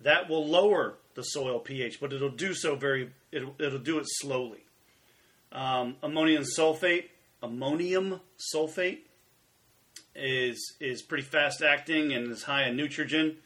that 0.00 0.28
will 0.28 0.46
lower 0.46 0.94
the 1.14 1.22
soil 1.22 1.58
pH, 1.58 2.00
but 2.00 2.12
it'll 2.12 2.30
do 2.30 2.54
so 2.54 2.76
very 2.76 3.10
it'll, 3.32 3.54
it'll 3.58 3.78
do 3.78 3.98
it 3.98 4.06
slowly. 4.06 4.64
Um, 5.50 5.96
ammonium 6.02 6.44
sulfate, 6.44 7.06
ammonium 7.42 8.20
sulfate 8.54 8.98
is 10.18 10.74
is 10.80 11.02
pretty 11.02 11.24
fast 11.24 11.62
acting 11.62 12.12
and 12.12 12.30
is 12.30 12.42
high 12.44 12.68
in 12.68 12.76
nitrogen. 12.76 13.36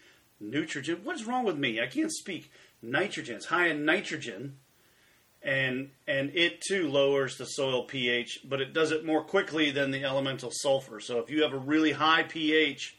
Nitrogen. 0.40 1.00
What's 1.04 1.24
wrong 1.24 1.44
with 1.44 1.56
me? 1.56 1.80
I 1.80 1.86
can't 1.86 2.12
speak. 2.12 2.50
Nitrogen. 2.82 3.36
It's 3.36 3.46
high 3.46 3.68
in 3.68 3.84
nitrogen, 3.84 4.56
and 5.42 5.90
and 6.08 6.30
it 6.34 6.60
too 6.60 6.88
lowers 6.88 7.36
the 7.36 7.44
soil 7.44 7.84
pH, 7.84 8.40
but 8.44 8.60
it 8.60 8.72
does 8.72 8.90
it 8.90 9.04
more 9.04 9.22
quickly 9.22 9.70
than 9.70 9.90
the 9.90 10.02
elemental 10.02 10.50
sulfur. 10.52 10.98
So 10.98 11.18
if 11.20 11.30
you 11.30 11.42
have 11.42 11.52
a 11.52 11.58
really 11.58 11.92
high 11.92 12.24
pH 12.24 12.96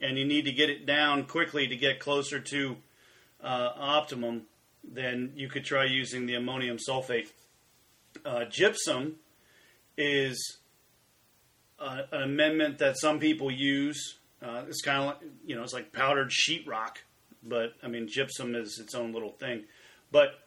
and 0.00 0.18
you 0.18 0.24
need 0.24 0.44
to 0.44 0.52
get 0.52 0.70
it 0.70 0.86
down 0.86 1.24
quickly 1.24 1.66
to 1.66 1.76
get 1.76 1.98
closer 1.98 2.38
to 2.38 2.76
uh, 3.42 3.70
optimum, 3.76 4.42
then 4.84 5.32
you 5.34 5.48
could 5.48 5.64
try 5.64 5.84
using 5.84 6.26
the 6.26 6.34
ammonium 6.34 6.78
sulfate. 6.78 7.28
Uh, 8.24 8.44
gypsum 8.44 9.16
is 9.96 10.58
an 11.78 12.22
amendment 12.22 12.78
that 12.78 12.98
some 12.98 13.18
people 13.18 13.50
use. 13.50 14.18
Uh, 14.42 14.62
it's 14.68 14.82
kind 14.82 15.00
of 15.00 15.06
like, 15.06 15.16
you 15.46 15.56
know, 15.56 15.62
it's 15.62 15.72
like 15.72 15.92
powdered 15.92 16.30
sheetrock, 16.30 16.96
but 17.42 17.74
I 17.82 17.88
mean, 17.88 18.08
gypsum 18.08 18.54
is 18.54 18.78
its 18.78 18.94
own 18.94 19.12
little 19.12 19.32
thing. 19.32 19.64
But 20.12 20.38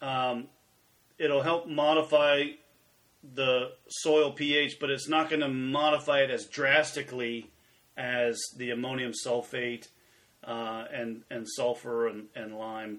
um, 0.00 0.48
it'll 1.18 1.42
help 1.42 1.68
modify 1.68 2.44
the 3.34 3.72
soil 3.88 4.32
pH, 4.32 4.78
but 4.80 4.90
it's 4.90 5.08
not 5.08 5.30
going 5.30 5.40
to 5.40 5.48
modify 5.48 6.20
it 6.20 6.30
as 6.30 6.46
drastically 6.46 7.50
as 7.96 8.40
the 8.56 8.70
ammonium 8.70 9.12
sulfate 9.12 9.88
uh, 10.42 10.84
and 10.92 11.22
and 11.30 11.46
sulfur 11.48 12.08
and, 12.08 12.26
and 12.34 12.58
lime. 12.58 12.98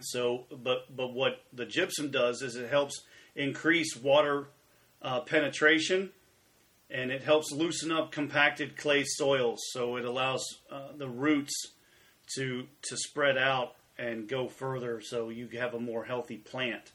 So, 0.00 0.44
but 0.50 0.94
but 0.94 1.12
what 1.12 1.42
the 1.52 1.66
gypsum 1.66 2.10
does 2.10 2.42
is 2.42 2.56
it 2.56 2.70
helps 2.70 3.02
increase 3.34 3.96
water 3.96 4.48
uh, 5.02 5.20
penetration 5.20 6.10
and 6.90 7.10
it 7.10 7.22
helps 7.22 7.52
loosen 7.52 7.90
up 7.90 8.12
compacted 8.12 8.76
clay 8.76 9.04
soils 9.04 9.60
so 9.72 9.96
it 9.96 10.04
allows 10.04 10.44
uh, 10.70 10.88
the 10.96 11.08
roots 11.08 11.54
to 12.34 12.66
to 12.82 12.96
spread 12.96 13.36
out 13.36 13.74
and 13.98 14.28
go 14.28 14.48
further 14.48 15.00
so 15.00 15.28
you 15.28 15.48
have 15.58 15.74
a 15.74 15.80
more 15.80 16.04
healthy 16.04 16.36
plant. 16.36 16.92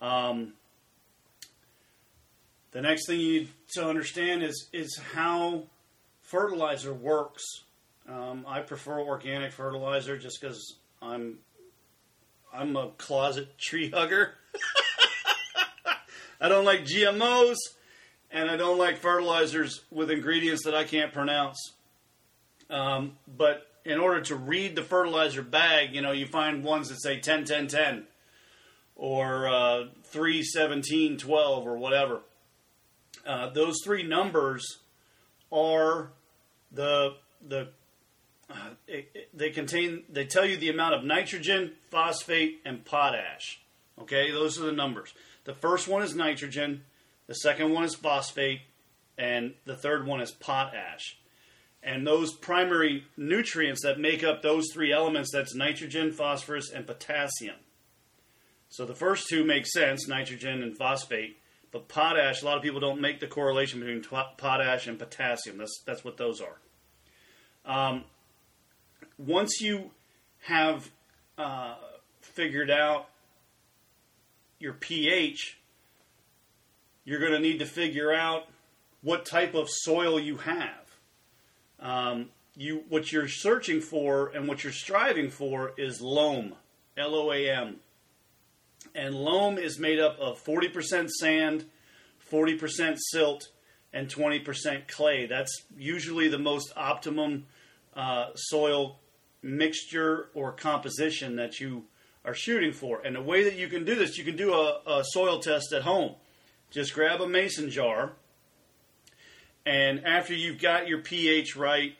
Um, 0.00 0.54
the 2.72 2.82
next 2.82 3.06
thing 3.06 3.20
you 3.20 3.40
need 3.40 3.48
to 3.74 3.86
understand 3.86 4.42
is 4.42 4.68
is 4.72 4.98
how 5.14 5.64
fertilizer 6.22 6.92
works. 6.92 7.44
Um, 8.08 8.44
I 8.46 8.60
prefer 8.60 9.00
organic 9.00 9.52
fertilizer 9.52 10.18
just 10.18 10.40
because 10.40 10.76
I'm 11.00 11.38
I'm 12.52 12.76
a 12.76 12.90
closet 12.98 13.58
tree 13.58 13.90
hugger. 13.90 14.34
I 16.40 16.50
don't 16.50 16.66
like 16.66 16.84
GMOs, 16.84 17.56
and 18.30 18.50
I 18.50 18.56
don't 18.56 18.78
like 18.78 18.98
fertilizers 18.98 19.82
with 19.90 20.10
ingredients 20.10 20.64
that 20.64 20.74
I 20.74 20.84
can't 20.84 21.12
pronounce. 21.12 21.72
Um, 22.68 23.12
but 23.26 23.66
in 23.84 24.00
order 24.00 24.20
to 24.22 24.34
read 24.34 24.74
the 24.74 24.82
fertilizer 24.82 25.42
bag, 25.42 25.94
you 25.94 26.02
know, 26.02 26.12
you 26.12 26.26
find 26.26 26.64
ones 26.64 26.88
that 26.88 27.00
say 27.00 27.20
10, 27.20 27.44
10, 27.44 27.68
10 27.68 28.04
or 28.96 29.48
uh, 29.48 29.84
3, 30.04 30.42
17, 30.42 31.18
12 31.18 31.66
or 31.66 31.78
whatever. 31.78 32.20
Uh, 33.24 33.50
those 33.50 33.76
three 33.84 34.02
numbers 34.02 34.78
are 35.52 36.10
the 36.72 37.14
the 37.46 37.68
uh, 38.48 38.70
it, 38.86 39.10
it, 39.14 39.28
they 39.36 39.50
contain 39.50 40.04
they 40.08 40.24
tell 40.24 40.44
you 40.44 40.56
the 40.56 40.68
amount 40.68 40.94
of 40.94 41.04
nitrogen, 41.04 41.72
phosphate, 41.90 42.60
and 42.64 42.84
potash. 42.84 43.60
Okay, 44.00 44.30
those 44.30 44.60
are 44.60 44.64
the 44.64 44.72
numbers. 44.72 45.12
The 45.44 45.54
first 45.54 45.88
one 45.88 46.02
is 46.02 46.14
nitrogen, 46.14 46.82
the 47.26 47.34
second 47.34 47.72
one 47.72 47.84
is 47.84 47.94
phosphate, 47.94 48.60
and 49.18 49.54
the 49.64 49.76
third 49.76 50.06
one 50.06 50.20
is 50.20 50.30
potash. 50.30 51.18
And 51.82 52.06
those 52.06 52.32
primary 52.32 53.04
nutrients 53.16 53.82
that 53.82 54.00
make 54.00 54.24
up 54.24 54.42
those 54.42 54.66
three 54.72 54.92
elements 54.92 55.30
that's 55.32 55.54
nitrogen, 55.54 56.12
phosphorus, 56.12 56.70
and 56.70 56.86
potassium. 56.86 57.56
So 58.68 58.84
the 58.84 58.94
first 58.94 59.28
two 59.28 59.44
make 59.44 59.66
sense, 59.66 60.08
nitrogen 60.08 60.62
and 60.62 60.76
phosphate. 60.76 61.38
But 61.70 61.88
potash, 61.88 62.42
a 62.42 62.44
lot 62.44 62.56
of 62.56 62.62
people 62.62 62.80
don't 62.80 63.00
make 63.00 63.20
the 63.20 63.26
correlation 63.26 63.80
between 63.80 64.02
potash 64.02 64.86
and 64.86 64.98
potassium. 64.98 65.58
That's 65.58 65.82
that's 65.84 66.04
what 66.04 66.16
those 66.16 66.40
are. 66.40 66.58
Um, 67.64 68.04
once 69.18 69.60
you 69.60 69.90
have 70.42 70.90
uh, 71.38 71.74
figured 72.20 72.70
out 72.70 73.08
your 74.58 74.72
pH, 74.72 75.58
you're 77.06 77.20
going 77.20 77.32
to 77.32 77.40
need 77.40 77.60
to 77.60 77.66
figure 77.66 78.12
out 78.12 78.48
what 79.00 79.24
type 79.24 79.54
of 79.54 79.70
soil 79.70 80.20
you 80.20 80.36
have. 80.36 80.98
Um, 81.80 82.26
you 82.54 82.84
what 82.90 83.10
you're 83.12 83.28
searching 83.28 83.80
for 83.80 84.28
and 84.28 84.46
what 84.46 84.64
you're 84.64 84.72
striving 84.72 85.30
for 85.30 85.72
is 85.78 86.02
loam, 86.02 86.54
L 86.98 87.14
O 87.14 87.32
A 87.32 87.48
M 87.48 87.76
and 88.94 89.14
loam 89.14 89.58
is 89.58 89.78
made 89.78 89.98
up 89.98 90.18
of 90.18 90.42
40% 90.42 91.10
sand, 91.10 91.66
40% 92.30 92.96
silt, 92.98 93.48
and 93.92 94.08
20% 94.08 94.88
clay. 94.88 95.26
That's 95.26 95.64
usually 95.76 96.28
the 96.28 96.38
most 96.38 96.72
optimum 96.76 97.46
uh, 97.94 98.28
soil 98.34 98.98
mixture 99.42 100.28
or 100.34 100.52
composition 100.52 101.36
that 101.36 101.60
you 101.60 101.84
are 102.24 102.34
shooting 102.34 102.72
for. 102.72 103.00
And 103.04 103.14
the 103.16 103.22
way 103.22 103.44
that 103.44 103.56
you 103.56 103.68
can 103.68 103.84
do 103.84 103.94
this, 103.94 104.18
you 104.18 104.24
can 104.24 104.36
do 104.36 104.52
a, 104.52 104.80
a 104.86 105.04
soil 105.04 105.38
test 105.38 105.72
at 105.72 105.82
home. 105.82 106.14
Just 106.70 106.94
grab 106.94 107.20
a 107.20 107.28
mason 107.28 107.70
jar, 107.70 108.12
and 109.64 110.04
after 110.04 110.34
you've 110.34 110.60
got 110.60 110.88
your 110.88 111.00
pH 111.00 111.56
right, 111.56 111.96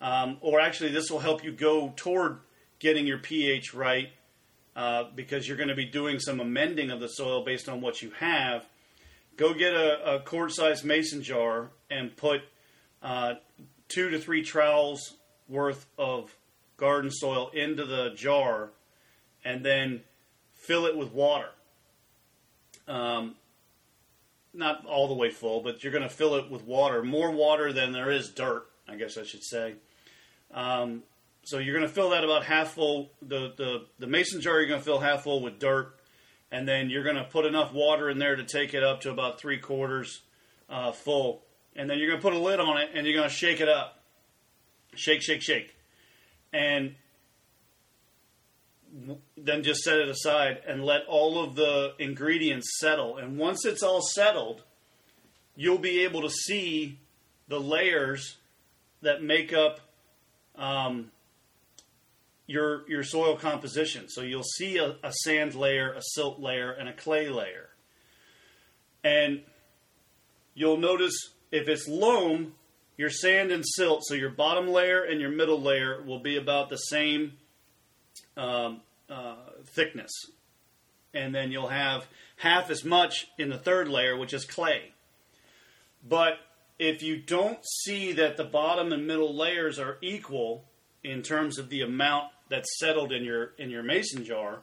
um, 0.00 0.36
or 0.40 0.60
actually, 0.60 0.90
this 0.90 1.10
will 1.10 1.20
help 1.20 1.42
you 1.42 1.52
go 1.52 1.92
toward 1.96 2.38
getting 2.78 3.06
your 3.06 3.18
pH 3.18 3.72
right 3.72 4.10
uh, 4.76 5.04
because 5.14 5.48
you're 5.48 5.56
going 5.56 5.68
to 5.68 5.74
be 5.74 5.86
doing 5.86 6.18
some 6.18 6.40
amending 6.40 6.90
of 6.90 7.00
the 7.00 7.08
soil 7.08 7.44
based 7.44 7.68
on 7.68 7.80
what 7.80 8.02
you 8.02 8.10
have. 8.18 8.66
Go 9.36 9.54
get 9.54 9.72
a, 9.74 10.16
a 10.16 10.20
quart 10.20 10.52
sized 10.52 10.84
mason 10.84 11.22
jar 11.22 11.70
and 11.90 12.16
put 12.16 12.42
uh, 13.02 13.34
two 13.88 14.10
to 14.10 14.18
three 14.18 14.42
trowels 14.42 15.14
worth 15.48 15.86
of 15.96 16.34
garden 16.76 17.10
soil 17.10 17.50
into 17.54 17.84
the 17.84 18.10
jar 18.14 18.70
and 19.44 19.64
then 19.64 20.02
fill 20.52 20.86
it 20.86 20.96
with 20.96 21.12
water. 21.12 21.50
Um, 22.86 23.34
not 24.54 24.84
all 24.86 25.08
the 25.08 25.14
way 25.14 25.30
full, 25.30 25.60
but 25.60 25.82
you're 25.82 25.92
going 25.92 26.02
to 26.02 26.08
fill 26.08 26.36
it 26.36 26.50
with 26.50 26.64
water, 26.64 27.02
more 27.02 27.30
water 27.30 27.72
than 27.72 27.92
there 27.92 28.10
is 28.10 28.30
dirt, 28.30 28.66
I 28.88 28.96
guess 28.96 29.18
I 29.18 29.24
should 29.24 29.42
say. 29.42 29.74
Um, 30.52 31.02
so 31.44 31.58
you're 31.58 31.76
going 31.76 31.86
to 31.86 31.92
fill 31.92 32.10
that 32.10 32.24
about 32.24 32.44
half 32.44 32.72
full. 32.72 33.10
The, 33.20 33.52
the, 33.56 33.86
the 33.98 34.06
mason 34.06 34.40
jar 34.40 34.60
you're 34.60 34.68
going 34.68 34.80
to 34.80 34.84
fill 34.84 35.00
half 35.00 35.24
full 35.24 35.42
with 35.42 35.58
dirt, 35.58 35.94
and 36.50 36.66
then 36.66 36.88
you're 36.88 37.04
going 37.04 37.16
to 37.16 37.24
put 37.24 37.44
enough 37.44 37.72
water 37.72 38.08
in 38.08 38.18
there 38.18 38.36
to 38.36 38.44
take 38.44 38.74
it 38.74 38.82
up 38.82 39.02
to 39.02 39.10
about 39.10 39.40
three 39.40 39.58
quarters 39.58 40.22
uh, 40.70 40.92
full. 40.92 41.42
And 41.76 41.90
then 41.90 41.98
you're 41.98 42.08
going 42.08 42.20
to 42.20 42.22
put 42.22 42.34
a 42.34 42.38
lid 42.38 42.60
on 42.60 42.78
it, 42.78 42.90
and 42.94 43.06
you're 43.06 43.16
going 43.16 43.28
to 43.28 43.34
shake 43.34 43.60
it 43.60 43.68
up. 43.68 44.00
Shake, 44.94 45.22
shake, 45.22 45.42
shake. 45.42 45.74
And 46.52 46.94
then 49.36 49.62
just 49.62 49.82
set 49.82 49.98
it 49.98 50.08
aside 50.08 50.62
and 50.66 50.84
let 50.84 51.04
all 51.08 51.42
of 51.42 51.56
the 51.56 51.94
ingredients 51.98 52.78
settle. 52.78 53.16
And 53.16 53.36
once 53.38 53.64
it's 53.64 53.82
all 53.82 54.00
settled, 54.00 54.62
you'll 55.56 55.78
be 55.78 56.04
able 56.04 56.22
to 56.22 56.30
see 56.30 56.98
the 57.48 57.60
layers 57.60 58.36
that 59.02 59.22
make 59.22 59.52
up 59.52 59.80
um, 60.56 61.10
your 62.46 62.88
your 62.88 63.02
soil 63.02 63.36
composition. 63.36 64.08
So 64.08 64.22
you'll 64.22 64.42
see 64.42 64.78
a, 64.78 64.96
a 65.02 65.12
sand 65.12 65.54
layer, 65.54 65.92
a 65.92 66.02
silt 66.02 66.40
layer, 66.40 66.70
and 66.70 66.88
a 66.88 66.92
clay 66.92 67.28
layer. 67.28 67.70
And 69.02 69.42
you'll 70.54 70.78
notice 70.78 71.14
if 71.50 71.68
it's 71.68 71.88
loam, 71.88 72.54
your 72.96 73.10
sand 73.10 73.50
and 73.50 73.64
silt, 73.66 74.02
so 74.04 74.14
your 74.14 74.30
bottom 74.30 74.68
layer 74.68 75.02
and 75.02 75.20
your 75.20 75.30
middle 75.30 75.60
layer 75.60 76.02
will 76.02 76.20
be 76.20 76.36
about 76.36 76.70
the 76.70 76.76
same 76.76 77.32
um, 78.36 78.80
uh, 79.08 79.36
thickness. 79.66 80.10
And 81.12 81.34
then 81.34 81.52
you'll 81.52 81.68
have 81.68 82.06
half 82.36 82.70
as 82.70 82.84
much 82.84 83.28
in 83.38 83.48
the 83.48 83.58
third 83.58 83.88
layer, 83.88 84.16
which 84.16 84.34
is 84.34 84.44
clay. 84.44 84.92
But 86.06 86.38
if 86.78 87.02
you 87.02 87.16
don't 87.16 87.64
see 87.82 88.12
that 88.12 88.36
the 88.36 88.44
bottom 88.44 88.92
and 88.92 89.06
middle 89.06 89.34
layers 89.34 89.78
are 89.78 89.98
equal 90.00 90.64
in 91.02 91.22
terms 91.22 91.58
of 91.58 91.68
the 91.68 91.82
amount 91.82 92.30
that's 92.48 92.78
settled 92.78 93.12
in 93.12 93.24
your 93.24 93.52
in 93.58 93.70
your 93.70 93.82
mason 93.82 94.24
jar, 94.24 94.60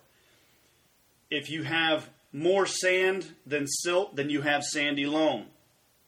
if 1.30 1.50
you 1.50 1.64
have 1.64 2.10
more 2.34 2.66
sand 2.66 3.34
than 3.46 3.68
silt, 3.68 4.16
then 4.16 4.30
you 4.30 4.42
have 4.42 4.64
sandy 4.64 5.06
loam. 5.06 5.48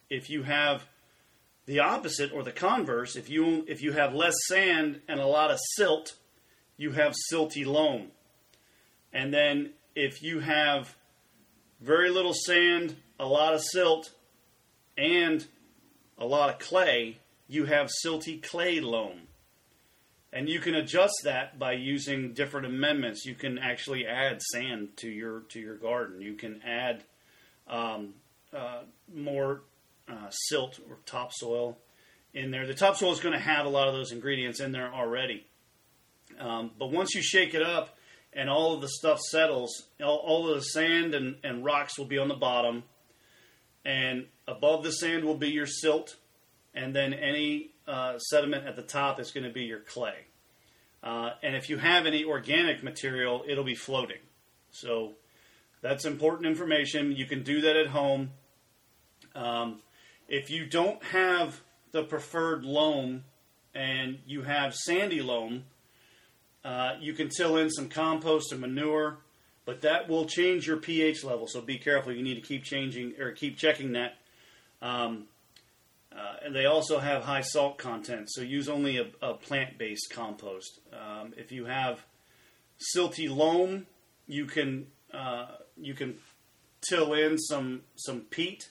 If 0.09 0.29
you 0.29 0.43
have 0.43 0.85
the 1.65 1.79
opposite 1.79 2.31
or 2.33 2.43
the 2.43 2.51
converse, 2.51 3.15
if 3.15 3.29
you 3.29 3.65
if 3.67 3.81
you 3.81 3.93
have 3.93 4.13
less 4.13 4.35
sand 4.47 5.01
and 5.07 5.19
a 5.19 5.25
lot 5.25 5.51
of 5.51 5.59
silt, 5.75 6.15
you 6.77 6.91
have 6.91 7.13
silty 7.31 7.65
loam. 7.65 8.07
And 9.11 9.33
then 9.33 9.71
if 9.95 10.23
you 10.23 10.39
have 10.39 10.95
very 11.81 12.09
little 12.09 12.33
sand, 12.33 12.95
a 13.19 13.25
lot 13.25 13.53
of 13.53 13.61
silt, 13.61 14.11
and 14.97 15.45
a 16.17 16.25
lot 16.25 16.49
of 16.49 16.59
clay, 16.59 17.19
you 17.47 17.65
have 17.65 17.89
silty 18.05 18.41
clay 18.41 18.79
loam. 18.79 19.27
And 20.31 20.49
you 20.49 20.59
can 20.59 20.73
adjust 20.73 21.21
that 21.25 21.59
by 21.59 21.73
using 21.73 22.33
different 22.33 22.65
amendments. 22.65 23.23
You 23.23 23.35
can 23.35 23.59
actually 23.59 24.07
add 24.07 24.41
sand 24.41 24.97
to 24.97 25.09
your 25.09 25.41
to 25.49 25.59
your 25.59 25.75
garden. 25.75 26.21
You 26.21 26.33
can 26.33 26.59
add 26.63 27.03
um, 27.67 28.15
uh, 28.51 28.79
more 29.13 29.61
uh, 30.09 30.29
silt 30.31 30.79
or 30.89 30.97
topsoil 31.05 31.77
in 32.33 32.49
there. 32.49 32.65
The 32.65 32.73
topsoil 32.73 33.11
is 33.11 33.19
going 33.19 33.33
to 33.33 33.39
have 33.39 33.67
a 33.67 33.69
lot 33.69 33.87
of 33.87 33.93
those 33.93 34.11
ingredients 34.11 34.59
in 34.59 34.71
there 34.71 34.91
already. 34.91 35.45
Um, 36.39 36.71
but 36.77 36.91
once 36.91 37.13
you 37.15 37.21
shake 37.21 37.53
it 37.53 37.61
up 37.61 37.97
and 38.31 38.49
all 38.49 38.73
of 38.73 38.81
the 38.81 38.89
stuff 38.89 39.19
settles, 39.19 39.83
all, 40.03 40.17
all 40.17 40.49
of 40.49 40.55
the 40.55 40.63
sand 40.63 41.13
and, 41.13 41.35
and 41.43 41.63
rocks 41.63 41.97
will 41.97 42.05
be 42.05 42.17
on 42.17 42.27
the 42.27 42.35
bottom, 42.35 42.83
and 43.85 44.25
above 44.47 44.83
the 44.83 44.91
sand 44.91 45.23
will 45.23 45.37
be 45.37 45.49
your 45.49 45.67
silt, 45.67 46.15
and 46.73 46.95
then 46.95 47.13
any 47.13 47.71
uh, 47.87 48.17
sediment 48.17 48.65
at 48.65 48.75
the 48.75 48.81
top 48.81 49.19
is 49.19 49.31
going 49.31 49.45
to 49.45 49.53
be 49.53 49.63
your 49.63 49.79
clay. 49.79 50.15
Uh, 51.03 51.31
and 51.43 51.55
if 51.55 51.69
you 51.69 51.77
have 51.77 52.05
any 52.05 52.23
organic 52.23 52.81
material, 52.81 53.43
it'll 53.47 53.65
be 53.65 53.75
floating. 53.75 54.19
So 54.71 55.13
that's 55.81 56.05
important 56.05 56.47
information. 56.47 57.11
You 57.11 57.25
can 57.25 57.43
do 57.43 57.61
that 57.61 57.75
at 57.75 57.87
home. 57.87 58.31
Um, 59.35 59.81
if 60.29 60.49
you 60.49 60.65
don't 60.65 61.03
have 61.03 61.61
the 61.91 62.03
preferred 62.03 62.63
loam 62.63 63.25
and 63.75 64.19
you 64.25 64.43
have 64.43 64.73
sandy 64.73 65.21
loam, 65.21 65.65
uh, 66.63 66.93
you 66.99 67.13
can 67.13 67.29
till 67.29 67.57
in 67.57 67.69
some 67.69 67.89
compost 67.89 68.51
and 68.51 68.61
manure, 68.61 69.17
but 69.65 69.81
that 69.81 70.07
will 70.07 70.25
change 70.25 70.67
your 70.67 70.77
pH 70.77 71.23
level. 71.23 71.47
So 71.47 71.61
be 71.61 71.77
careful. 71.77 72.13
You 72.13 72.23
need 72.23 72.35
to 72.35 72.41
keep 72.41 72.63
changing 72.63 73.13
or 73.19 73.31
keep 73.31 73.57
checking 73.57 73.93
that. 73.93 74.15
Um, 74.81 75.25
uh, 76.15 76.35
and 76.45 76.55
they 76.55 76.65
also 76.65 76.99
have 76.99 77.23
high 77.23 77.41
salt 77.41 77.77
content, 77.77 78.29
so 78.29 78.41
use 78.41 78.69
only 78.69 78.97
a, 78.97 79.07
a 79.21 79.33
plant 79.33 79.79
based 79.79 80.11
compost. 80.11 80.79
Um, 80.91 81.33
if 81.37 81.51
you 81.51 81.65
have 81.65 82.05
silty 82.95 83.35
loam, 83.35 83.87
you 84.27 84.45
can 84.45 84.87
uh, 85.11 85.47
you 85.75 85.95
can 85.95 86.17
till 86.87 87.13
in 87.13 87.37
some 87.39 87.81
some 87.95 88.21
peat 88.21 88.69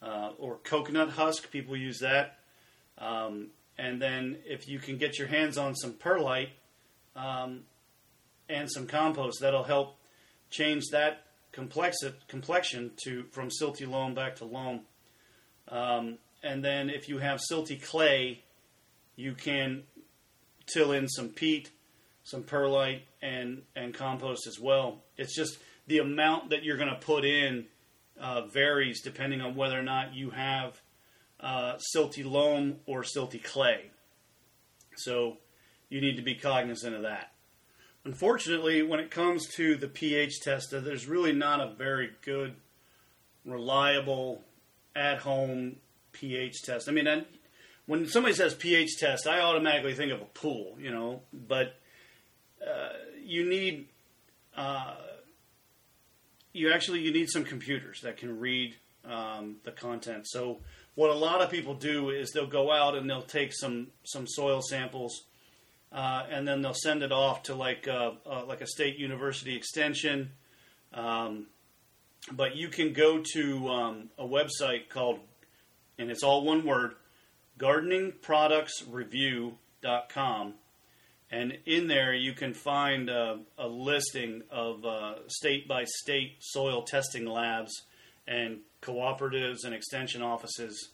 uh, 0.00 0.30
or 0.38 0.56
coconut 0.56 1.10
husk. 1.10 1.50
People 1.50 1.76
use 1.76 2.00
that. 2.00 2.38
Um, 2.98 3.48
and 3.78 4.00
then 4.00 4.38
if 4.46 4.68
you 4.68 4.78
can 4.78 4.96
get 4.96 5.18
your 5.18 5.28
hands 5.28 5.58
on 5.58 5.74
some 5.74 5.92
perlite 5.92 6.50
um, 7.16 7.60
and 8.48 8.70
some 8.70 8.86
compost, 8.86 9.40
that'll 9.40 9.64
help 9.64 9.96
change 10.50 10.84
that 10.92 11.24
complexi- 11.52 12.14
complexion 12.28 12.92
to 13.04 13.24
from 13.32 13.48
silty 13.48 13.88
loam 13.88 14.14
back 14.14 14.36
to 14.36 14.44
loam. 14.44 14.80
Um, 15.68 16.18
and 16.42 16.64
then 16.64 16.90
if 16.90 17.08
you 17.08 17.18
have 17.18 17.40
silty 17.40 17.80
clay, 17.82 18.42
you 19.16 19.34
can 19.34 19.84
till 20.66 20.92
in 20.92 21.08
some 21.08 21.28
peat, 21.28 21.70
some 22.24 22.42
perlite, 22.42 23.02
and 23.20 23.62
and 23.76 23.94
compost 23.94 24.46
as 24.46 24.58
well. 24.58 25.02
It's 25.16 25.34
just 25.34 25.58
the 25.86 25.98
amount 25.98 26.50
that 26.50 26.64
you're 26.64 26.76
going 26.76 26.88
to 26.88 26.96
put 26.96 27.24
in 27.24 27.66
uh, 28.20 28.42
varies 28.46 29.02
depending 29.02 29.40
on 29.40 29.54
whether 29.54 29.78
or 29.78 29.82
not 29.82 30.14
you 30.14 30.30
have 30.30 30.80
uh, 31.40 31.74
silty 31.94 32.24
loam 32.24 32.76
or 32.86 33.02
silty 33.02 33.42
clay. 33.42 33.90
So 34.96 35.38
you 35.92 36.00
need 36.00 36.16
to 36.16 36.22
be 36.22 36.34
cognizant 36.34 36.96
of 36.96 37.02
that. 37.02 37.32
Unfortunately, 38.04 38.82
when 38.82 38.98
it 38.98 39.10
comes 39.10 39.46
to 39.56 39.76
the 39.76 39.88
pH 39.88 40.40
tester, 40.40 40.80
there's 40.80 41.06
really 41.06 41.32
not 41.32 41.60
a 41.60 41.74
very 41.74 42.10
good, 42.24 42.54
reliable, 43.44 44.42
at 44.96 45.18
home 45.18 45.76
pH 46.12 46.62
test. 46.62 46.88
I 46.88 46.92
mean, 46.92 47.06
I, 47.06 47.24
when 47.86 48.06
somebody 48.06 48.34
says 48.34 48.54
pH 48.54 48.98
test, 48.98 49.26
I 49.26 49.40
automatically 49.40 49.94
think 49.94 50.12
of 50.12 50.20
a 50.20 50.26
pool, 50.26 50.76
you 50.80 50.90
know, 50.90 51.20
but 51.32 51.76
uh, 52.66 52.90
you 53.22 53.48
need. 53.48 53.86
Uh, 54.56 54.94
you 56.52 56.70
actually 56.70 57.00
you 57.00 57.12
need 57.12 57.30
some 57.30 57.44
computers 57.44 58.00
that 58.02 58.18
can 58.18 58.38
read 58.38 58.74
um, 59.04 59.56
the 59.64 59.72
content. 59.72 60.26
So 60.28 60.58
what 60.94 61.08
a 61.08 61.14
lot 61.14 61.40
of 61.40 61.50
people 61.50 61.74
do 61.74 62.10
is 62.10 62.30
they'll 62.32 62.46
go 62.46 62.70
out 62.70 62.94
and 62.94 63.08
they'll 63.08 63.22
take 63.22 63.52
some 63.54 63.88
some 64.04 64.26
soil 64.26 64.60
samples, 64.60 65.22
uh, 65.92 66.24
and 66.30 66.48
then 66.48 66.62
they'll 66.62 66.72
send 66.74 67.02
it 67.02 67.12
off 67.12 67.42
to 67.44 67.54
like 67.54 67.88
uh, 67.88 68.10
uh, 68.26 68.44
like 68.46 68.60
a 68.60 68.66
state 68.66 68.98
university 68.98 69.56
extension. 69.56 70.32
Um, 70.94 71.46
but 72.30 72.54
you 72.56 72.68
can 72.68 72.92
go 72.92 73.22
to 73.32 73.68
um, 73.68 74.10
a 74.18 74.24
website 74.24 74.88
called, 74.88 75.18
and 75.98 76.08
it's 76.10 76.22
all 76.22 76.44
one 76.44 76.64
word, 76.64 76.94
gardeningproductsreview.com. 77.58 80.54
And 81.30 81.58
in 81.64 81.86
there, 81.88 82.12
you 82.12 82.34
can 82.34 82.52
find 82.52 83.08
a, 83.08 83.38
a 83.56 83.66
listing 83.66 84.42
of 84.50 84.84
state 85.28 85.66
by 85.66 85.84
state 85.84 86.36
soil 86.40 86.82
testing 86.82 87.24
labs 87.26 87.72
and 88.26 88.58
cooperatives 88.82 89.64
and 89.64 89.74
extension 89.74 90.22
offices 90.22 90.90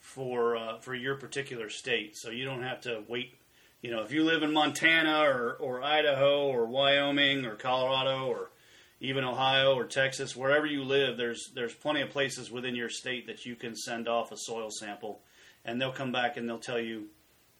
for 0.00 0.56
uh, 0.56 0.78
for 0.78 0.94
your 0.94 1.16
particular 1.16 1.68
state. 1.68 2.16
So 2.16 2.30
you 2.30 2.44
don't 2.44 2.62
have 2.62 2.80
to 2.82 3.02
wait. 3.08 3.34
You 3.82 3.90
know, 3.90 4.02
if 4.02 4.12
you 4.12 4.22
live 4.22 4.44
in 4.44 4.52
Montana 4.52 5.22
or, 5.22 5.54
or 5.54 5.82
Idaho 5.82 6.46
or 6.46 6.66
Wyoming 6.66 7.44
or 7.44 7.56
Colorado 7.56 8.28
or 8.28 8.50
even 9.00 9.24
Ohio 9.24 9.74
or 9.74 9.84
Texas, 9.84 10.36
wherever 10.36 10.66
you 10.66 10.84
live, 10.84 11.16
there's 11.16 11.50
there's 11.54 11.74
plenty 11.74 12.00
of 12.00 12.10
places 12.10 12.48
within 12.48 12.76
your 12.76 12.88
state 12.88 13.26
that 13.26 13.44
you 13.44 13.56
can 13.56 13.74
send 13.74 14.06
off 14.08 14.30
a 14.30 14.36
soil 14.36 14.70
sample, 14.70 15.20
and 15.64 15.80
they'll 15.80 15.92
come 15.92 16.12
back 16.12 16.36
and 16.36 16.48
they'll 16.48 16.60
tell 16.60 16.80
you 16.80 17.06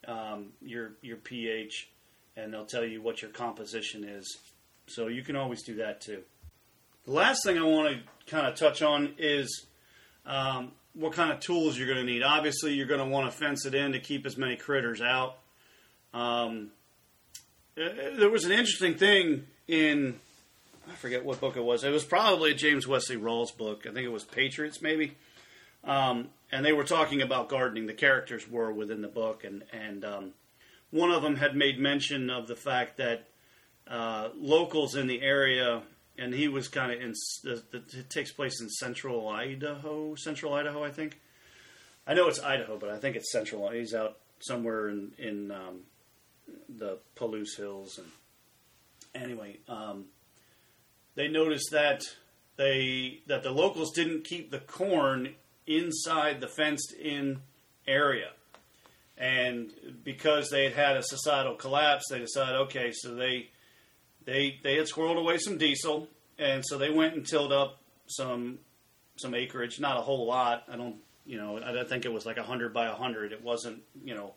um, 0.06 0.50
your 0.60 0.92
your 1.02 1.16
pH, 1.16 1.90
and 2.36 2.54
they'll 2.54 2.66
tell 2.66 2.84
you 2.84 3.02
what 3.02 3.20
your 3.20 3.32
composition 3.32 4.04
is. 4.04 4.38
So 4.86 5.08
you 5.08 5.22
can 5.22 5.34
always 5.34 5.64
do 5.64 5.74
that 5.76 6.00
too. 6.00 6.22
The 7.04 7.10
last 7.10 7.42
thing 7.42 7.58
I 7.58 7.64
want 7.64 7.96
to 7.96 8.30
kind 8.30 8.46
of 8.46 8.54
touch 8.54 8.80
on 8.80 9.14
is 9.18 9.66
um, 10.24 10.70
what 10.94 11.14
kind 11.14 11.32
of 11.32 11.40
tools 11.40 11.76
you're 11.76 11.92
going 11.92 12.06
to 12.06 12.12
need. 12.12 12.22
Obviously, 12.22 12.74
you're 12.74 12.86
going 12.86 13.00
to 13.00 13.06
want 13.06 13.28
to 13.28 13.36
fence 13.36 13.66
it 13.66 13.74
in 13.74 13.90
to 13.90 13.98
keep 13.98 14.24
as 14.24 14.36
many 14.36 14.54
critters 14.54 15.00
out. 15.00 15.38
Um, 16.14 16.70
uh, 17.76 17.88
there 18.18 18.30
was 18.30 18.44
an 18.44 18.52
interesting 18.52 18.94
thing 18.94 19.46
in 19.66 20.20
I 20.90 20.94
forget 20.94 21.24
what 21.24 21.40
book 21.40 21.56
it 21.56 21.64
was. 21.64 21.84
It 21.84 21.90
was 21.90 22.04
probably 22.04 22.50
a 22.50 22.54
James 22.54 22.86
Wesley 22.86 23.16
Rawles 23.16 23.56
book. 23.56 23.86
I 23.86 23.92
think 23.92 24.04
it 24.04 24.12
was 24.12 24.24
Patriots, 24.24 24.82
maybe. 24.82 25.14
Um, 25.84 26.28
and 26.50 26.64
they 26.64 26.72
were 26.72 26.84
talking 26.84 27.22
about 27.22 27.48
gardening. 27.48 27.86
The 27.86 27.94
characters 27.94 28.48
were 28.48 28.72
within 28.72 29.02
the 29.02 29.08
book, 29.08 29.44
and 29.44 29.64
and 29.72 30.04
um, 30.04 30.30
one 30.90 31.10
of 31.10 31.22
them 31.22 31.36
had 31.36 31.56
made 31.56 31.78
mention 31.78 32.30
of 32.30 32.46
the 32.46 32.56
fact 32.56 32.98
that 32.98 33.26
uh, 33.88 34.28
locals 34.36 34.94
in 34.94 35.06
the 35.06 35.22
area, 35.22 35.82
and 36.18 36.34
he 36.34 36.48
was 36.48 36.68
kind 36.68 36.92
of 36.92 37.00
in. 37.00 37.14
it 37.72 38.10
takes 38.10 38.32
place 38.32 38.60
in 38.60 38.68
central 38.68 39.28
Idaho, 39.28 40.14
central 40.14 40.54
Idaho, 40.54 40.84
I 40.84 40.90
think. 40.90 41.18
I 42.06 42.14
know 42.14 42.28
it's 42.28 42.40
Idaho, 42.40 42.76
but 42.76 42.90
I 42.90 42.98
think 42.98 43.16
it's 43.16 43.32
central. 43.32 43.70
He's 43.70 43.94
out 43.94 44.18
somewhere 44.40 44.88
in 44.88 45.12
in 45.18 45.50
um, 45.50 45.80
the 46.68 46.98
Palouse 47.16 47.56
Hills, 47.56 47.98
and 47.98 49.22
anyway, 49.22 49.58
um, 49.68 50.06
they 51.14 51.28
noticed 51.28 51.70
that 51.72 52.02
they 52.56 53.20
that 53.26 53.42
the 53.42 53.50
locals 53.50 53.92
didn't 53.92 54.24
keep 54.24 54.50
the 54.50 54.58
corn 54.58 55.34
inside 55.66 56.40
the 56.40 56.48
fenced-in 56.48 57.40
area, 57.86 58.30
and 59.16 59.72
because 60.04 60.50
they 60.50 60.64
had 60.64 60.72
had 60.72 60.96
a 60.96 61.02
societal 61.02 61.54
collapse, 61.54 62.04
they 62.10 62.18
decided, 62.18 62.56
okay, 62.62 62.90
so 62.92 63.14
they 63.14 63.48
they 64.24 64.58
they 64.62 64.76
had 64.76 64.86
squirreled 64.86 65.18
away 65.18 65.38
some 65.38 65.58
diesel, 65.58 66.08
and 66.38 66.64
so 66.66 66.78
they 66.78 66.90
went 66.90 67.14
and 67.14 67.26
tilled 67.26 67.52
up 67.52 67.78
some 68.06 68.58
some 69.16 69.34
acreage, 69.34 69.80
not 69.80 69.96
a 69.96 70.00
whole 70.00 70.26
lot. 70.26 70.64
I 70.70 70.76
don't, 70.76 70.96
you 71.24 71.36
know, 71.36 71.58
I 71.58 71.84
think 71.84 72.04
it 72.04 72.12
was 72.12 72.26
like 72.26 72.38
a 72.38 72.42
hundred 72.42 72.72
by 72.72 72.86
a 72.86 72.94
hundred. 72.94 73.32
It 73.32 73.42
wasn't, 73.42 73.82
you 74.02 74.14
know, 74.14 74.34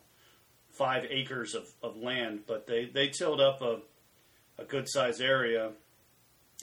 five 0.76 1.04
acres 1.10 1.54
of, 1.54 1.66
of 1.82 1.96
land, 1.96 2.40
but 2.46 2.66
they 2.66 2.86
they 2.86 3.08
tilled 3.08 3.40
up 3.40 3.62
a 3.62 3.80
a 4.58 4.64
good 4.64 4.88
sized 4.88 5.20
area, 5.20 5.72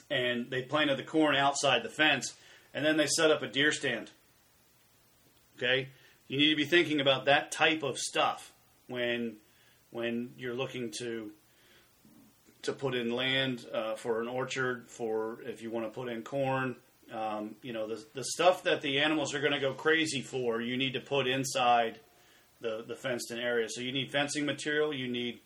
and 0.09 0.49
they 0.49 0.63
planted 0.63 0.97
the 0.97 1.03
corn 1.03 1.35
outside 1.35 1.83
the 1.83 1.89
fence, 1.89 2.33
and 2.73 2.85
then 2.85 2.97
they 2.97 3.07
set 3.07 3.31
up 3.31 3.41
a 3.41 3.47
deer 3.47 3.71
stand. 3.71 4.11
Okay, 5.57 5.89
you 6.27 6.37
need 6.37 6.49
to 6.49 6.55
be 6.55 6.65
thinking 6.65 6.99
about 6.99 7.25
that 7.25 7.51
type 7.51 7.83
of 7.83 7.97
stuff 7.97 8.51
when 8.87 9.37
when 9.91 10.31
you're 10.37 10.55
looking 10.55 10.91
to 10.99 11.31
to 12.63 12.73
put 12.73 12.95
in 12.95 13.11
land 13.11 13.65
uh, 13.73 13.95
for 13.95 14.21
an 14.21 14.27
orchard, 14.27 14.89
for 14.89 15.39
if 15.45 15.61
you 15.61 15.69
want 15.69 15.85
to 15.85 15.91
put 15.91 16.09
in 16.09 16.21
corn. 16.23 16.75
Um, 17.13 17.55
you 17.61 17.73
know, 17.73 17.87
the, 17.87 18.03
the 18.13 18.23
stuff 18.23 18.63
that 18.63 18.81
the 18.81 18.99
animals 18.99 19.35
are 19.35 19.39
going 19.39 19.51
to 19.51 19.59
go 19.59 19.73
crazy 19.73 20.21
for, 20.21 20.61
you 20.61 20.77
need 20.77 20.93
to 20.93 21.01
put 21.01 21.27
inside 21.27 21.99
the, 22.63 22.83
the 22.87 22.95
fenced 22.95 23.29
in 23.29 23.37
area. 23.37 23.67
So 23.69 23.81
you 23.81 23.91
need 23.91 24.11
fencing 24.11 24.45
material, 24.45 24.91
you 24.91 25.07
need 25.07 25.39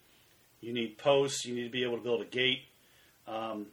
you 0.61 0.73
need 0.73 0.97
posts, 0.97 1.45
you 1.45 1.53
need 1.53 1.65
to 1.65 1.69
be 1.69 1.83
able 1.83 1.97
to 1.97 2.03
build 2.03 2.21
a 2.21 2.25
gate. 2.25 2.61
Um, 3.27 3.67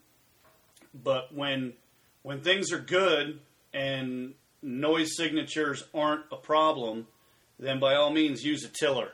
but 0.92 1.32
when 1.32 1.74
when 2.22 2.40
things 2.40 2.72
are 2.72 2.80
good 2.80 3.38
and 3.72 4.34
noise 4.62 5.16
signatures 5.16 5.84
aren't 5.94 6.24
a 6.32 6.36
problem, 6.36 7.06
then 7.58 7.78
by 7.78 7.94
all 7.94 8.10
means 8.10 8.42
use 8.42 8.64
a 8.64 8.68
tiller. 8.68 9.12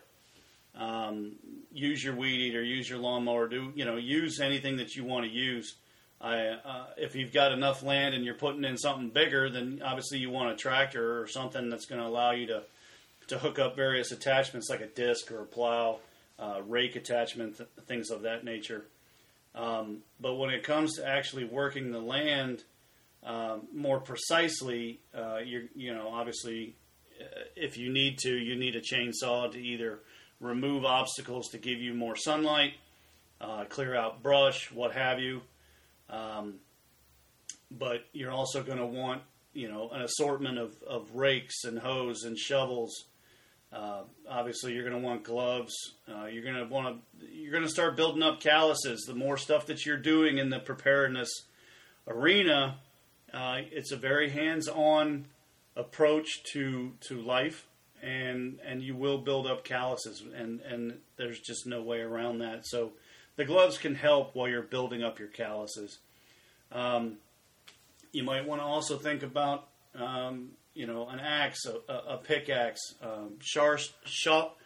Um, 0.74 1.32
use 1.72 2.02
your 2.02 2.14
weed 2.14 2.40
eater, 2.40 2.62
use 2.62 2.88
your 2.88 3.00
lawnmower, 3.00 3.48
do 3.48 3.72
you 3.74 3.84
know, 3.84 3.96
use 3.96 4.40
anything 4.40 4.76
that 4.76 4.94
you 4.94 5.04
want 5.04 5.26
to 5.26 5.30
use. 5.30 5.74
I, 6.20 6.36
uh, 6.48 6.86
if 6.96 7.14
you've 7.14 7.32
got 7.32 7.50
enough 7.52 7.82
land 7.82 8.14
and 8.14 8.24
you're 8.24 8.34
putting 8.34 8.64
in 8.64 8.76
something 8.76 9.08
bigger, 9.08 9.50
then 9.50 9.80
obviously 9.84 10.18
you 10.18 10.30
want 10.30 10.52
a 10.52 10.56
tractor 10.56 11.20
or 11.20 11.26
something 11.26 11.70
that's 11.70 11.86
going 11.86 12.00
to 12.00 12.06
allow 12.06 12.32
you 12.32 12.46
to 12.48 12.62
to 13.30 13.38
hook 13.38 13.58
up 13.58 13.74
various 13.74 14.12
attachments 14.12 14.70
like 14.70 14.80
a 14.80 14.86
disc 14.86 15.30
or 15.32 15.42
a 15.42 15.46
plow, 15.46 15.98
uh, 16.38 16.60
rake 16.66 16.94
attachment, 16.94 17.56
th- 17.56 17.68
things 17.86 18.10
of 18.10 18.22
that 18.22 18.44
nature. 18.44 18.84
Um, 19.54 19.98
but 20.20 20.34
when 20.34 20.50
it 20.50 20.62
comes 20.62 20.96
to 20.96 21.06
actually 21.06 21.44
working 21.44 21.90
the 21.90 22.00
land 22.00 22.62
um, 23.24 23.62
more 23.74 24.00
precisely, 24.00 25.00
uh, 25.14 25.38
you 25.38 25.68
you 25.74 25.92
know 25.92 26.08
obviously 26.08 26.76
uh, 27.20 27.24
if 27.56 27.76
you 27.76 27.92
need 27.92 28.18
to, 28.18 28.30
you 28.30 28.56
need 28.56 28.76
a 28.76 28.80
chainsaw 28.80 29.50
to 29.50 29.58
either 29.58 30.00
remove 30.40 30.84
obstacles 30.84 31.48
to 31.48 31.58
give 31.58 31.78
you 31.80 31.94
more 31.94 32.16
sunlight, 32.16 32.74
uh, 33.40 33.64
clear 33.64 33.94
out 33.94 34.22
brush, 34.22 34.70
what 34.72 34.92
have 34.92 35.18
you. 35.18 35.42
Um, 36.08 36.54
but 37.70 38.06
you're 38.12 38.32
also 38.32 38.62
going 38.62 38.78
to 38.78 38.86
want, 38.86 39.22
you 39.52 39.70
know, 39.70 39.90
an 39.90 40.02
assortment 40.02 40.58
of, 40.58 40.74
of 40.82 41.14
rakes 41.14 41.64
and 41.64 41.78
hoes 41.78 42.24
and 42.24 42.36
shovels. 42.36 43.04
Uh, 43.72 44.02
obviously, 44.28 44.72
you're 44.72 44.88
going 44.88 45.00
to 45.00 45.06
want 45.06 45.22
gloves. 45.22 45.72
Uh, 46.08 46.26
you're 46.26 46.42
going 46.42 46.56
to 46.56 46.64
want 46.64 47.00
to 47.20 47.26
you're 47.26 47.52
going 47.52 47.64
to 47.64 47.70
start 47.70 47.96
building 47.96 48.22
up 48.22 48.40
calluses. 48.40 49.04
The 49.06 49.14
more 49.14 49.36
stuff 49.36 49.66
that 49.66 49.86
you're 49.86 49.96
doing 49.96 50.38
in 50.38 50.50
the 50.50 50.58
preparedness 50.58 51.30
arena, 52.06 52.78
uh, 53.32 53.58
it's 53.70 53.92
a 53.92 53.96
very 53.96 54.30
hands-on 54.30 55.26
approach 55.76 56.42
to 56.52 56.92
to 57.00 57.20
life 57.20 57.66
and 58.02 58.58
and 58.64 58.82
you 58.82 58.96
will 58.96 59.18
build 59.18 59.46
up 59.46 59.62
calluses 59.62 60.22
and 60.34 60.60
and 60.62 60.98
there's 61.16 61.38
just 61.38 61.64
no 61.64 61.80
way 61.80 62.00
around 62.00 62.38
that 62.38 62.66
so 62.66 62.90
the 63.40 63.44
gloves 63.46 63.78
can 63.78 63.94
help 63.94 64.34
while 64.34 64.48
you're 64.48 64.60
building 64.60 65.02
up 65.02 65.18
your 65.18 65.28
calluses. 65.28 65.98
Um, 66.72 67.16
you 68.12 68.22
might 68.22 68.46
want 68.46 68.60
to 68.60 68.66
also 68.66 68.98
think 68.98 69.22
about, 69.22 69.68
um, 69.94 70.50
you 70.80 70.86
know, 70.86 71.06
an 71.08 71.20
axe, 71.20 71.66
a, 71.66 71.92
a, 71.92 72.16
pickaxe, 72.16 72.94
um, 73.02 73.34
sharp. 73.42 74.56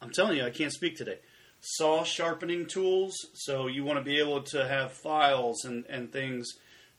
I'm 0.00 0.10
telling 0.10 0.38
you, 0.38 0.44
I 0.46 0.48
can't 0.48 0.72
speak 0.72 0.96
today. 0.96 1.18
Saw 1.60 2.04
sharpening 2.04 2.64
tools. 2.64 3.14
So 3.34 3.66
you 3.66 3.84
want 3.84 3.98
to 3.98 4.02
be 4.02 4.18
able 4.18 4.44
to 4.44 4.66
have 4.66 4.92
files 4.92 5.66
and, 5.66 5.84
and 5.90 6.10
things 6.10 6.48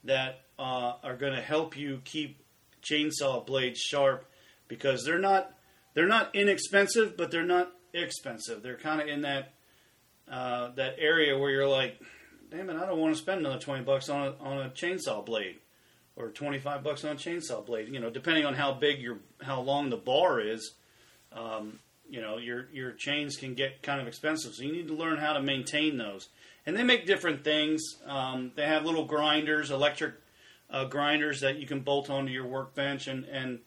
that 0.04 0.42
uh, 0.60 0.94
are 1.04 1.16
going 1.16 1.34
to 1.34 1.42
help 1.42 1.76
you 1.76 2.00
keep 2.06 2.44
chainsaw 2.84 3.44
blades 3.44 3.80
sharp 3.80 4.30
because 4.68 5.04
they're 5.04 5.18
not 5.18 5.52
they're 5.96 6.06
not 6.06 6.36
inexpensive, 6.36 7.18
but 7.18 7.32
they're 7.32 7.44
not 7.44 7.72
expensive. 7.92 8.62
They're 8.62 8.78
kind 8.78 9.02
of 9.02 9.08
in 9.08 9.22
that 9.22 9.54
uh, 10.32 10.70
that 10.76 10.98
area 11.00 11.36
where 11.40 11.50
you're 11.50 11.68
like, 11.68 12.00
damn 12.52 12.70
it, 12.70 12.76
I 12.76 12.86
don't 12.86 13.00
want 13.00 13.16
to 13.16 13.20
spend 13.20 13.40
another 13.40 13.60
twenty 13.60 13.84
bucks 13.84 14.10
on 14.10 14.28
a, 14.28 14.36
on 14.40 14.58
a 14.60 14.70
chainsaw 14.70 15.26
blade 15.26 15.56
or 16.18 16.30
twenty 16.30 16.60
five 16.60 16.84
bucks 16.84 17.04
on 17.06 17.12
a 17.12 17.16
chainsaw 17.16 17.66
blade. 17.66 17.90
You 17.90 18.00
know, 18.00 18.10
depending 18.10 18.46
on 18.46 18.56
how 18.56 18.74
big 18.74 19.00
your 19.00 19.20
how 19.42 19.62
long 19.62 19.90
the 19.90 19.98
bar 19.98 20.40
is. 20.40 20.74
Um, 21.32 21.80
you 22.10 22.22
know, 22.22 22.38
your 22.38 22.68
your 22.72 22.92
chains 22.92 23.36
can 23.36 23.54
get 23.54 23.82
kind 23.84 24.00
of 24.00 24.08
expensive, 24.08 24.56
so 24.56 24.64
you 24.64 24.72
need 24.72 24.88
to 24.88 24.94
learn 24.94 25.18
how 25.18 25.34
to 25.34 25.42
maintain 25.42 25.98
those. 25.98 26.30
And 26.66 26.76
they 26.76 26.84
make 26.84 27.06
different 27.06 27.44
things. 27.44 27.82
Um, 28.06 28.52
they 28.56 28.66
have 28.66 28.86
little 28.86 29.06
grinders, 29.06 29.72
electric 29.72 30.16
uh, 30.70 30.86
grinders 30.86 31.42
that 31.42 31.58
you 31.58 31.68
can 31.68 31.82
bolt 31.82 32.10
onto 32.10 32.32
your 32.32 32.46
workbench, 32.46 33.08
and 33.08 33.26
and 33.26 33.60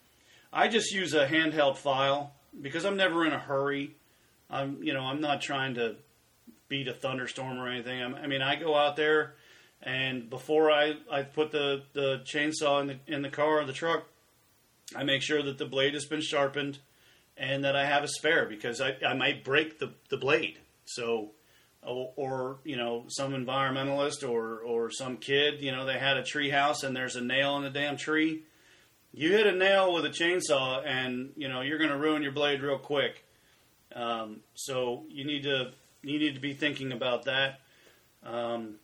I 0.52 0.68
just 0.68 0.92
use 0.92 1.14
a 1.14 1.26
handheld 1.26 1.76
file 1.76 2.32
because 2.60 2.84
I'm 2.84 2.96
never 2.96 3.26
in 3.26 3.32
a 3.32 3.38
hurry. 3.38 3.94
I'm 4.48 4.82
you 4.82 4.94
know 4.94 5.02
I'm 5.02 5.20
not 5.20 5.40
trying 5.40 5.74
to 5.74 5.96
beat 6.68 6.88
a 6.88 6.94
thunderstorm 6.94 7.58
or 7.58 7.68
anything. 7.68 8.02
I'm, 8.02 8.14
I 8.14 8.26
mean 8.26 8.42
I 8.42 8.56
go 8.56 8.74
out 8.74 8.96
there 8.96 9.34
and 9.82 10.28
before 10.28 10.70
I, 10.70 10.94
I 11.10 11.22
put 11.22 11.52
the, 11.52 11.82
the 11.94 12.22
chainsaw 12.24 12.80
in 12.82 12.86
the 12.86 12.98
in 13.06 13.22
the 13.22 13.30
car 13.30 13.60
or 13.60 13.64
the 13.64 13.72
truck, 13.72 14.04
I 14.94 15.04
make 15.04 15.22
sure 15.22 15.42
that 15.42 15.58
the 15.58 15.66
blade 15.66 15.94
has 15.94 16.04
been 16.04 16.20
sharpened 16.20 16.78
and 17.36 17.64
that 17.64 17.76
I 17.76 17.86
have 17.86 18.04
a 18.04 18.08
spare 18.08 18.46
because 18.46 18.80
I, 18.80 18.96
I 19.06 19.14
might 19.14 19.42
break 19.44 19.78
the, 19.78 19.92
the 20.10 20.18
blade. 20.18 20.58
So 20.84 21.30
or, 21.82 22.58
you 22.64 22.76
know 22.76 23.04
some 23.08 23.32
environmentalist 23.32 24.28
or 24.28 24.58
or 24.58 24.90
some 24.90 25.16
kid 25.16 25.62
you 25.62 25.72
know 25.72 25.86
they 25.86 25.98
had 25.98 26.18
a 26.18 26.22
tree 26.22 26.50
house 26.50 26.82
and 26.82 26.94
there's 26.94 27.16
a 27.16 27.22
nail 27.22 27.56
in 27.56 27.62
the 27.62 27.70
damn 27.70 27.96
tree. 27.96 28.42
You 29.12 29.32
hit 29.32 29.46
a 29.46 29.52
nail 29.52 29.92
with 29.92 30.04
a 30.04 30.10
chainsaw 30.10 30.86
and 30.86 31.30
you 31.36 31.48
know 31.48 31.62
you're 31.62 31.78
going 31.78 31.90
to 31.90 31.96
ruin 31.96 32.22
your 32.22 32.32
blade 32.32 32.60
real 32.60 32.78
quick. 32.78 33.24
Um, 33.94 34.40
so 34.54 35.04
you 35.08 35.24
need 35.24 35.44
to 35.44 35.72
you 36.02 36.18
need 36.18 36.34
to 36.34 36.40
be 36.40 36.52
thinking 36.52 36.92
about 36.92 37.24
that. 37.24 37.60
Um, 38.24 38.76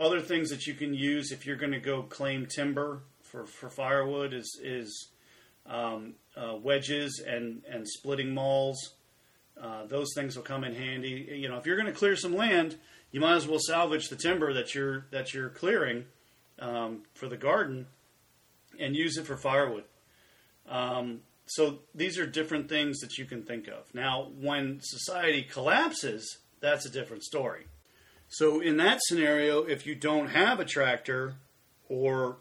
other 0.00 0.20
things 0.20 0.50
that 0.50 0.66
you 0.66 0.74
can 0.74 0.94
use 0.94 1.30
if 1.30 1.46
you're 1.46 1.56
going 1.56 1.72
to 1.72 1.80
go 1.80 2.02
claim 2.02 2.46
timber 2.46 3.02
for, 3.22 3.46
for 3.46 3.68
firewood 3.68 4.32
is 4.32 4.58
is 4.62 5.08
um, 5.66 6.14
uh, 6.36 6.56
wedges 6.56 7.22
and 7.24 7.62
and 7.70 7.86
splitting 7.86 8.34
mauls 8.34 8.94
uh, 9.60 9.84
those 9.86 10.08
things 10.14 10.36
will 10.36 10.42
come 10.42 10.64
in 10.64 10.74
handy. 10.74 11.28
You 11.32 11.48
know, 11.48 11.58
if 11.58 11.66
you're 11.66 11.76
going 11.76 11.92
to 11.92 11.98
clear 11.98 12.16
some 12.16 12.34
land, 12.34 12.76
you 13.10 13.20
might 13.20 13.34
as 13.34 13.46
well 13.46 13.58
salvage 13.58 14.08
the 14.08 14.16
timber 14.16 14.54
that 14.54 14.74
you're 14.74 15.06
that 15.10 15.34
you're 15.34 15.50
clearing 15.50 16.04
um, 16.58 17.02
for 17.14 17.28
the 17.28 17.36
garden 17.36 17.86
and 18.78 18.96
use 18.96 19.18
it 19.18 19.26
for 19.26 19.36
firewood. 19.36 19.84
Um, 20.68 21.20
so 21.46 21.80
these 21.94 22.18
are 22.18 22.26
different 22.26 22.68
things 22.68 23.00
that 23.00 23.18
you 23.18 23.24
can 23.24 23.42
think 23.42 23.68
of. 23.68 23.92
Now, 23.92 24.28
when 24.40 24.78
society 24.80 25.42
collapses, 25.42 26.38
that's 26.60 26.86
a 26.86 26.90
different 26.90 27.24
story. 27.24 27.66
So 28.30 28.60
in 28.60 28.76
that 28.76 29.00
scenario, 29.02 29.64
if 29.64 29.86
you 29.86 29.96
don't 29.96 30.28
have 30.28 30.60
a 30.60 30.64
tractor 30.64 31.34
or 31.88 32.36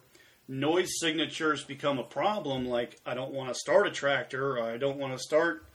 noise 0.47 0.91
signatures 0.99 1.63
become 1.63 1.97
a 1.97 2.03
problem, 2.03 2.67
like 2.67 3.01
I 3.07 3.15
don't 3.15 3.31
want 3.31 3.49
to 3.49 3.55
start 3.55 3.87
a 3.87 3.91
tractor 3.91 4.57
or 4.57 4.63
I 4.63 4.77
don't 4.77 4.99
want 4.99 5.13
to 5.13 5.19
start 5.19 5.65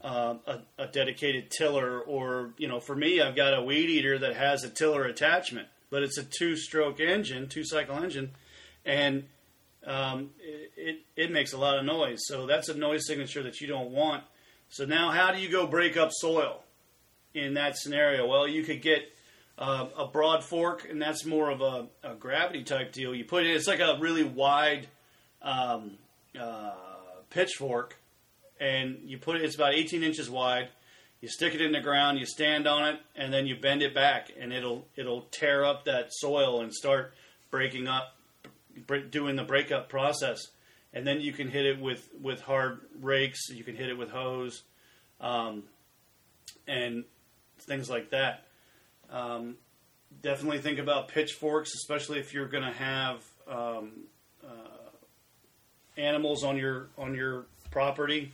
uh, 0.00 0.36
a, 0.46 0.60
a, 0.78 0.86
dedicated 0.86 1.50
tiller, 1.50 1.98
or 2.00 2.50
you 2.58 2.68
know, 2.68 2.78
for 2.78 2.94
me, 2.94 3.20
I've 3.20 3.34
got 3.34 3.58
a 3.58 3.62
weed 3.62 3.90
eater 3.90 4.18
that 4.18 4.36
has 4.36 4.62
a 4.62 4.68
tiller 4.68 5.02
attachment, 5.04 5.66
but 5.90 6.04
it's 6.04 6.18
a 6.18 6.22
two-stroke 6.22 7.00
engine, 7.00 7.48
two-cycle 7.48 7.96
engine, 7.96 8.30
and 8.84 9.24
um, 9.84 10.30
it, 10.38 10.70
it, 10.76 10.98
it 11.16 11.32
makes 11.32 11.54
a 11.54 11.58
lot 11.58 11.78
of 11.78 11.84
noise. 11.84 12.18
So 12.26 12.46
that's 12.46 12.68
a 12.68 12.74
noise 12.74 13.06
signature 13.06 13.42
that 13.42 13.60
you 13.60 13.66
don't 13.66 13.90
want. 13.90 14.22
So 14.68 14.84
now, 14.84 15.10
how 15.10 15.32
do 15.32 15.40
you 15.40 15.48
go 15.48 15.66
break 15.66 15.96
up 15.96 16.10
soil 16.12 16.62
in 17.34 17.54
that 17.54 17.76
scenario? 17.76 18.28
Well, 18.28 18.46
you 18.46 18.62
could 18.62 18.82
get 18.82 19.15
uh, 19.58 19.86
a 19.96 20.06
broad 20.06 20.44
fork, 20.44 20.86
and 20.88 21.00
that's 21.00 21.24
more 21.24 21.50
of 21.50 21.60
a, 21.60 21.86
a, 22.02 22.14
gravity 22.14 22.62
type 22.62 22.92
deal. 22.92 23.14
You 23.14 23.24
put 23.24 23.44
it; 23.44 23.50
it's 23.54 23.66
like 23.66 23.80
a 23.80 23.96
really 23.98 24.24
wide 24.24 24.86
um, 25.42 25.92
uh, 26.38 26.72
pitchfork 27.30 27.96
and 28.60 28.98
you 29.04 29.18
put 29.18 29.36
it. 29.36 29.42
It's 29.42 29.54
about 29.54 29.74
18 29.74 30.02
inches 30.02 30.30
wide. 30.30 30.68
You 31.20 31.28
stick 31.28 31.54
it 31.54 31.60
in 31.60 31.72
the 31.72 31.80
ground. 31.80 32.18
You 32.18 32.26
stand 32.26 32.66
on 32.66 32.88
it, 32.88 33.00
and 33.14 33.32
then 33.32 33.46
you 33.46 33.56
bend 33.56 33.82
it 33.82 33.94
back, 33.94 34.30
and 34.38 34.52
it'll 34.52 34.86
it'll 34.96 35.22
tear 35.30 35.64
up 35.64 35.84
that 35.86 36.08
soil 36.10 36.60
and 36.60 36.72
start 36.72 37.14
breaking 37.50 37.86
up, 37.86 38.16
doing 39.10 39.36
the 39.36 39.44
breakup 39.44 39.88
process. 39.88 40.40
And 40.92 41.06
then 41.06 41.20
you 41.20 41.32
can 41.32 41.48
hit 41.48 41.66
it 41.66 41.80
with 41.80 42.08
with 42.20 42.40
hard 42.40 42.80
rakes. 43.00 43.48
You 43.50 43.64
can 43.64 43.76
hit 43.76 43.88
it 43.88 43.98
with 43.98 44.10
hoes, 44.10 44.62
um, 45.20 45.64
and 46.66 47.04
things 47.60 47.90
like 47.90 48.10
that. 48.10 48.45
Um, 49.10 49.56
definitely 50.22 50.58
think 50.58 50.78
about 50.78 51.08
pitchforks, 51.08 51.74
especially 51.74 52.18
if 52.18 52.34
you're 52.34 52.48
going 52.48 52.64
to 52.64 52.72
have 52.72 53.24
um, 53.48 53.92
uh, 54.44 54.90
animals 55.96 56.44
on 56.44 56.56
your 56.56 56.88
on 56.98 57.14
your 57.14 57.46
property 57.70 58.32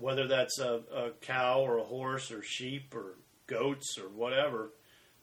whether 0.00 0.26
that's 0.26 0.58
a, 0.58 0.80
a 0.94 1.10
cow 1.20 1.60
or 1.60 1.78
a 1.78 1.84
horse 1.84 2.32
or 2.32 2.42
sheep 2.42 2.94
or 2.94 3.16
goats 3.46 3.98
or 3.98 4.08
whatever, 4.08 4.70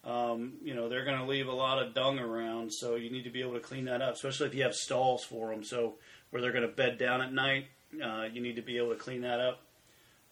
um, 0.03 0.53
you 0.63 0.75
know, 0.75 0.87
they're 0.87 1.03
going 1.03 1.17
to 1.17 1.25
leave 1.25 1.47
a 1.47 1.53
lot 1.53 1.81
of 1.81 1.93
dung 1.93 2.19
around. 2.19 2.71
So 2.71 2.95
you 2.95 3.09
need 3.09 3.23
to 3.23 3.29
be 3.29 3.41
able 3.41 3.53
to 3.53 3.59
clean 3.59 3.85
that 3.85 4.01
up, 4.01 4.13
especially 4.13 4.47
if 4.47 4.55
you 4.55 4.63
have 4.63 4.75
stalls 4.75 5.23
for 5.23 5.49
them. 5.49 5.63
So 5.63 5.95
where 6.29 6.41
they're 6.41 6.51
going 6.51 6.67
to 6.67 6.73
bed 6.73 6.97
down 6.97 7.21
at 7.21 7.33
night, 7.33 7.65
uh, 8.03 8.25
you 8.31 8.41
need 8.41 8.55
to 8.57 8.61
be 8.61 8.77
able 8.77 8.89
to 8.89 8.95
clean 8.95 9.21
that 9.21 9.39
up. 9.39 9.61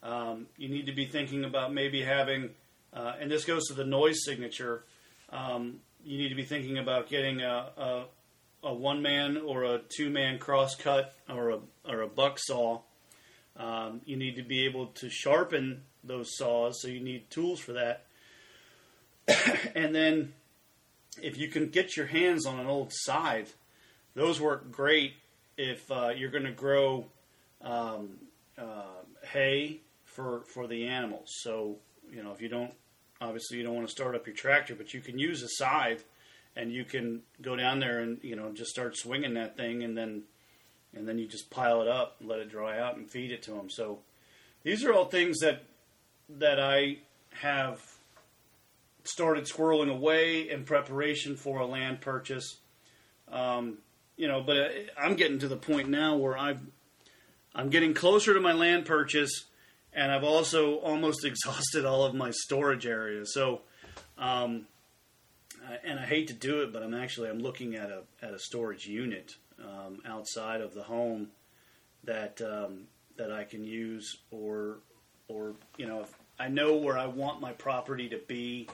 Um, 0.03 0.45
you 0.57 0.69
need 0.69 0.85
to 0.85 0.91
be 0.91 1.05
thinking 1.05 1.43
about 1.43 1.73
maybe 1.73 2.03
having, 2.03 2.51
uh, 2.95 3.13
and 3.19 3.29
this 3.29 3.45
goes 3.45 3.67
to 3.67 3.73
the 3.73 3.85
noise 3.85 4.23
signature. 4.23 4.83
Um, 5.29 5.81
you 6.03 6.17
need 6.17 6.29
to 6.29 6.35
be 6.35 6.43
thinking 6.43 6.77
about 6.77 7.09
getting 7.09 7.41
a, 7.41 7.69
a, 7.77 8.05
a 8.63 8.73
one 8.73 9.01
man 9.01 9.37
or 9.37 9.63
a 9.63 9.79
two 9.79 10.09
man 10.09 10.39
cross 10.39 10.75
cut 10.75 11.13
or 11.29 11.49
a, 11.49 11.59
or 11.87 12.01
a 12.01 12.07
buck 12.07 12.39
saw 12.39 12.79
um, 13.57 14.01
you 14.05 14.17
need 14.17 14.35
to 14.35 14.43
be 14.43 14.65
able 14.65 14.87
to 14.87 15.09
sharpen 15.09 15.83
those 16.03 16.35
saws, 16.37 16.81
so 16.81 16.87
you 16.87 16.99
need 16.99 17.29
tools 17.29 17.59
for 17.59 17.73
that. 17.73 18.05
and 19.75 19.95
then, 19.95 20.33
if 21.21 21.37
you 21.37 21.47
can 21.47 21.69
get 21.69 21.95
your 21.95 22.05
hands 22.05 22.45
on 22.45 22.59
an 22.59 22.67
old 22.67 22.91
scythe, 22.91 23.55
those 24.13 24.41
work 24.41 24.71
great 24.71 25.13
if 25.57 25.89
uh, 25.89 26.09
you're 26.09 26.31
going 26.31 26.43
to 26.43 26.51
grow 26.51 27.05
um, 27.61 28.17
uh, 28.57 29.03
hay 29.23 29.79
for 30.03 30.41
for 30.53 30.67
the 30.67 30.87
animals. 30.87 31.31
So 31.41 31.77
you 32.11 32.23
know 32.23 32.33
if 32.33 32.41
you 32.41 32.49
don't, 32.49 32.73
obviously 33.21 33.57
you 33.57 33.63
don't 33.63 33.75
want 33.75 33.87
to 33.87 33.91
start 33.91 34.15
up 34.15 34.27
your 34.27 34.35
tractor, 34.35 34.75
but 34.75 34.93
you 34.93 35.01
can 35.01 35.17
use 35.17 35.41
a 35.43 35.49
scythe, 35.49 36.03
and 36.55 36.71
you 36.71 36.85
can 36.85 37.21
go 37.41 37.55
down 37.55 37.79
there 37.79 37.99
and 37.99 38.19
you 38.21 38.35
know 38.35 38.51
just 38.51 38.71
start 38.71 38.97
swinging 38.97 39.33
that 39.35 39.57
thing, 39.57 39.83
and 39.83 39.97
then 39.97 40.23
and 40.93 41.07
then 41.07 41.17
you 41.17 41.27
just 41.27 41.49
pile 41.49 41.81
it 41.81 41.87
up, 41.87 42.15
let 42.21 42.39
it 42.39 42.49
dry 42.49 42.79
out, 42.79 42.97
and 42.97 43.09
feed 43.09 43.31
it 43.31 43.43
to 43.43 43.51
them. 43.51 43.69
So 43.69 43.99
these 44.63 44.83
are 44.83 44.93
all 44.93 45.05
things 45.05 45.39
that 45.39 45.63
that 46.37 46.59
I 46.59 46.97
have 47.31 47.81
started 49.03 49.45
squirreling 49.45 49.91
away 49.91 50.49
in 50.49 50.63
preparation 50.63 51.35
for 51.35 51.59
a 51.59 51.65
land 51.65 52.01
purchase. 52.01 52.57
Um, 53.31 53.77
you 54.17 54.27
know, 54.27 54.41
but 54.41 54.71
I'm 54.97 55.15
getting 55.15 55.39
to 55.39 55.47
the 55.47 55.57
point 55.57 55.89
now 55.89 56.15
where 56.15 56.37
I've 56.37 56.59
I'm 57.53 57.69
getting 57.69 57.93
closer 57.93 58.33
to 58.33 58.39
my 58.39 58.51
land 58.51 58.85
purchase, 58.85 59.45
and 59.95 60.11
I've 60.11 60.23
also 60.23 60.75
almost 60.75 61.25
exhausted 61.25 61.85
all 61.85 62.03
of 62.03 62.13
my 62.13 62.31
storage 62.31 62.85
areas. 62.85 63.33
So, 63.33 63.61
um, 64.17 64.67
and 65.83 65.99
I 65.99 66.05
hate 66.05 66.27
to 66.27 66.33
do 66.33 66.61
it, 66.61 66.71
but 66.71 66.83
I'm 66.83 66.93
actually 66.93 67.29
I'm 67.29 67.39
looking 67.39 67.75
at 67.75 67.89
a 67.89 68.03
at 68.21 68.33
a 68.33 68.39
storage 68.39 68.85
unit 68.85 69.31
um, 69.59 69.99
outside 70.05 70.61
of 70.61 70.73
the 70.73 70.83
home 70.83 71.29
that 72.03 72.39
um, 72.41 72.83
that 73.17 73.31
I 73.31 73.45
can 73.45 73.63
use, 73.63 74.17
or 74.29 74.77
or 75.27 75.53
you 75.77 75.87
know, 75.87 76.01
if 76.01 76.13
I 76.37 76.49
know 76.49 76.75
where 76.75 76.97
I 76.97 77.07
want 77.07 77.41
my 77.41 77.53
property 77.53 78.09
to 78.09 78.19
be. 78.27 78.69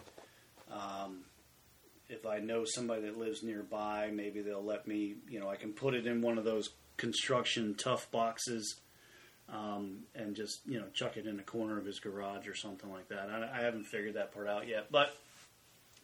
Um, 0.72 1.26
if 2.09 2.26
I 2.26 2.39
know 2.39 2.65
somebody 2.65 3.03
that 3.03 3.17
lives 3.17 3.41
nearby, 3.41 4.11
maybe 4.13 4.41
they'll 4.41 4.63
let 4.63 4.86
me. 4.86 5.15
You 5.30 5.39
know, 5.39 5.49
I 5.49 5.55
can 5.55 5.72
put 5.72 5.93
it 5.93 6.05
in 6.05 6.22
one 6.22 6.38
of 6.38 6.43
those 6.43 6.69
construction 6.97 7.76
tough 7.76 8.11
boxes. 8.11 8.82
Um, 9.52 10.04
and 10.16 10.34
just 10.34 10.62
you 10.66 10.80
know 10.80 10.86
chuck 10.93 11.18
it 11.18 11.28
in 11.28 11.36
the 11.36 11.43
corner 11.43 11.78
of 11.78 11.86
his 11.86 11.99
garage 11.99 12.47
or 12.47 12.56
something 12.56 12.89
like 12.89 13.10
that. 13.10 13.30
I, 13.30 13.60
I 13.60 13.64
haven't 13.64 13.86
figured 13.86 14.14
that 14.14 14.34
part 14.34 14.47
out 14.47 14.68
yet, 14.68 14.88
but 14.91 15.16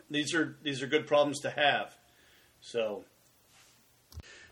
these 0.10 0.34
are 0.34 0.58
these 0.64 0.82
are 0.82 0.88
good 0.88 1.08
problems 1.08 1.40
to 1.42 1.50
have. 1.50 1.96
So 2.60 3.06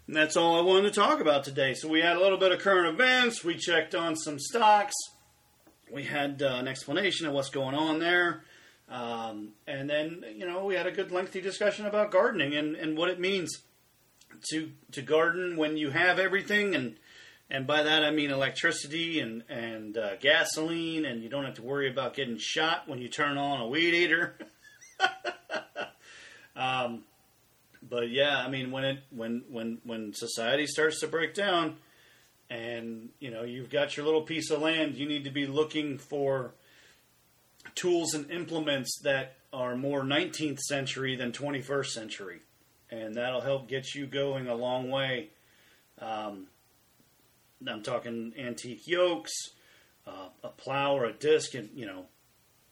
and 0.07 0.15
that's 0.15 0.37
all 0.37 0.57
I 0.57 0.61
wanted 0.61 0.93
to 0.93 0.99
talk 0.99 1.19
about 1.19 1.43
today. 1.43 1.73
So 1.73 1.87
we 1.87 2.01
had 2.01 2.15
a 2.15 2.19
little 2.19 2.37
bit 2.37 2.51
of 2.51 2.59
current 2.59 2.93
events. 2.93 3.43
We 3.43 3.55
checked 3.55 3.95
on 3.95 4.15
some 4.15 4.37
stocks. 4.37 4.93
We 5.91 6.03
had 6.03 6.43
uh, 6.43 6.57
an 6.59 6.67
explanation 6.67 7.25
of 7.25 7.33
what's 7.33 7.49
going 7.49 7.75
on 7.75 7.99
there. 7.99 8.43
Um, 8.87 9.53
and 9.65 9.89
then, 9.89 10.23
you 10.35 10.45
know, 10.45 10.65
we 10.65 10.75
had 10.75 10.85
a 10.85 10.91
good 10.91 11.11
lengthy 11.11 11.41
discussion 11.41 11.87
about 11.87 12.11
gardening 12.11 12.55
and, 12.55 12.75
and 12.75 12.95
what 12.95 13.09
it 13.09 13.19
means 13.19 13.63
to 14.51 14.69
to 14.91 15.01
garden 15.01 15.55
when 15.55 15.77
you 15.77 15.89
have 15.89 16.19
everything 16.19 16.75
and 16.75 16.97
and 17.49 17.67
by 17.67 17.83
that 17.83 18.03
I 18.03 18.11
mean 18.11 18.31
electricity 18.31 19.19
and 19.19 19.43
and 19.49 19.97
uh, 19.97 20.15
gasoline 20.17 21.05
and 21.05 21.21
you 21.21 21.29
don't 21.29 21.45
have 21.45 21.55
to 21.55 21.61
worry 21.61 21.89
about 21.89 22.15
getting 22.15 22.37
shot 22.37 22.87
when 22.87 22.99
you 22.99 23.07
turn 23.07 23.37
on 23.37 23.61
a 23.61 23.67
weed 23.67 23.93
eater. 23.93 24.35
um, 26.55 27.03
but 27.87 28.09
yeah, 28.09 28.37
I 28.37 28.49
mean 28.49 28.71
when 28.71 28.83
it 28.83 28.99
when 29.11 29.43
when 29.49 29.79
when 29.83 30.13
society 30.13 30.65
starts 30.65 30.99
to 31.01 31.07
break 31.07 31.33
down 31.33 31.77
and 32.49 33.09
you 33.19 33.31
know 33.31 33.43
you've 33.43 33.69
got 33.69 33.95
your 33.97 34.05
little 34.05 34.21
piece 34.21 34.49
of 34.51 34.61
land, 34.61 34.95
you 34.95 35.07
need 35.07 35.23
to 35.23 35.31
be 35.31 35.45
looking 35.45 35.97
for 35.97 36.53
tools 37.73 38.13
and 38.13 38.29
implements 38.31 38.99
that 39.03 39.37
are 39.51 39.75
more 39.75 40.03
19th 40.03 40.59
century 40.59 41.15
than 41.15 41.31
21st 41.31 41.87
century, 41.87 42.41
and 42.89 43.15
that'll 43.15 43.41
help 43.41 43.67
get 43.67 43.95
you 43.95 44.05
going 44.05 44.47
a 44.47 44.55
long 44.55 44.89
way. 44.89 45.29
Um, 45.99 46.47
I'm 47.67 47.83
talking 47.83 48.33
antique 48.37 48.87
yokes, 48.87 49.33
uh, 50.07 50.29
a 50.43 50.49
plow 50.49 50.95
or 50.95 51.05
a 51.05 51.13
disc, 51.13 51.53
and 51.53 51.69
you 51.75 51.85
know, 51.85 52.05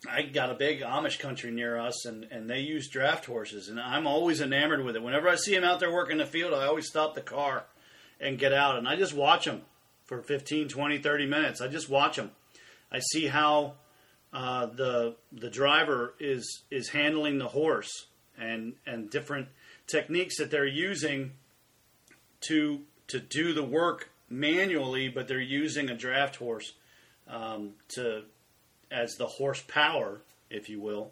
I 0.10 0.24
got 0.24 0.50
a 0.50 0.56
big 0.56 0.82
Amish 0.82 1.20
country 1.20 1.52
near 1.52 1.78
us, 1.78 2.06
and, 2.06 2.26
and 2.32 2.50
they 2.50 2.60
use 2.60 2.90
draft 2.90 3.26
horses, 3.26 3.70
and 3.70 3.80
I'm 3.80 4.06
always 4.06 4.42
enamored 4.42 4.84
with 4.84 4.96
it. 4.96 5.04
Whenever 5.04 5.30
I 5.30 5.36
see 5.36 5.54
them 5.56 5.64
out 5.64 5.80
there 5.80 5.92
working 5.92 6.18
the 6.18 6.26
field, 6.26 6.54
I 6.54 6.66
always 6.66 6.88
stop 6.88 7.16
the 7.16 7.22
car 7.22 7.66
and 8.20 8.38
get 8.38 8.54
out, 8.54 8.78
and 8.78 8.88
I 8.88 8.96
just 8.96 9.14
watch 9.14 9.46
them 9.46 9.62
for 10.06 10.22
15, 10.22 10.68
20, 10.68 10.98
30 11.00 11.26
minutes. 11.26 11.62
I 11.62 11.68
just 11.68 11.90
watch 11.90 12.18
them. 12.18 12.32
I 12.92 13.00
see 13.00 13.28
how 13.28 13.76
uh, 14.34 14.66
the 14.66 15.16
the 15.32 15.50
driver 15.50 16.16
is 16.20 16.64
is 16.72 16.90
handling 16.90 17.38
the 17.38 17.48
horse 17.48 18.08
and 18.38 18.74
and 18.86 19.10
different 19.10 19.48
techniques 19.88 20.38
that 20.38 20.50
they're 20.52 20.66
using 20.66 21.32
to 22.42 22.82
to 23.08 23.20
do 23.20 23.54
the 23.54 23.64
work 23.64 24.10
manually, 24.40 25.10
but 25.10 25.28
they're 25.28 25.40
using 25.40 25.90
a 25.90 25.96
draft 25.96 26.36
horse 26.36 26.74
um, 27.28 27.72
to 27.90 28.24
as 28.92 29.16
the 29.16 29.26
horsepower, 29.26 30.22
if 30.50 30.70
you 30.70 30.80
will, 30.80 31.12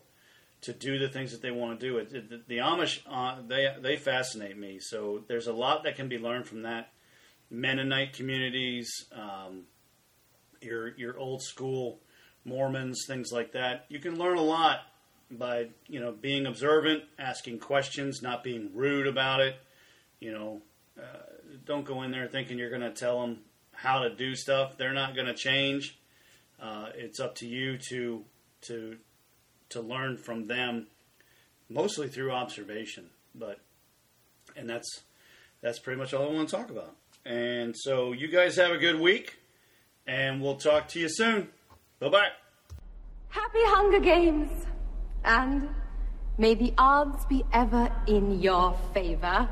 to 0.61 0.74
do 0.74 0.99
the 0.99 1.09
things 1.09 1.32
that 1.32 1.41
they 1.41 1.51
want 1.51 1.80
to 1.80 1.86
do. 1.86 1.97
It, 1.97 2.13
it, 2.13 2.30
the, 2.30 2.41
the 2.47 2.57
Amish 2.57 2.99
uh, 3.09 3.38
they 3.47 3.74
they 3.82 3.95
fascinate 3.95 4.57
me. 4.57 4.80
So 4.80 5.24
there's 5.28 5.47
a 5.47 5.53
lot 5.53 5.84
that 5.84 5.95
can 5.95 6.07
be 6.07 6.17
learned 6.17 6.47
from 6.47 6.63
that. 6.63 6.91
Mennonite 7.49 8.13
communities, 8.13 8.89
um, 9.13 9.63
your 10.61 10.95
your 10.97 11.17
old 11.17 11.41
school 11.41 11.99
Mormons, 12.45 13.05
things 13.05 13.32
like 13.32 13.53
that. 13.53 13.86
You 13.89 13.99
can 13.99 14.17
learn 14.17 14.38
a 14.38 14.43
lot 14.43 14.80
by 15.30 15.67
you 15.88 15.99
know 15.99 16.11
being 16.11 16.45
observant, 16.45 17.03
asking 17.19 17.59
questions, 17.59 18.22
not 18.22 18.43
being 18.43 18.69
rude 18.74 19.07
about 19.07 19.41
it. 19.41 19.55
You 20.19 20.34
know, 20.34 20.61
uh, 20.97 21.30
don't 21.66 21.86
go 21.86 22.01
in 22.03 22.12
there 22.12 22.28
thinking 22.28 22.57
you're 22.57 22.70
going 22.70 22.82
to 22.82 22.91
tell 22.91 23.22
them 23.22 23.39
how 23.74 23.99
to 23.99 24.14
do 24.14 24.36
stuff. 24.36 24.78
They're 24.78 24.93
not 24.93 25.16
going 25.16 25.28
to 25.28 25.34
change. 25.34 25.97
Uh, 26.62 26.88
it's 26.95 27.20
up 27.20 27.36
to 27.36 27.47
you 27.47 27.78
to 27.89 28.24
to 28.62 28.97
to 29.70 29.82
learn 29.82 30.18
from 30.18 30.45
them, 30.45 30.88
mostly 31.70 32.07
through 32.07 32.32
observation. 32.32 33.09
But 33.34 33.59
and 34.55 34.70
that's 34.70 35.01
that's 35.62 35.80
pretty 35.80 35.99
much 35.99 36.14
all 36.14 36.30
I 36.30 36.34
want 36.34 36.49
to 36.49 36.55
talk 36.55 36.70
about. 36.70 36.95
And 37.26 37.76
so 37.78 38.14
you 38.14 38.28
guys 38.28 38.55
have 38.57 38.72
a 38.72 38.78
good 38.78 38.99
week, 38.99 39.38
and 40.07 40.41
we'll 40.41 40.57
talk 40.57 40.88
to 40.89 40.99
you 40.99 41.09
soon. 41.09 41.49
Bye 41.99 42.09
bye. 42.09 42.28
Happy 43.30 43.59
Hunger 43.62 43.99
Games! 43.99 44.66
And 45.24 45.70
may 46.38 46.53
the 46.55 46.74
odds 46.78 47.26
be 47.26 47.43
ever 47.53 47.91
in 48.07 48.41
your 48.41 48.78
favor. 48.93 49.47